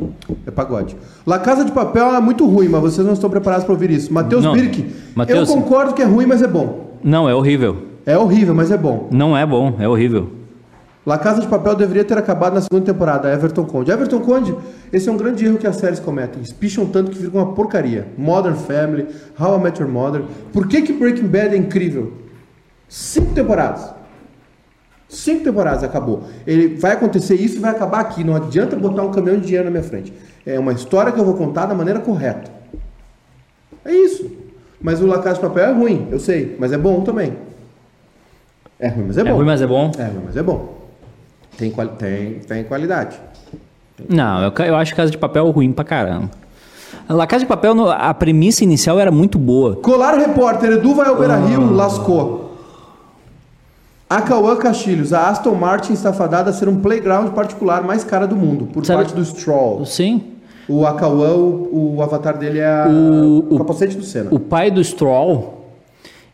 É 0.46 0.50
pagode. 0.50 0.96
La 1.26 1.38
Casa 1.38 1.62
de 1.66 1.70
Papel 1.70 2.06
é 2.14 2.18
muito 2.20 2.46
ruim, 2.46 2.66
mas 2.68 2.80
vocês 2.80 3.06
não 3.06 3.12
estão 3.12 3.28
preparados 3.28 3.64
para 3.66 3.74
ouvir 3.74 3.90
isso. 3.90 4.10
Matheus. 4.10 4.46
Birk, 4.46 4.86
Matheus- 5.14 5.50
eu 5.50 5.54
concordo 5.54 5.92
que 5.92 6.00
é 6.00 6.06
ruim, 6.06 6.24
mas 6.24 6.40
é 6.40 6.46
bom. 6.48 6.96
Não, 7.04 7.28
é 7.28 7.34
horrível. 7.34 7.76
É 8.06 8.16
horrível, 8.16 8.54
mas 8.54 8.70
é 8.70 8.76
bom. 8.78 9.08
Não 9.12 9.36
é 9.36 9.44
bom, 9.44 9.74
é 9.78 9.86
horrível. 9.86 10.30
La 11.04 11.18
Casa 11.18 11.40
de 11.42 11.46
Papel 11.46 11.74
deveria 11.76 12.04
ter 12.04 12.16
acabado 12.16 12.54
na 12.54 12.60
segunda 12.62 12.86
temporada, 12.86 13.30
Everton 13.30 13.64
Conde. 13.64 13.90
Everton 13.92 14.20
Conde, 14.20 14.56
esse 14.92 15.08
é 15.08 15.12
um 15.12 15.16
grande 15.18 15.44
erro 15.44 15.58
que 15.58 15.66
as 15.66 15.76
séries 15.76 16.00
cometem. 16.00 16.40
Espicham 16.42 16.86
tanto 16.86 17.10
que 17.10 17.18
fica 17.18 17.36
uma 17.36 17.52
porcaria. 17.52 18.08
Modern 18.16 18.56
Family, 18.56 19.06
How 19.38 19.58
I 19.58 19.62
Met 19.62 19.80
Your 19.80 19.90
Mother. 19.92 20.22
Por 20.54 20.66
que, 20.66 20.80
que 20.82 20.92
Breaking 20.94 21.26
Bad 21.28 21.54
é 21.54 21.58
incrível? 21.58 22.14
Cinco 22.88 23.34
temporadas. 23.34 23.94
Cinco 25.08 25.44
temporadas 25.44 25.84
acabou. 25.84 26.24
Ele 26.46 26.76
vai 26.76 26.92
acontecer 26.92 27.34
isso 27.36 27.56
e 27.56 27.60
vai 27.60 27.70
acabar 27.70 28.00
aqui. 28.00 28.24
Não 28.24 28.34
adianta 28.34 28.74
botar 28.76 29.02
um 29.02 29.10
caminhão 29.12 29.38
de 29.38 29.46
dinheiro 29.46 29.64
na 29.66 29.70
minha 29.70 29.82
frente. 29.82 30.12
É 30.44 30.58
uma 30.58 30.72
história 30.72 31.12
que 31.12 31.18
eu 31.20 31.24
vou 31.24 31.34
contar 31.34 31.66
da 31.66 31.74
maneira 31.74 32.00
correta. 32.00 32.50
É 33.84 33.92
isso. 33.92 34.28
Mas 34.80 35.00
o 35.00 35.06
La 35.06 35.18
Casa 35.20 35.36
de 35.36 35.40
Papel 35.42 35.64
é 35.64 35.72
ruim, 35.72 36.08
eu 36.10 36.18
sei, 36.18 36.56
mas 36.58 36.72
é 36.72 36.78
bom 36.78 37.00
também. 37.02 37.34
É 38.78 38.88
ruim, 38.88 39.04
mas 39.06 39.16
é 39.16 39.20
É 39.20 39.24
bom. 39.24 39.34
ruim, 39.36 39.46
mas 39.46 39.62
é 39.62 39.66
bom. 39.66 39.90
É, 39.98 40.10
mas 40.24 40.36
é 40.36 40.42
bom. 40.42 40.76
Tem, 41.56 41.70
quali- 41.70 41.90
tem, 41.98 42.34
tem 42.40 42.64
qualidade. 42.64 43.18
Não, 44.08 44.42
eu, 44.42 44.52
eu 44.66 44.76
acho 44.76 44.94
Casa 44.94 45.10
de 45.10 45.16
Papel 45.16 45.48
ruim 45.50 45.72
pra 45.72 45.84
caramba. 45.84 46.30
La 47.08 47.26
Casa 47.26 47.44
de 47.44 47.48
Papel, 47.48 47.90
a 47.90 48.12
premissa 48.12 48.62
inicial 48.64 49.00
era 49.00 49.10
muito 49.10 49.38
boa. 49.38 49.76
Colar 49.76 50.14
repórter, 50.18 50.72
Edu 50.72 50.94
vai 50.94 51.08
ao 51.08 51.16
Beira 51.16 51.36
Rio, 51.36 51.72
lascou. 51.72 52.45
Acauã 54.08 54.56
Castilhos, 54.56 55.12
a 55.12 55.28
Aston 55.28 55.54
Martin 55.54 55.92
está 55.92 56.12
fadada 56.12 56.50
a 56.50 56.52
ser 56.52 56.68
um 56.68 56.76
playground 56.80 57.30
particular 57.32 57.82
mais 57.82 58.04
cara 58.04 58.26
do 58.26 58.36
mundo, 58.36 58.66
por 58.72 58.84
Sabe- 58.86 59.02
parte 59.02 59.14
do 59.14 59.24
Stroll. 59.24 59.84
Sim. 59.84 60.22
O 60.68 60.86
Acauã, 60.86 61.34
o, 61.34 61.96
o 61.96 62.02
avatar 62.02 62.36
dele 62.38 62.58
é 62.60 62.66
a- 62.66 62.88
O- 62.88 63.54
o, 63.54 63.58
capacete 63.58 63.96
do 63.96 64.04
Senna. 64.04 64.28
O 64.30 64.38
pai 64.38 64.70
do 64.70 64.82
Stroll 64.82 65.54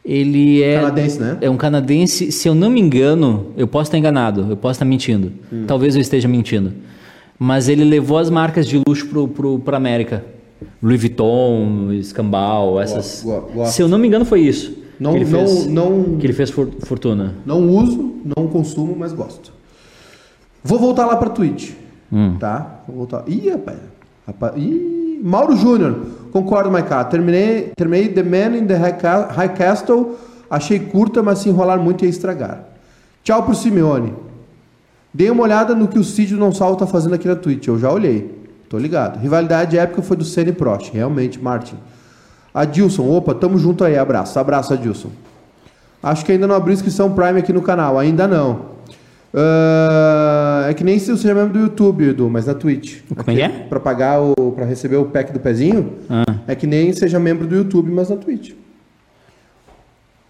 Ele 0.05 0.63
é. 0.63 0.81
Canadense, 0.81 1.21
né? 1.21 1.39
É 1.41 1.49
um 1.49 1.57
canadense, 1.57 2.33
se 2.33 2.49
eu 2.49 2.55
não 2.55 2.69
me 2.69 2.81
engano, 2.81 3.47
eu 3.57 3.69
posso 3.69 3.85
estar 3.89 3.99
enganado, 3.99 4.47
eu 4.51 4.57
posso 4.57 4.73
estar 4.73 4.85
mentindo. 4.85 5.33
Hum. 5.53 5.65
Talvez 5.67 5.95
eu 5.95 6.01
esteja 6.01 6.27
mentindo. 6.27 6.73
Mas 7.39 7.69
ele 7.69 7.85
levou 7.85 8.19
as 8.19 8.29
marcas 8.29 8.67
de 8.67 8.83
luxo 8.87 9.07
pro, 9.07 9.29
pro, 9.29 9.59
pra 9.61 9.77
América. 9.77 10.25
Louis 10.83 10.99
Vuitton, 11.01 11.93
Escambau, 11.93 12.81
essas. 12.81 13.25
Se 13.67 13.81
eu 13.83 13.87
não 13.89 13.97
me 13.99 14.09
engano, 14.09 14.25
foi 14.25 14.41
isso. 14.41 14.77
Não- 15.01 15.13
que 15.13 15.19
ele 15.19 15.25
não- 15.31 15.39
fez, 15.47 15.67
não- 15.67 16.17
Que 16.19 16.27
ele 16.27 16.33
fez 16.33 16.51
for- 16.51 16.69
fortuna. 16.81 17.35
Não 17.47 17.69
uso, 17.69 18.15
não 18.37 18.47
consumo, 18.49 18.95
mas 18.99 19.13
gosto. 19.13 19.53
Vou 20.63 20.79
voltar 20.79 21.07
lá 21.07 21.17
pra 21.17 21.31
Twitch. 21.31 21.73
Hum. 22.13 22.37
Tá? 22.39 22.83
Vou 22.87 22.99
voltar. 22.99 23.25
Ih, 23.27 23.51
rapaz. 23.51 23.79
rapaz. 24.27 24.53
Ih, 24.57 25.21
Mauro 25.25 25.57
Júnior. 25.57 25.97
Concordo, 26.33 26.71
Maiká. 26.71 27.03
Terminei, 27.05 27.73
terminei 27.77 28.09
The 28.09 28.23
Man 28.23 28.57
in 28.57 28.67
the 28.67 28.77
High 28.77 29.55
Castle. 29.55 30.17
Achei 30.49 30.79
curta, 30.79 31.23
mas 31.23 31.39
se 31.41 31.49
enrolar 31.49 31.79
muito 31.81 32.05
ia 32.05 32.11
estragar. 32.11 32.65
Tchau 33.25 33.43
pro 33.43 33.55
Simeone. 33.55 34.13
Dei 35.15 35.31
uma 35.31 35.43
olhada 35.43 35.75
no 35.75 35.89
que 35.89 35.99
o 35.99 36.05
Cid 36.05 36.35
Não 36.35 36.53
Salvo 36.53 36.77
tá 36.77 36.87
fazendo 36.87 37.15
aqui 37.15 37.27
na 37.27 37.37
Twitch. 37.37 37.67
Eu 37.69 37.79
já 37.79 37.91
olhei. 37.91 38.43
Tô 38.69 38.79
ligado. 38.79 39.19
Rivalidade 39.19 39.77
épica 39.77 40.01
foi 40.03 40.17
do 40.17 40.25
Senna 40.25 40.51
e 40.51 40.53
Prost. 40.53 40.91
Realmente, 40.93 41.39
Martin. 41.43 41.77
Adilson, 42.55 43.09
opa, 43.09 43.35
tamo 43.35 43.59
junto 43.59 43.85
aí. 43.85 43.97
Abraço. 43.97 44.39
Abraço, 44.39 44.73
Adilson. 44.75 45.11
Acho 46.03 46.25
que 46.25 46.33
ainda 46.33 46.47
não 46.47 46.55
abriu 46.55 46.75
inscrição 46.75 47.13
Prime 47.13 47.39
aqui 47.39 47.53
no 47.53 47.63
canal. 47.63 47.99
Ainda 47.99 48.27
não. 48.29 48.73
Ah, 49.35 50.67
é 50.69 50.75
que 50.75 50.85
nem 50.85 50.99
se 50.99 51.11
você 51.11 51.31
é 51.31 51.35
membro 51.35 51.53
do 51.55 51.59
YouTube, 51.61 52.09
Edu, 52.09 52.29
mas 52.29 52.47
na 52.47 52.55
Twitch. 52.55 53.01
Como 53.09 53.31
é 53.31 53.35
que 53.35 53.41
é? 53.43 53.49
Pra 53.49 53.81
pagar 53.81 54.21
o. 54.21 54.53
pra 54.55 54.65
receber 54.65 54.97
o 54.97 55.07
pack 55.07 55.33
do 55.33 55.41
pezinho, 55.41 55.95
Ah. 56.11 56.25
é 56.47 56.55
que 56.55 56.67
nem 56.67 56.93
seja 56.93 57.19
membro 57.19 57.47
do 57.47 57.55
YouTube, 57.55 57.91
mas 57.91 58.11
na 58.11 58.17
Twitch. 58.17 58.53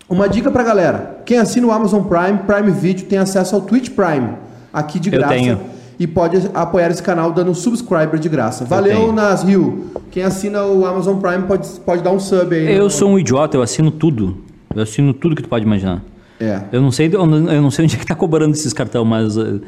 Uma 0.08 0.28
dica 0.28 0.50
pra 0.50 0.62
galera. 0.62 1.20
Quem 1.24 1.38
assina 1.38 1.66
o 1.66 1.72
Amazon 1.72 2.02
Prime, 2.04 2.38
Prime 2.46 2.70
Video, 2.70 3.06
tem 3.06 3.18
acesso 3.18 3.54
ao 3.54 3.62
Twitch 3.62 3.90
Prime. 3.90 4.34
Aqui 4.72 4.98
de 5.00 5.08
Eu 5.12 5.18
graça. 5.18 5.34
tenho. 5.34 5.60
E 5.98 6.06
pode 6.06 6.50
apoiar 6.54 6.90
esse 6.90 7.02
canal 7.02 7.30
dando 7.32 7.50
um 7.50 7.54
subscriber 7.54 8.18
de 8.18 8.28
graça. 8.28 8.64
Valeu, 8.64 8.96
tenho. 8.96 9.12
Nas 9.12 9.42
Rio. 9.42 9.86
Quem 10.10 10.22
assina 10.22 10.64
o 10.64 10.84
Amazon 10.86 11.18
Prime 11.18 11.44
pode, 11.44 11.68
pode 11.80 12.02
dar 12.02 12.10
um 12.10 12.18
sub 12.20 12.54
aí. 12.54 12.74
Eu 12.74 12.84
no- 12.84 12.90
sou 12.90 13.10
um 13.10 13.18
idiota, 13.18 13.56
eu 13.56 13.62
assino 13.62 13.90
tudo. 13.90 14.38
Eu 14.74 14.82
assino 14.82 15.12
tudo 15.12 15.36
que 15.36 15.42
tu 15.42 15.48
pode 15.48 15.64
imaginar. 15.64 16.02
É. 16.40 16.60
Eu 16.72 16.80
não 16.82 16.90
sei, 16.90 17.08
eu 17.12 17.24
não, 17.26 17.70
sei 17.70 17.84
onde 17.84 17.94
é 17.94 17.98
que 17.98 18.06
tá 18.06 18.14
cobrando 18.16 18.52
esses 18.52 18.72
cartão, 18.72 19.04
mas 19.04 19.36
uh, 19.36 19.60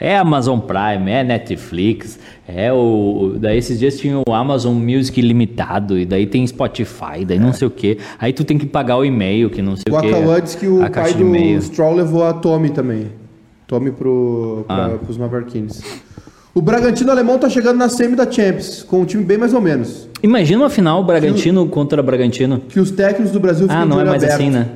é 0.00 0.16
Amazon 0.16 0.58
Prime, 0.60 1.10
é 1.10 1.22
Netflix, 1.22 2.18
é 2.48 2.72
o. 2.72 3.34
Daí 3.38 3.58
esses 3.58 3.78
dias 3.78 3.98
tinha 3.98 4.22
o 4.26 4.32
Amazon 4.32 4.72
Music 4.74 5.20
limitado, 5.20 5.98
e 5.98 6.06
daí 6.06 6.26
tem 6.26 6.46
Spotify, 6.46 7.24
daí 7.26 7.38
não 7.38 7.52
sei 7.52 7.68
o 7.68 7.70
que. 7.70 7.98
Aí 8.18 8.32
tu 8.32 8.44
tem 8.44 8.56
que 8.56 8.64
pagar 8.64 8.96
o 8.96 9.04
e-mail, 9.04 9.50
que 9.50 9.60
não 9.60 9.76
sei 9.76 9.84
O 9.92 9.96
o 9.96 10.00
que. 10.00 10.08
Akawan 10.08 10.40
disse 10.40 10.56
que 10.56 10.66
o 10.66 10.78
pai 10.90 11.12
do. 11.12 11.60
Stroll 11.62 11.96
levou 11.96 12.24
a 12.24 12.32
Tommy 12.32 12.70
também. 12.70 13.08
Tommy 13.72 13.90
pro, 13.90 14.64
pra, 14.66 14.84
Ah. 14.86 14.90
pros 15.02 15.16
Mavericks. 15.16 15.82
O 16.54 16.60
Bragantino 16.60 17.10
alemão 17.10 17.38
tá 17.38 17.48
chegando 17.48 17.78
na 17.78 17.88
semi 17.88 18.14
da 18.14 18.30
Champions, 18.30 18.82
com 18.82 19.00
um 19.00 19.04
time 19.06 19.24
bem 19.24 19.38
mais 19.38 19.54
ou 19.54 19.62
menos. 19.62 20.06
Imagina 20.22 20.60
uma 20.64 20.68
final 20.68 21.02
Bragantino 21.02 21.66
contra 21.66 22.02
Bragantino. 22.02 22.60
Que 22.68 22.78
os 22.78 22.90
técnicos 22.90 23.32
do 23.32 23.40
Brasil 23.40 23.64
Ah, 23.70 23.72
ficam 23.82 23.86
não 23.88 23.96
de 23.96 24.02
é 24.02 24.04
mais 24.10 24.22
aberto. 24.22 24.40
assim, 24.42 24.50
né? 24.50 24.68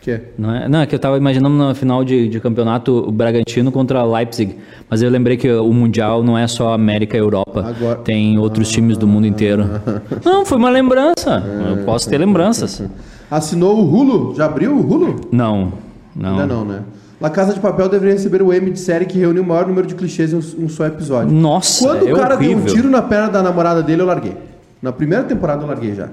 Que? 0.00 0.20
Não 0.36 0.52
é, 0.52 0.68
não, 0.68 0.80
é 0.80 0.86
que 0.86 0.92
eu 0.92 0.98
tava 0.98 1.16
imaginando 1.16 1.56
na 1.56 1.72
final 1.76 2.02
de, 2.02 2.26
de 2.26 2.40
campeonato 2.40 2.92
o 3.08 3.12
Bragantino 3.12 3.70
contra 3.70 4.02
Leipzig. 4.02 4.56
Mas 4.90 5.00
eu 5.00 5.08
lembrei 5.08 5.36
que 5.36 5.48
o 5.48 5.72
Mundial 5.72 6.24
não 6.24 6.36
é 6.36 6.48
só 6.48 6.74
América 6.74 7.16
e 7.16 7.20
Europa. 7.20 7.64
Agora- 7.64 8.00
Tem 8.00 8.36
outros 8.40 8.68
times 8.72 8.98
do 8.98 9.06
mundo 9.06 9.24
inteiro. 9.28 9.64
Não, 10.26 10.44
foi 10.44 10.58
uma 10.58 10.70
lembrança. 10.70 11.40
Eu 11.70 11.84
posso 11.84 12.10
ter 12.10 12.18
lembranças. 12.18 12.82
Assinou 13.30 13.78
o 13.78 13.88
Hulu? 13.88 14.34
Já 14.34 14.46
abriu 14.46 14.74
o 14.76 14.80
Hulu? 14.80 15.20
Não, 15.30 15.72
não. 16.16 16.30
Ainda 16.40 16.46
não, 16.48 16.64
né? 16.64 16.80
La 17.22 17.30
Casa 17.30 17.54
de 17.54 17.60
Papel 17.60 17.88
deveria 17.88 18.14
receber 18.14 18.42
o 18.42 18.52
M 18.52 18.68
de 18.70 18.80
série 18.80 19.04
que 19.06 19.16
reúne 19.18 19.38
o 19.38 19.44
maior 19.44 19.66
número 19.66 19.86
de 19.86 19.94
clichês 19.94 20.32
em 20.32 20.36
um, 20.36 20.64
um 20.64 20.68
só 20.68 20.84
episódio. 20.86 21.32
Nossa, 21.32 21.84
Quando 21.86 22.08
é 22.08 22.12
o 22.12 22.16
cara 22.16 22.34
horrível. 22.34 22.56
deu 22.58 22.64
um 22.72 22.74
tiro 22.76 22.90
na 22.90 23.00
perna 23.00 23.28
da 23.28 23.42
namorada 23.42 23.80
dele, 23.82 24.02
eu 24.02 24.06
larguei. 24.06 24.36
Na 24.82 24.90
primeira 24.92 25.22
temporada 25.22 25.62
eu 25.62 25.68
larguei 25.68 25.94
já. 25.94 26.08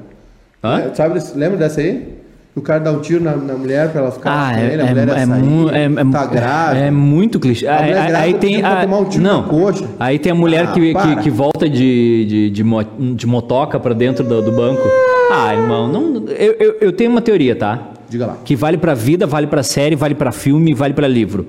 Hã? 0.64 0.80
É, 0.82 0.94
Sabe, 0.94 1.20
lembra 1.36 1.58
dessa 1.58 1.82
aí? 1.82 2.20
O 2.56 2.62
cara 2.62 2.80
dá 2.80 2.92
um 2.92 3.00
tiro 3.00 3.24
na, 3.24 3.36
na 3.36 3.54
mulher 3.54 3.90
pra 3.92 4.02
ela 4.02 4.12
ficar 4.12 4.30
Ah, 4.32 4.54
com 4.54 4.60
é, 4.60 4.74
ele, 4.74 4.82
a 4.82 4.86
é, 4.86 4.90
mulher 4.90 5.08
é, 5.10 5.26
sair, 5.26 5.44
mu- 5.44 5.70
é, 5.70 5.84
é, 5.86 6.12
tá 6.12 6.26
grávida. 6.26 6.86
é 6.86 6.92
muito 6.92 7.40
clichê. 7.40 7.68
A 7.68 7.82
mulher 7.82 7.98
Aí, 7.98 8.16
aí- 8.16 8.34
tem 8.36 8.64
a, 8.64 8.82
tomar 8.82 8.98
um 9.00 9.06
tiro 9.06 9.24
não, 9.24 9.44
coxa. 9.44 9.86
aí 10.00 10.20
tem 10.20 10.32
a 10.32 10.36
mulher 10.36 10.66
Ah, 10.68 10.72
que, 10.74 10.94
que, 10.94 11.16
que 11.24 11.30
volta 11.30 11.70
de, 11.70 12.26
de, 12.26 12.50
de, 12.52 13.16
de 13.16 13.28
motoca 13.28 13.80
pra 13.80 13.94
dentro 13.94 14.24
do, 14.24 14.42
do 14.42 14.52
banco. 14.52 14.82
Ah, 15.32 15.54
irmão, 15.56 15.88
não, 15.88 16.26
eu, 16.28 16.54
eu, 16.60 16.76
eu 16.82 16.92
tenho 16.92 17.10
uma 17.12 17.22
teoria, 17.22 17.56
tá? 17.56 17.80
Diga 18.10 18.26
lá. 18.26 18.38
Que 18.44 18.56
vale 18.56 18.78
pra 18.78 18.94
vida, 18.94 19.26
vale 19.28 19.48
pra 19.48 19.62
série, 19.64 19.96
vale 19.96 20.16
pra 20.16 20.32
filme, 20.32 20.74
vale 20.74 20.94
pra 20.94 21.08
livro. 21.08 21.46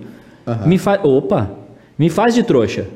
Me 0.67 0.79
faz, 0.79 1.01
opa, 1.05 1.51
me 1.99 2.09
faz 2.11 2.35
de 2.35 2.43
trouxa, 2.43 2.87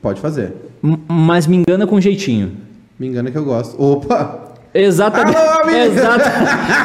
Pode 0.00 0.20
fazer. 0.20 0.52
M- 0.82 0.98
mas 1.08 1.46
me 1.46 1.56
engana 1.56 1.86
com 1.86 2.00
jeitinho. 2.00 2.52
Me 2.98 3.06
engana 3.06 3.30
que 3.30 3.38
eu 3.38 3.44
gosto. 3.44 3.80
Opa! 3.80 4.41
Exatamente. 4.74 5.36
Alô, 5.36 5.68
exata- 5.70 6.32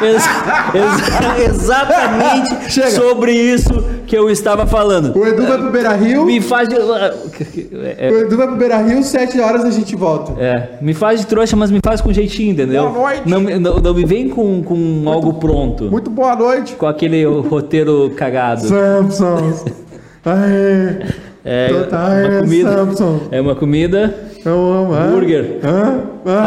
exa- 0.04 0.72
exa- 0.74 1.50
exatamente 1.50 2.68
Chega. 2.70 2.90
sobre 2.90 3.32
isso 3.32 3.82
que 4.06 4.16
eu 4.16 4.28
estava 4.28 4.66
falando. 4.66 5.16
O 5.18 5.26
Edu 5.26 5.46
vai 5.46 5.56
pro 5.58 5.70
Beira 5.70 5.92
Rio. 5.94 6.24
Me 6.26 6.38
faz 6.40 6.68
de. 6.68 6.74
É, 6.76 8.10
O 8.10 8.18
Edu 8.18 8.36
vai 8.36 8.46
pro 8.46 8.56
Beira 8.56 8.76
Rio, 8.78 9.02
7 9.02 9.40
horas 9.40 9.64
a 9.64 9.70
gente 9.70 9.96
volta. 9.96 10.32
é, 10.38 10.68
me 10.82 10.92
faz 10.92 11.20
de 11.20 11.26
trouxa, 11.26 11.56
mas 11.56 11.70
me 11.70 11.80
faz 11.82 12.00
com 12.02 12.12
jeitinho, 12.12 12.52
entendeu? 12.52 12.90
Boa 12.90 13.08
noite. 13.08 13.22
Não, 13.24 13.40
me- 13.40 13.58
não, 13.58 13.76
não 13.78 13.94
me 13.94 14.04
vem 14.04 14.28
com, 14.28 14.62
com 14.62 15.04
algo 15.06 15.34
pronto. 15.34 15.84
Muito 15.84 16.10
boa 16.10 16.36
noite. 16.36 16.74
Com 16.74 16.86
aquele 16.86 17.24
roteiro 17.24 18.10
cagado. 18.16 18.66
Samsons. 18.68 19.64
Aê. 20.26 21.06
É 21.44 21.68
Então 21.70 21.84
tá, 21.88 21.96
uma 22.08 22.14
é, 22.20 22.38
comida. 22.40 22.88
É 23.30 23.40
uma 23.40 23.54
comida. 23.54 24.14
Eu 24.44 24.52
amo. 24.52 24.92
hã? 24.92 25.04
Hambúrguer. 25.06 25.58
Hã? 25.64 26.00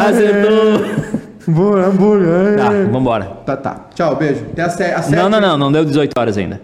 Acertou. 0.07 1.20
Hambúrguer, 1.47 1.85
hambúrguer. 1.85 2.55
Tá, 2.57 2.69
aê. 2.71 2.85
vambora. 2.85 3.25
Tá, 3.45 3.57
tá. 3.57 3.75
Tchau, 3.95 4.15
beijo. 4.15 4.45
Tem 4.55 4.63
a, 4.65 4.69
sé 4.69 4.93
a 4.93 5.01
série. 5.01 5.21
Não, 5.21 5.29
não, 5.29 5.41
não, 5.41 5.57
não 5.57 5.71
deu 5.71 5.83
18 5.85 6.11
horas 6.17 6.37
ainda. 6.37 6.61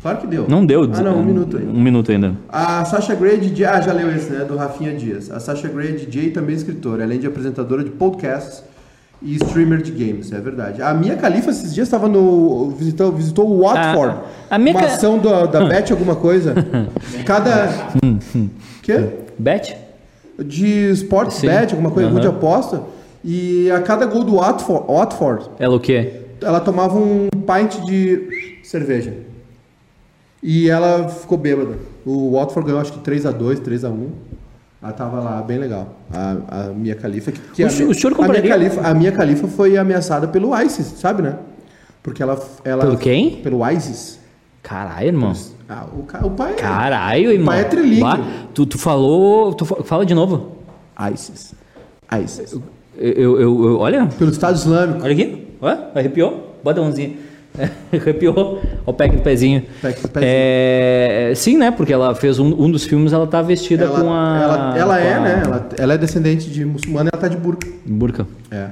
Claro 0.00 0.18
que 0.18 0.26
deu. 0.28 0.46
Não 0.48 0.64
deu. 0.64 0.84
Ah, 0.94 1.00
não, 1.02 1.18
um 1.18 1.24
minuto 1.24 1.56
ainda. 1.56 1.70
Um 1.72 1.80
minuto 1.82 2.12
ainda. 2.12 2.32
A 2.48 2.84
Sasha 2.84 3.14
Grey 3.16 3.38
DJ, 3.38 3.64
ah, 3.66 3.80
já 3.80 3.92
leu 3.92 4.14
esse, 4.14 4.30
né? 4.32 4.44
Do 4.44 4.56
Rafinha 4.56 4.92
Dias. 4.94 5.30
A 5.30 5.40
Sasha 5.40 5.66
Grey 5.68 5.92
DJ 5.92 6.26
e 6.26 6.30
também 6.30 6.54
escritora, 6.54 7.02
além 7.02 7.18
de 7.18 7.26
apresentadora 7.26 7.82
de 7.82 7.90
podcasts 7.90 8.62
e 9.20 9.34
streamer 9.34 9.82
de 9.82 9.90
games, 9.90 10.30
é 10.32 10.38
verdade. 10.38 10.80
A 10.80 10.94
Mia 10.94 11.16
Khalifa 11.16 11.50
esses 11.50 11.74
dias 11.74 11.88
estava 11.88 12.06
no. 12.06 12.70
visitou, 12.78 13.10
visitou 13.10 13.50
o 13.50 13.62
Watford. 13.64 14.18
A- 14.48 14.54
a 14.54 14.58
Mia 14.58 14.72
uma 14.72 14.80
Ca- 14.82 14.86
ação 14.86 15.18
da, 15.18 15.46
da 15.46 15.64
Bet 15.64 15.90
alguma 15.92 16.14
coisa. 16.14 16.54
Cada. 17.26 17.68
Quê? 18.82 19.04
Bet? 19.36 19.76
De 20.38 20.90
sports 20.92 21.34
Sim. 21.38 21.48
bet, 21.48 21.72
alguma 21.72 21.90
coisa, 21.90 22.08
Aham. 22.10 22.20
de 22.20 22.26
aposta. 22.28 22.82
E 23.24 23.70
a 23.70 23.80
cada 23.82 24.06
gol 24.06 24.24
do 24.24 24.36
Watford, 24.36 24.86
Watford, 24.92 25.50
Ela 25.58 25.74
o 25.76 25.80
quê? 25.80 26.22
ela 26.40 26.60
tomava 26.60 26.96
um 26.96 27.28
pint 27.30 27.80
de 27.84 28.60
cerveja. 28.62 29.14
E 30.42 30.70
ela 30.70 31.08
ficou 31.08 31.36
bêbada. 31.36 31.76
O 32.06 32.32
Watford 32.36 32.66
ganhou 32.66 32.80
acho 32.80 32.92
que 32.92 33.00
3x2, 33.00 33.56
3x1. 33.60 34.08
Ela 34.80 34.92
tava 34.92 35.18
lá, 35.18 35.42
bem 35.42 35.58
legal. 35.58 35.96
A, 36.12 36.36
a 36.48 36.64
Mia 36.72 36.94
Khalifa. 36.94 37.32
Que, 37.32 37.40
que 37.40 37.64
O 37.64 37.66
a, 37.66 37.70
senhor- 37.70 37.90
o 37.90 37.94
senhor 37.94 38.12
a 38.12 38.16
Mia 38.16 38.26
compraria- 38.26 38.50
Khalifa, 38.50 38.80
a 38.88 38.94
Mia 38.94 39.10
Khalifa 39.10 39.48
foi 39.48 39.76
ameaçada 39.76 40.28
pelo 40.28 40.56
ISIS, 40.62 40.86
sabe, 41.00 41.22
né? 41.22 41.36
Porque 42.02 42.22
ela... 42.22 42.40
ela 42.64 42.84
Pelo 42.84 42.96
quem? 42.96 43.36
Pelo 43.42 43.68
ISIS. 43.68 44.20
Caralho, 44.62 45.06
irmão. 45.08 45.32
Ah, 45.68 45.86
o, 45.92 46.26
o 46.26 46.30
pai 46.30 46.52
é... 46.52 46.56
Caralho, 46.56 47.32
irmão. 47.32 47.46
pai 47.46 47.60
é 47.62 47.64
trilingue. 47.64 48.00
Bah, 48.00 48.18
tu, 48.54 48.64
tu 48.64 48.78
falou. 48.78 49.52
Tu 49.54 49.64
fa- 49.64 49.82
fala 49.82 50.06
de 50.06 50.14
novo. 50.14 50.52
ISIS. 51.12 51.54
ISIS. 52.24 52.58
Eu, 52.98 53.40
eu, 53.40 53.62
eu- 53.62 53.78
olha. 53.78 54.06
Pelo 54.18 54.30
Estado 54.30 54.56
Islâmico. 54.56 55.02
Olha 55.04 55.12
aqui. 55.12 55.46
Ó, 55.60 55.68
arrepiou. 55.94 56.56
Bota 56.62 56.80
a 56.80 56.82
mãozinha. 56.82 57.12
arrepiou. 57.92 58.60
O 58.86 58.92
pack 58.92 59.16
do 59.16 59.22
pezinho. 59.22 59.62
Pack 59.82 60.00
do 60.02 60.08
pezinho. 60.08 60.30
É, 60.32 61.32
sim, 61.34 61.56
né? 61.56 61.70
Porque 61.70 61.92
ela 61.92 62.14
fez 62.14 62.38
um, 62.38 62.46
um 62.62 62.70
dos 62.70 62.84
filmes, 62.84 63.12
ela 63.12 63.26
tá 63.26 63.40
vestida 63.42 63.84
Ela, 63.84 64.00
com 64.00 64.12
a. 64.12 64.38
ela, 64.40 64.78
ela 64.78 65.00
é, 65.00 65.12
com 65.14 65.18
a 65.18 65.20
né? 65.24 65.42
Ela, 65.44 65.68
ela 65.78 65.94
é 65.94 65.98
descendente 65.98 66.50
de 66.50 66.64
muçulmana 66.64 67.08
e 67.08 67.10
ela 67.12 67.20
tá 67.20 67.28
de 67.28 67.36
burca. 67.36 67.66
Burca. 67.86 68.26
É. 68.50 68.68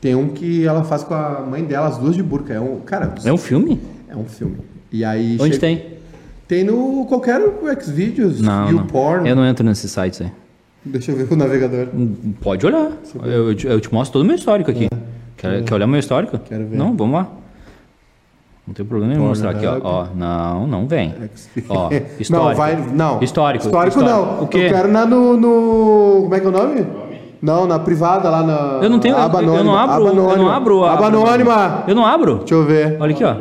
Tem 0.00 0.14
um 0.14 0.28
que 0.28 0.64
ela 0.66 0.84
faz 0.84 1.02
com 1.02 1.14
a 1.14 1.40
mãe 1.40 1.64
dela, 1.64 1.88
as 1.88 1.98
duas 1.98 2.14
de 2.14 2.22
burca. 2.22 2.52
É 2.54 2.60
um. 2.60 2.80
Cara, 2.80 3.14
É 3.24 3.32
um 3.32 3.38
filme? 3.38 3.80
é 4.08 4.16
um 4.16 4.24
filme. 4.24 4.56
E 4.92 5.04
aí. 5.04 5.36
Onde 5.40 5.54
chega- 5.54 5.60
tem? 5.60 5.96
Tem 6.48 6.62
no 6.62 7.04
qualquer 7.06 7.40
Xvideos, 7.82 8.40
Não, 8.40 8.66
não. 8.70 8.78
YouPorn. 8.82 9.28
Eu 9.28 9.34
não 9.34 9.44
entro 9.44 9.64
nesses 9.66 9.90
sites 9.90 10.20
aí. 10.20 10.30
Deixa 10.86 11.12
eu 11.12 11.16
ver 11.16 11.32
o 11.32 11.36
navegador. 11.36 11.86
Pode 12.40 12.64
olhar. 12.66 12.90
Eu, 13.24 13.48
eu 13.50 13.54
te- 13.54 13.66
eu 13.66 13.80
mostro 13.92 14.14
todo 14.14 14.22
o 14.22 14.24
meu 14.26 14.36
histórico 14.36 14.70
aqui. 14.70 14.88
Quer, 15.36 15.62
quer 15.64 15.74
olhar 15.74 15.86
meu 15.86 15.98
histórico? 16.00 16.38
Quero 16.38 16.66
ver. 16.66 16.76
Não, 16.76 16.96
vamos 16.96 17.14
lá. 17.14 17.26
Não 18.66 18.74
tem 18.74 18.84
problema 18.84 19.14
em 19.14 19.18
mostrar 19.18 19.50
aqui, 19.50 19.64
ó. 19.66 19.78
Ó. 19.82 20.06
Não, 20.14 20.66
não 20.66 20.86
vem. 20.88 21.14
Ó, 21.68 21.88
histórico. 22.18 22.30
Não, 22.50 22.54
vai. 22.54 22.76
Não. 22.94 23.22
Histórico. 23.22 23.64
Histórico, 23.66 24.00
não. 24.00 24.42
O 24.42 24.48
quê? 24.48 24.58
Eu 24.58 24.70
quero 24.72 24.88
na, 24.88 25.06
no, 25.06 25.36
no. 25.36 26.20
Como 26.22 26.34
é 26.34 26.40
que 26.40 26.46
é 26.46 26.48
o 26.48 26.52
nome? 26.52 26.86
Não, 27.40 27.64
na 27.66 27.78
privada 27.78 28.28
lá 28.28 28.42
na. 28.42 28.80
Eu 28.82 28.90
não 28.90 28.98
tenho. 28.98 29.16
Aba 29.16 29.40
eu, 29.40 29.44
eu 29.54 29.54
anônima, 29.60 29.64
não 29.72 29.78
abro. 29.78 29.94
aba 29.94 30.04
Eu 30.08 30.10
anônima. 30.10 30.36
não 30.42 30.50
abro. 30.50 30.84
a 30.84 30.92
Aba 30.94 31.06
anônima. 31.06 31.84
Eu 31.86 31.94
não 31.94 32.04
abro. 32.06 32.38
Deixa 32.38 32.54
eu 32.54 32.64
ver. 32.64 32.96
Olha 32.98 33.12
aqui, 33.14 33.22
ó. 33.22 33.34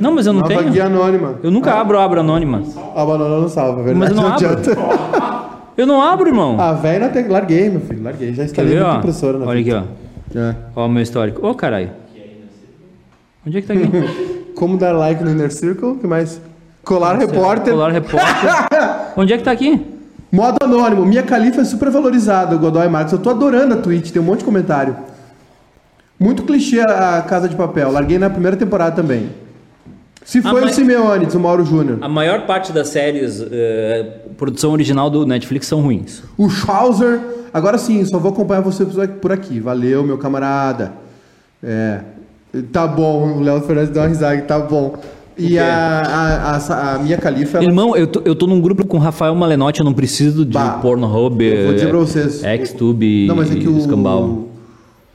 Não, 0.00 0.12
mas 0.14 0.26
eu 0.26 0.32
não 0.34 0.42
Nova 0.42 0.54
tenho. 0.54 0.70
guia 0.70 0.84
anônima. 0.86 1.34
Eu 1.42 1.50
nunca 1.50 1.74
abro 1.74 1.98
aba 1.98 2.20
anônima. 2.20 2.62
Aba 2.94 3.14
anônima 3.14 3.40
não 3.40 3.48
salva, 3.48 3.80
é 3.80 3.84
verdade. 3.84 3.98
Mas 3.98 4.10
eu 4.10 4.16
não 4.16 4.26
abro. 4.32 4.46
adianta. 4.48 4.76
Eu 5.76 5.86
não 5.86 6.00
abro, 6.00 6.28
irmão. 6.28 6.56
Ah, 6.58 6.72
velho, 6.72 7.04
não 7.04 7.10
tem. 7.10 7.28
Larguei, 7.28 7.68
meu 7.68 7.80
filho. 7.80 8.02
Larguei. 8.02 8.32
Já 8.32 8.44
instalei 8.44 8.74
muita 8.74 8.90
ó? 8.94 8.98
impressora 8.98 9.38
na 9.38 9.46
Olha 9.46 9.60
aqui, 9.60 9.70
vida. 9.70 9.84
ó. 10.34 10.38
É. 10.38 10.56
Ó 10.74 10.86
o 10.86 10.88
meu 10.88 11.02
histórico. 11.02 11.46
Ô, 11.46 11.54
caralho. 11.54 11.90
Onde 13.46 13.58
é 13.58 13.60
que 13.60 13.66
tá 13.66 13.74
aqui? 13.74 13.90
Como 14.56 14.76
dar 14.78 14.92
like 14.92 15.22
no 15.22 15.30
Inner 15.30 15.52
Circle? 15.52 15.90
O 15.90 15.96
que 15.96 16.06
mais? 16.06 16.40
Colar 16.82 17.18
repórter. 17.18 17.72
Colar 17.74 17.90
repórter. 17.92 18.50
Onde 19.16 19.32
é 19.32 19.38
que 19.38 19.44
tá 19.44 19.52
aqui? 19.52 19.84
Modo 20.32 20.56
anônimo. 20.62 21.04
Minha 21.04 21.22
Califa 21.22 21.60
é 21.60 21.64
super 21.64 21.90
valorizada, 21.90 22.56
Godoy 22.56 22.88
Marques. 22.88 23.12
Eu 23.12 23.18
tô 23.18 23.30
adorando 23.30 23.74
a 23.74 23.76
Twitch, 23.76 24.10
tem 24.10 24.20
um 24.20 24.24
monte 24.24 24.40
de 24.40 24.44
comentário. 24.44 24.96
Muito 26.18 26.42
clichê 26.42 26.80
a 26.80 27.22
Casa 27.22 27.48
de 27.48 27.54
Papel. 27.54 27.90
Larguei 27.92 28.18
na 28.18 28.30
primeira 28.30 28.56
temporada 28.56 28.96
também. 28.96 29.30
Se 30.26 30.42
foi 30.42 30.64
o 30.64 30.68
Simeone, 30.68 31.26
o 31.32 31.38
Mauro 31.38 31.64
Júnior. 31.64 31.98
A 32.00 32.08
maior 32.08 32.46
parte 32.46 32.72
das 32.72 32.88
séries, 32.88 33.40
eh, 33.40 34.04
produção 34.36 34.72
original 34.72 35.08
do 35.08 35.24
Netflix, 35.24 35.68
são 35.68 35.80
ruins. 35.80 36.20
O 36.36 36.50
Schauser. 36.50 37.20
Agora 37.54 37.78
sim, 37.78 38.04
só 38.04 38.18
vou 38.18 38.32
acompanhar 38.32 38.60
você 38.60 38.84
por 39.20 39.30
aqui. 39.30 39.60
Valeu, 39.60 40.02
meu 40.02 40.18
camarada. 40.18 40.94
É. 41.62 42.00
Tá 42.72 42.88
bom, 42.88 43.36
o 43.38 43.40
Léo 43.40 43.60
Fernandes 43.60 43.90
deu 43.92 44.02
uma 44.02 44.08
risada, 44.08 44.42
tá 44.42 44.58
bom. 44.58 44.96
E 45.38 45.58
a, 45.60 45.64
a, 46.02 46.56
a, 46.56 46.94
a 46.94 46.98
Mia 46.98 47.18
Califa. 47.18 47.58
ela- 47.58 47.66
Irmão, 47.66 47.94
eu 47.94 48.08
tô, 48.08 48.22
eu 48.24 48.34
tô 48.34 48.48
num 48.48 48.60
grupo 48.60 48.84
com 48.84 48.96
o 48.96 49.00
Rafael 49.00 49.34
Malenotti, 49.34 49.78
eu 49.78 49.84
não 49.84 49.94
preciso 49.94 50.44
de 50.44 50.54
Bah, 50.54 50.78
Pornhub, 50.82 51.44
eu 51.44 51.64
vou 51.66 51.74
dizer 51.74 51.88
pra 51.88 51.98
eh, 51.98 52.00
vocês. 52.00 52.42
Xtube 52.68 53.26
Não, 53.28 53.36
mas 53.36 53.52
é 53.52 53.54
que 53.54 53.68
o. 53.68 53.78
Escambau. 53.78 54.48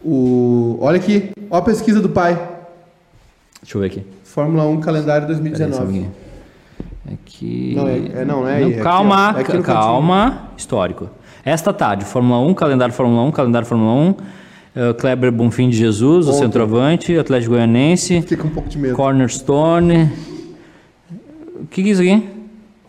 O. 0.06 0.78
Olha 0.80 0.96
aqui, 0.96 1.32
ó 1.50 1.58
a 1.58 1.62
pesquisa 1.62 2.00
do 2.00 2.08
pai. 2.08 2.40
Deixa 3.62 3.78
eu 3.78 3.82
ver 3.82 3.88
aqui. 3.88 4.04
Fórmula 4.34 4.66
1 4.66 4.80
calendário 4.80 5.28
Peraí, 5.28 5.36
só 5.36 5.42
um 5.42 5.44
2019. 5.44 5.84
pouquinho. 5.84 6.12
Aqui. 7.14 7.74
Não, 7.76 7.88
é- 7.88 8.22
é- 8.22 8.26
não, 8.26 8.42
não 8.42 8.48
é 8.48 8.56
aí, 8.58 8.74
é 8.74 8.78
calma. 8.78 9.34
É 9.38 9.42
aqui 9.42 9.58
no 9.58 9.64
calma. 9.64 10.44
Histórico. 10.58 11.10
Esta 11.44 11.74
tarde, 11.74 12.06
Fórmula 12.06 12.40
1, 12.40 12.54
calendário 12.54 12.94
Fórmula 12.94 13.24
1, 13.24 13.32
calendário 13.32 13.68
Fórmula 13.68 13.92
1. 13.94 14.16
eh, 14.76 14.94
Kleber 14.94 15.32
Bonfim 15.32 15.70
de 15.70 15.76
Jesus, 15.76 16.28
o 16.28 16.30
Ontem. 16.30 16.40
centroavante, 16.44 17.18
Atlético 17.18 17.52
Goianense, 17.56 18.22
Fica 18.22 18.46
um 18.48 18.50
pouco 18.52 18.70
de 18.70 18.78
medo. 18.78 18.96
Cornerstone. 18.96 20.10
O 21.62 21.66
que, 21.70 21.84
que 21.84 21.90
é 21.90 21.92
isso 21.92 22.02
aqui? 22.02 22.30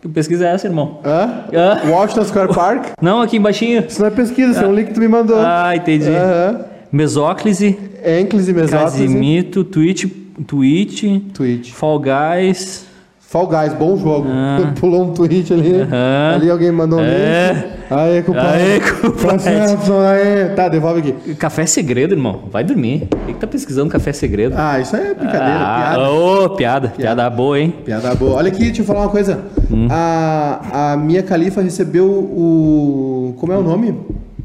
Que 0.01 0.07
pesquisa 0.07 0.47
é 0.47 0.53
essa, 0.53 0.67
irmão? 0.67 0.99
Hã? 1.03 1.45
Washington 1.89 2.23
Square 2.25 2.53
Park? 2.53 2.85
Não, 3.01 3.21
aqui 3.21 3.35
embaixinho. 3.37 3.83
Isso 3.87 3.99
não 3.99 4.07
é 4.07 4.11
pesquisa, 4.11 4.51
isso 4.51 4.61
é 4.63 4.67
um 4.67 4.73
link 4.75 4.87
que 4.87 4.93
tu 4.93 4.99
me 4.99 5.07
mandou. 5.09 5.37
Ah, 5.39 5.75
entendi. 5.75 6.09
Aham. 6.09 6.65
Mesóclise, 6.91 7.77
Encles 8.05 8.47
e 8.47 8.53
Mesóclise. 8.53 9.03
Casimito, 9.03 9.63
Twitch, 9.63 10.05
Twitch, 10.47 11.03
Twitch. 11.33 11.71
Fall 11.71 11.99
Guys. 11.99 12.85
Fall 13.19 13.47
Guys, 13.47 13.73
bom 13.73 13.97
jogo. 13.97 14.27
Ah. 14.29 14.73
Pulou 14.79 15.05
um 15.09 15.13
tweet 15.13 15.51
ali. 15.53 15.81
Aham. 15.81 16.35
Ali 16.35 16.49
alguém 16.51 16.71
mandou 16.71 16.99
um 16.99 17.03
É. 17.03 17.53
link. 17.53 17.73
Aê, 17.89 18.21
compadre. 18.21 18.61
Aê, 18.61 18.79
compadre. 18.79 20.55
Tá, 20.55 20.69
devolve 20.69 20.99
aqui. 20.99 21.35
Café 21.35 21.65
segredo, 21.65 22.13
irmão. 22.13 22.43
Vai 22.51 22.63
dormir. 22.63 23.07
Quem 23.25 23.33
que 23.35 23.39
tá 23.41 23.47
pesquisando 23.47 23.89
café 23.89 24.13
segredo? 24.13 24.55
Ah, 24.57 24.79
isso 24.79 24.95
aí 24.95 25.07
é 25.07 25.13
brincadeira, 25.13 25.59
Ah, 25.59 25.77
piada. 25.95 26.09
Ô, 26.11 26.49
piada. 26.51 26.89
Piada 26.89 27.29
boa, 27.29 27.59
hein? 27.59 27.73
Piada 27.83 28.15
boa. 28.15 28.35
Olha 28.35 28.47
aqui, 28.49 28.65
deixa 28.65 28.81
eu 28.81 28.85
falar 28.85 29.01
uma 29.01 29.09
coisa. 29.09 29.39
Hum. 29.71 29.87
A, 29.91 30.93
a 30.93 30.97
Mia 30.97 31.21
Califa 31.23 31.61
recebeu 31.61 32.05
o... 32.07 33.35
Como 33.39 33.51
é 33.51 33.57
o 33.57 33.63
nome? 33.63 33.95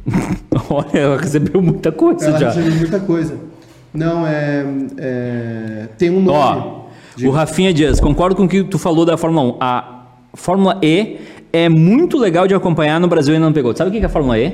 Olha, 0.70 0.98
ela 0.98 1.16
recebeu 1.18 1.62
muita 1.62 1.92
coisa 1.92 2.26
Ela 2.28 2.38
já. 2.38 2.50
recebeu 2.50 2.72
muita 2.78 2.98
coisa. 3.00 3.34
Não, 3.98 4.26
é... 4.26 4.64
é 4.98 5.86
tem 5.98 6.10
um 6.10 6.20
nome. 6.20 6.62
Ó, 7.20 7.26
o 7.26 7.30
Rafinha 7.30 7.72
Dias, 7.72 7.98
concordo 8.00 8.36
com 8.36 8.44
o 8.44 8.48
que 8.48 8.62
tu 8.64 8.78
falou 8.78 9.04
da 9.04 9.16
Fórmula 9.16 9.54
1. 9.54 9.56
A 9.60 10.02
Fórmula 10.34 10.78
E 10.82 11.16
é 11.52 11.68
muito 11.68 12.16
legal 12.16 12.46
de 12.46 12.54
acompanhar 12.54 13.00
no 13.00 13.08
Brasil 13.08 13.34
e 13.34 13.36
ainda 13.36 13.46
não 13.46 13.52
pegou. 13.52 13.74
Sabe 13.76 13.90
o 13.90 13.92
que 13.92 13.98
é 13.98 14.04
a 14.04 14.08
Fórmula 14.08 14.38
E? 14.38 14.52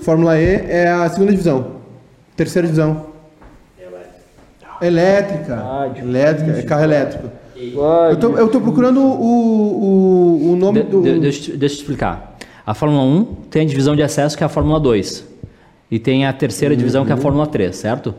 Fórmula 0.00 0.38
E 0.38 0.44
é 0.54 0.88
a 0.88 1.08
segunda 1.10 1.30
divisão. 1.32 1.72
Terceira 2.36 2.66
divisão. 2.66 3.06
Elétrica. 4.80 5.56
Ah, 5.56 5.90
Elétrica, 5.98 6.52
é 6.58 6.62
carro 6.62 6.84
elétrico. 6.84 7.28
Eu 7.56 8.16
tô, 8.16 8.36
eu 8.36 8.46
tô 8.48 8.60
procurando 8.60 9.00
o, 9.00 10.44
o, 10.44 10.52
o 10.52 10.56
nome 10.56 10.82
De- 10.84 10.88
do. 10.88 11.02
de- 11.02 11.18
deixa, 11.18 11.56
deixa 11.56 11.74
eu 11.74 11.78
te 11.78 11.80
explicar. 11.80 12.36
A 12.64 12.74
Fórmula 12.74 13.02
1 13.02 13.24
tem 13.50 13.62
a 13.62 13.64
divisão 13.64 13.96
de 13.96 14.02
acesso 14.04 14.36
que 14.38 14.44
é 14.44 14.46
a 14.46 14.48
Fórmula 14.48 14.78
2. 14.78 15.26
E 15.90 15.98
tem 15.98 16.26
a 16.26 16.32
terceira 16.32 16.76
divisão 16.76 17.04
que 17.04 17.10
é 17.10 17.14
a 17.14 17.18
Fórmula 17.18 17.46
3, 17.46 17.74
certo? 17.74 18.14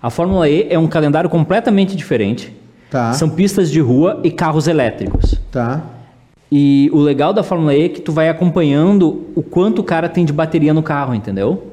A 0.00 0.10
Fórmula 0.10 0.48
E 0.48 0.66
é 0.68 0.78
um 0.78 0.88
calendário 0.88 1.30
completamente 1.30 1.94
diferente. 1.94 2.52
Tá. 2.90 3.12
São 3.12 3.30
pistas 3.30 3.70
de 3.70 3.80
rua 3.80 4.20
e 4.24 4.30
carros 4.30 4.66
elétricos. 4.66 5.40
Tá. 5.50 5.82
E 6.50 6.90
o 6.92 6.98
legal 6.98 7.32
da 7.32 7.42
Fórmula 7.42 7.74
E 7.74 7.84
é 7.84 7.88
que 7.88 8.00
tu 8.00 8.12
vai 8.12 8.28
acompanhando 8.28 9.28
o 9.34 9.42
quanto 9.42 9.78
o 9.78 9.84
cara 9.84 10.08
tem 10.08 10.24
de 10.24 10.32
bateria 10.32 10.74
no 10.74 10.82
carro, 10.82 11.14
entendeu? 11.14 11.68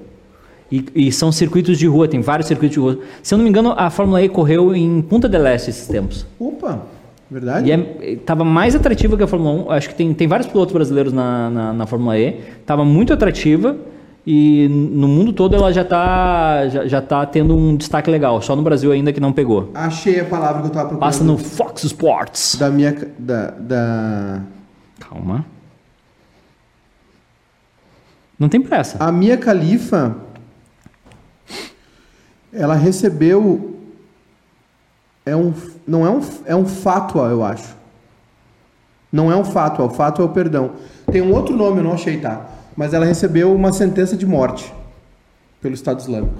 E, 0.71 0.85
e 0.95 1.11
são 1.11 1.31
circuitos 1.31 1.79
de 1.79 1.87
rua, 1.87 2.07
tem 2.07 2.21
vários 2.21 2.47
circuitos 2.47 2.75
de 2.75 2.79
rua. 2.79 2.99
Se 3.23 3.33
eu 3.33 3.37
não 3.37 3.43
me 3.43 3.49
engano, 3.49 3.73
a 3.75 3.89
Fórmula 3.89 4.21
E 4.21 4.29
correu 4.29 4.75
em 4.75 5.01
Punta 5.01 5.27
del 5.27 5.45
Este 5.47 5.71
esses 5.71 5.87
tempos. 5.87 6.25
Opa, 6.39 6.83
verdade? 7.29 7.67
E 7.67 7.71
é, 7.71 8.15
tava 8.23 8.45
mais 8.45 8.75
atrativa 8.75 9.17
que 9.17 9.23
a 9.23 9.27
Fórmula 9.27 9.65
1. 9.65 9.71
Acho 9.71 9.89
que 9.89 9.95
tem, 9.95 10.13
tem 10.13 10.27
vários 10.27 10.47
pilotos 10.47 10.73
brasileiros 10.73 11.11
na, 11.11 11.49
na, 11.49 11.73
na 11.73 11.85
Fórmula 11.87 12.17
E. 12.17 12.39
Tava 12.65 12.85
muito 12.85 13.11
atrativa 13.11 13.75
e 14.31 14.67
no 14.69 15.07
mundo 15.07 15.33
todo 15.33 15.55
ela 15.55 15.73
já 15.73 15.83
tá, 15.83 16.67
já, 16.67 16.85
já 16.85 17.01
tá 17.01 17.25
tendo 17.25 17.57
um 17.57 17.75
destaque 17.75 18.11
legal. 18.11 18.39
Só 18.43 18.55
no 18.55 18.61
Brasil 18.61 18.91
ainda 18.91 19.11
que 19.11 19.19
não 19.19 19.33
pegou. 19.33 19.71
Achei 19.73 20.19
a 20.19 20.25
palavra 20.25 20.61
que 20.61 20.67
eu 20.67 20.71
tava 20.71 20.89
procurando. 20.89 21.11
Passa 21.11 21.23
no 21.23 21.35
Fox 21.35 21.83
Sports. 21.85 22.55
Da 22.59 22.69
minha. 22.69 22.95
Da. 23.17 23.49
da... 23.57 24.41
Calma. 24.99 25.43
Não 28.37 28.47
tem 28.47 28.61
pressa. 28.61 29.03
A 29.03 29.11
Mia 29.11 29.35
Califa. 29.35 30.15
Ela 32.53 32.75
recebeu. 32.75 33.79
É 35.25 35.35
um, 35.35 35.51
não 35.87 36.05
é 36.05 36.09
um, 36.11 36.21
é 36.45 36.55
um 36.55 36.67
fátua, 36.67 37.29
eu 37.29 37.43
acho. 37.43 37.75
Não 39.11 39.31
é 39.31 39.35
um 39.35 39.43
fátua, 39.43 39.85
o 39.85 39.89
fátua 39.89 40.23
é 40.23 40.27
o 40.27 40.31
perdão. 40.31 40.73
Tem 41.11 41.19
um 41.19 41.33
outro 41.33 41.57
nome, 41.57 41.79
eu 41.79 41.83
não 41.83 41.93
achei, 41.93 42.19
tá? 42.19 42.48
Mas 42.79 42.93
ela 42.93 43.05
recebeu 43.05 43.53
uma 43.53 43.73
sentença 43.73 44.15
de 44.15 44.25
morte 44.25 44.73
pelo 45.61 45.73
Estado 45.73 45.99
Islâmico. 45.99 46.37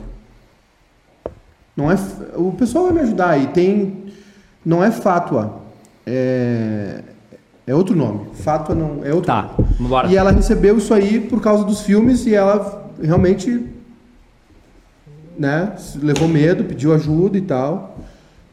Não 1.76 1.92
é, 1.92 1.98
o 2.34 2.54
pessoal 2.54 2.86
vai 2.86 2.94
me 2.94 3.02
ajudar 3.02 3.32
aí. 3.32 3.48
Tem, 3.48 4.06
não 4.66 4.82
é 4.82 4.90
fátua, 4.90 5.60
é, 6.08 7.02
é 7.68 7.76
outro 7.76 7.94
nome. 7.94 8.28
Fátua 8.36 8.74
não 8.74 9.02
é 9.04 9.14
outro. 9.14 9.26
Tá, 9.28 9.54
nome. 9.58 9.90
bora. 9.90 10.08
E 10.08 10.16
ela 10.16 10.32
recebeu 10.32 10.78
isso 10.78 10.94
aí 10.94 11.20
por 11.20 11.42
causa 11.42 11.66
dos 11.66 11.82
filmes 11.82 12.26
e 12.26 12.34
ela 12.34 12.90
realmente 13.04 13.66
né, 15.38 15.76
levou 16.02 16.30
medo, 16.30 16.64
pediu 16.64 16.94
ajuda 16.94 17.38
e 17.38 17.42
tal. 17.42 17.98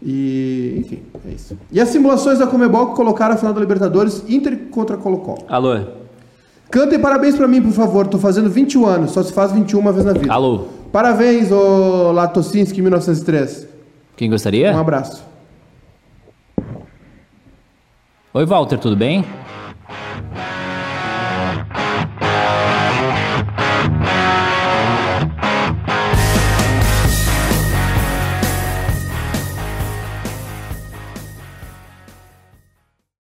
E, 0.03 0.75
enfim, 0.79 1.03
é 1.25 1.31
isso. 1.31 1.57
E 1.71 1.81
as 1.81 1.91
simulações 1.91 2.41
da 2.41 2.49
Comebol 2.49 2.89
que 2.89 2.97
colocaram 2.97 3.37
a 3.37 3.39
final 3.39 3.55
da 3.55 3.61
Libertadores, 3.61 4.25
Inter 4.29 4.59
contra 4.73 4.97
Colo-Colo. 4.97 5.45
Alô? 5.47 6.06
Cantem 6.71 6.99
parabéns 6.99 7.37
pra 7.37 7.47
mim, 7.47 7.63
por 7.63 7.73
favor. 7.73 8.07
Tô 8.07 8.19
fazendo 8.19 8.51
21 8.51 8.87
anos, 8.87 9.11
só 9.13 9.23
se 9.23 9.33
faz 9.33 9.53
21 9.53 9.79
uma 9.79 9.93
vez 9.93 10.05
na 10.05 10.13
vida. 10.13 10.33
Alô? 10.33 10.67
Parabéns, 10.93 11.51
ô 11.53 12.13
Latocinski 12.13 12.81
1903. 12.83 13.69
Quem 14.17 14.31
gostaria? 14.31 14.73
Um 14.75 14.79
abraço. 14.79 15.25
Oi, 18.33 18.45
Walter, 18.45 18.79
tudo 18.79 18.97
bem? 18.97 19.25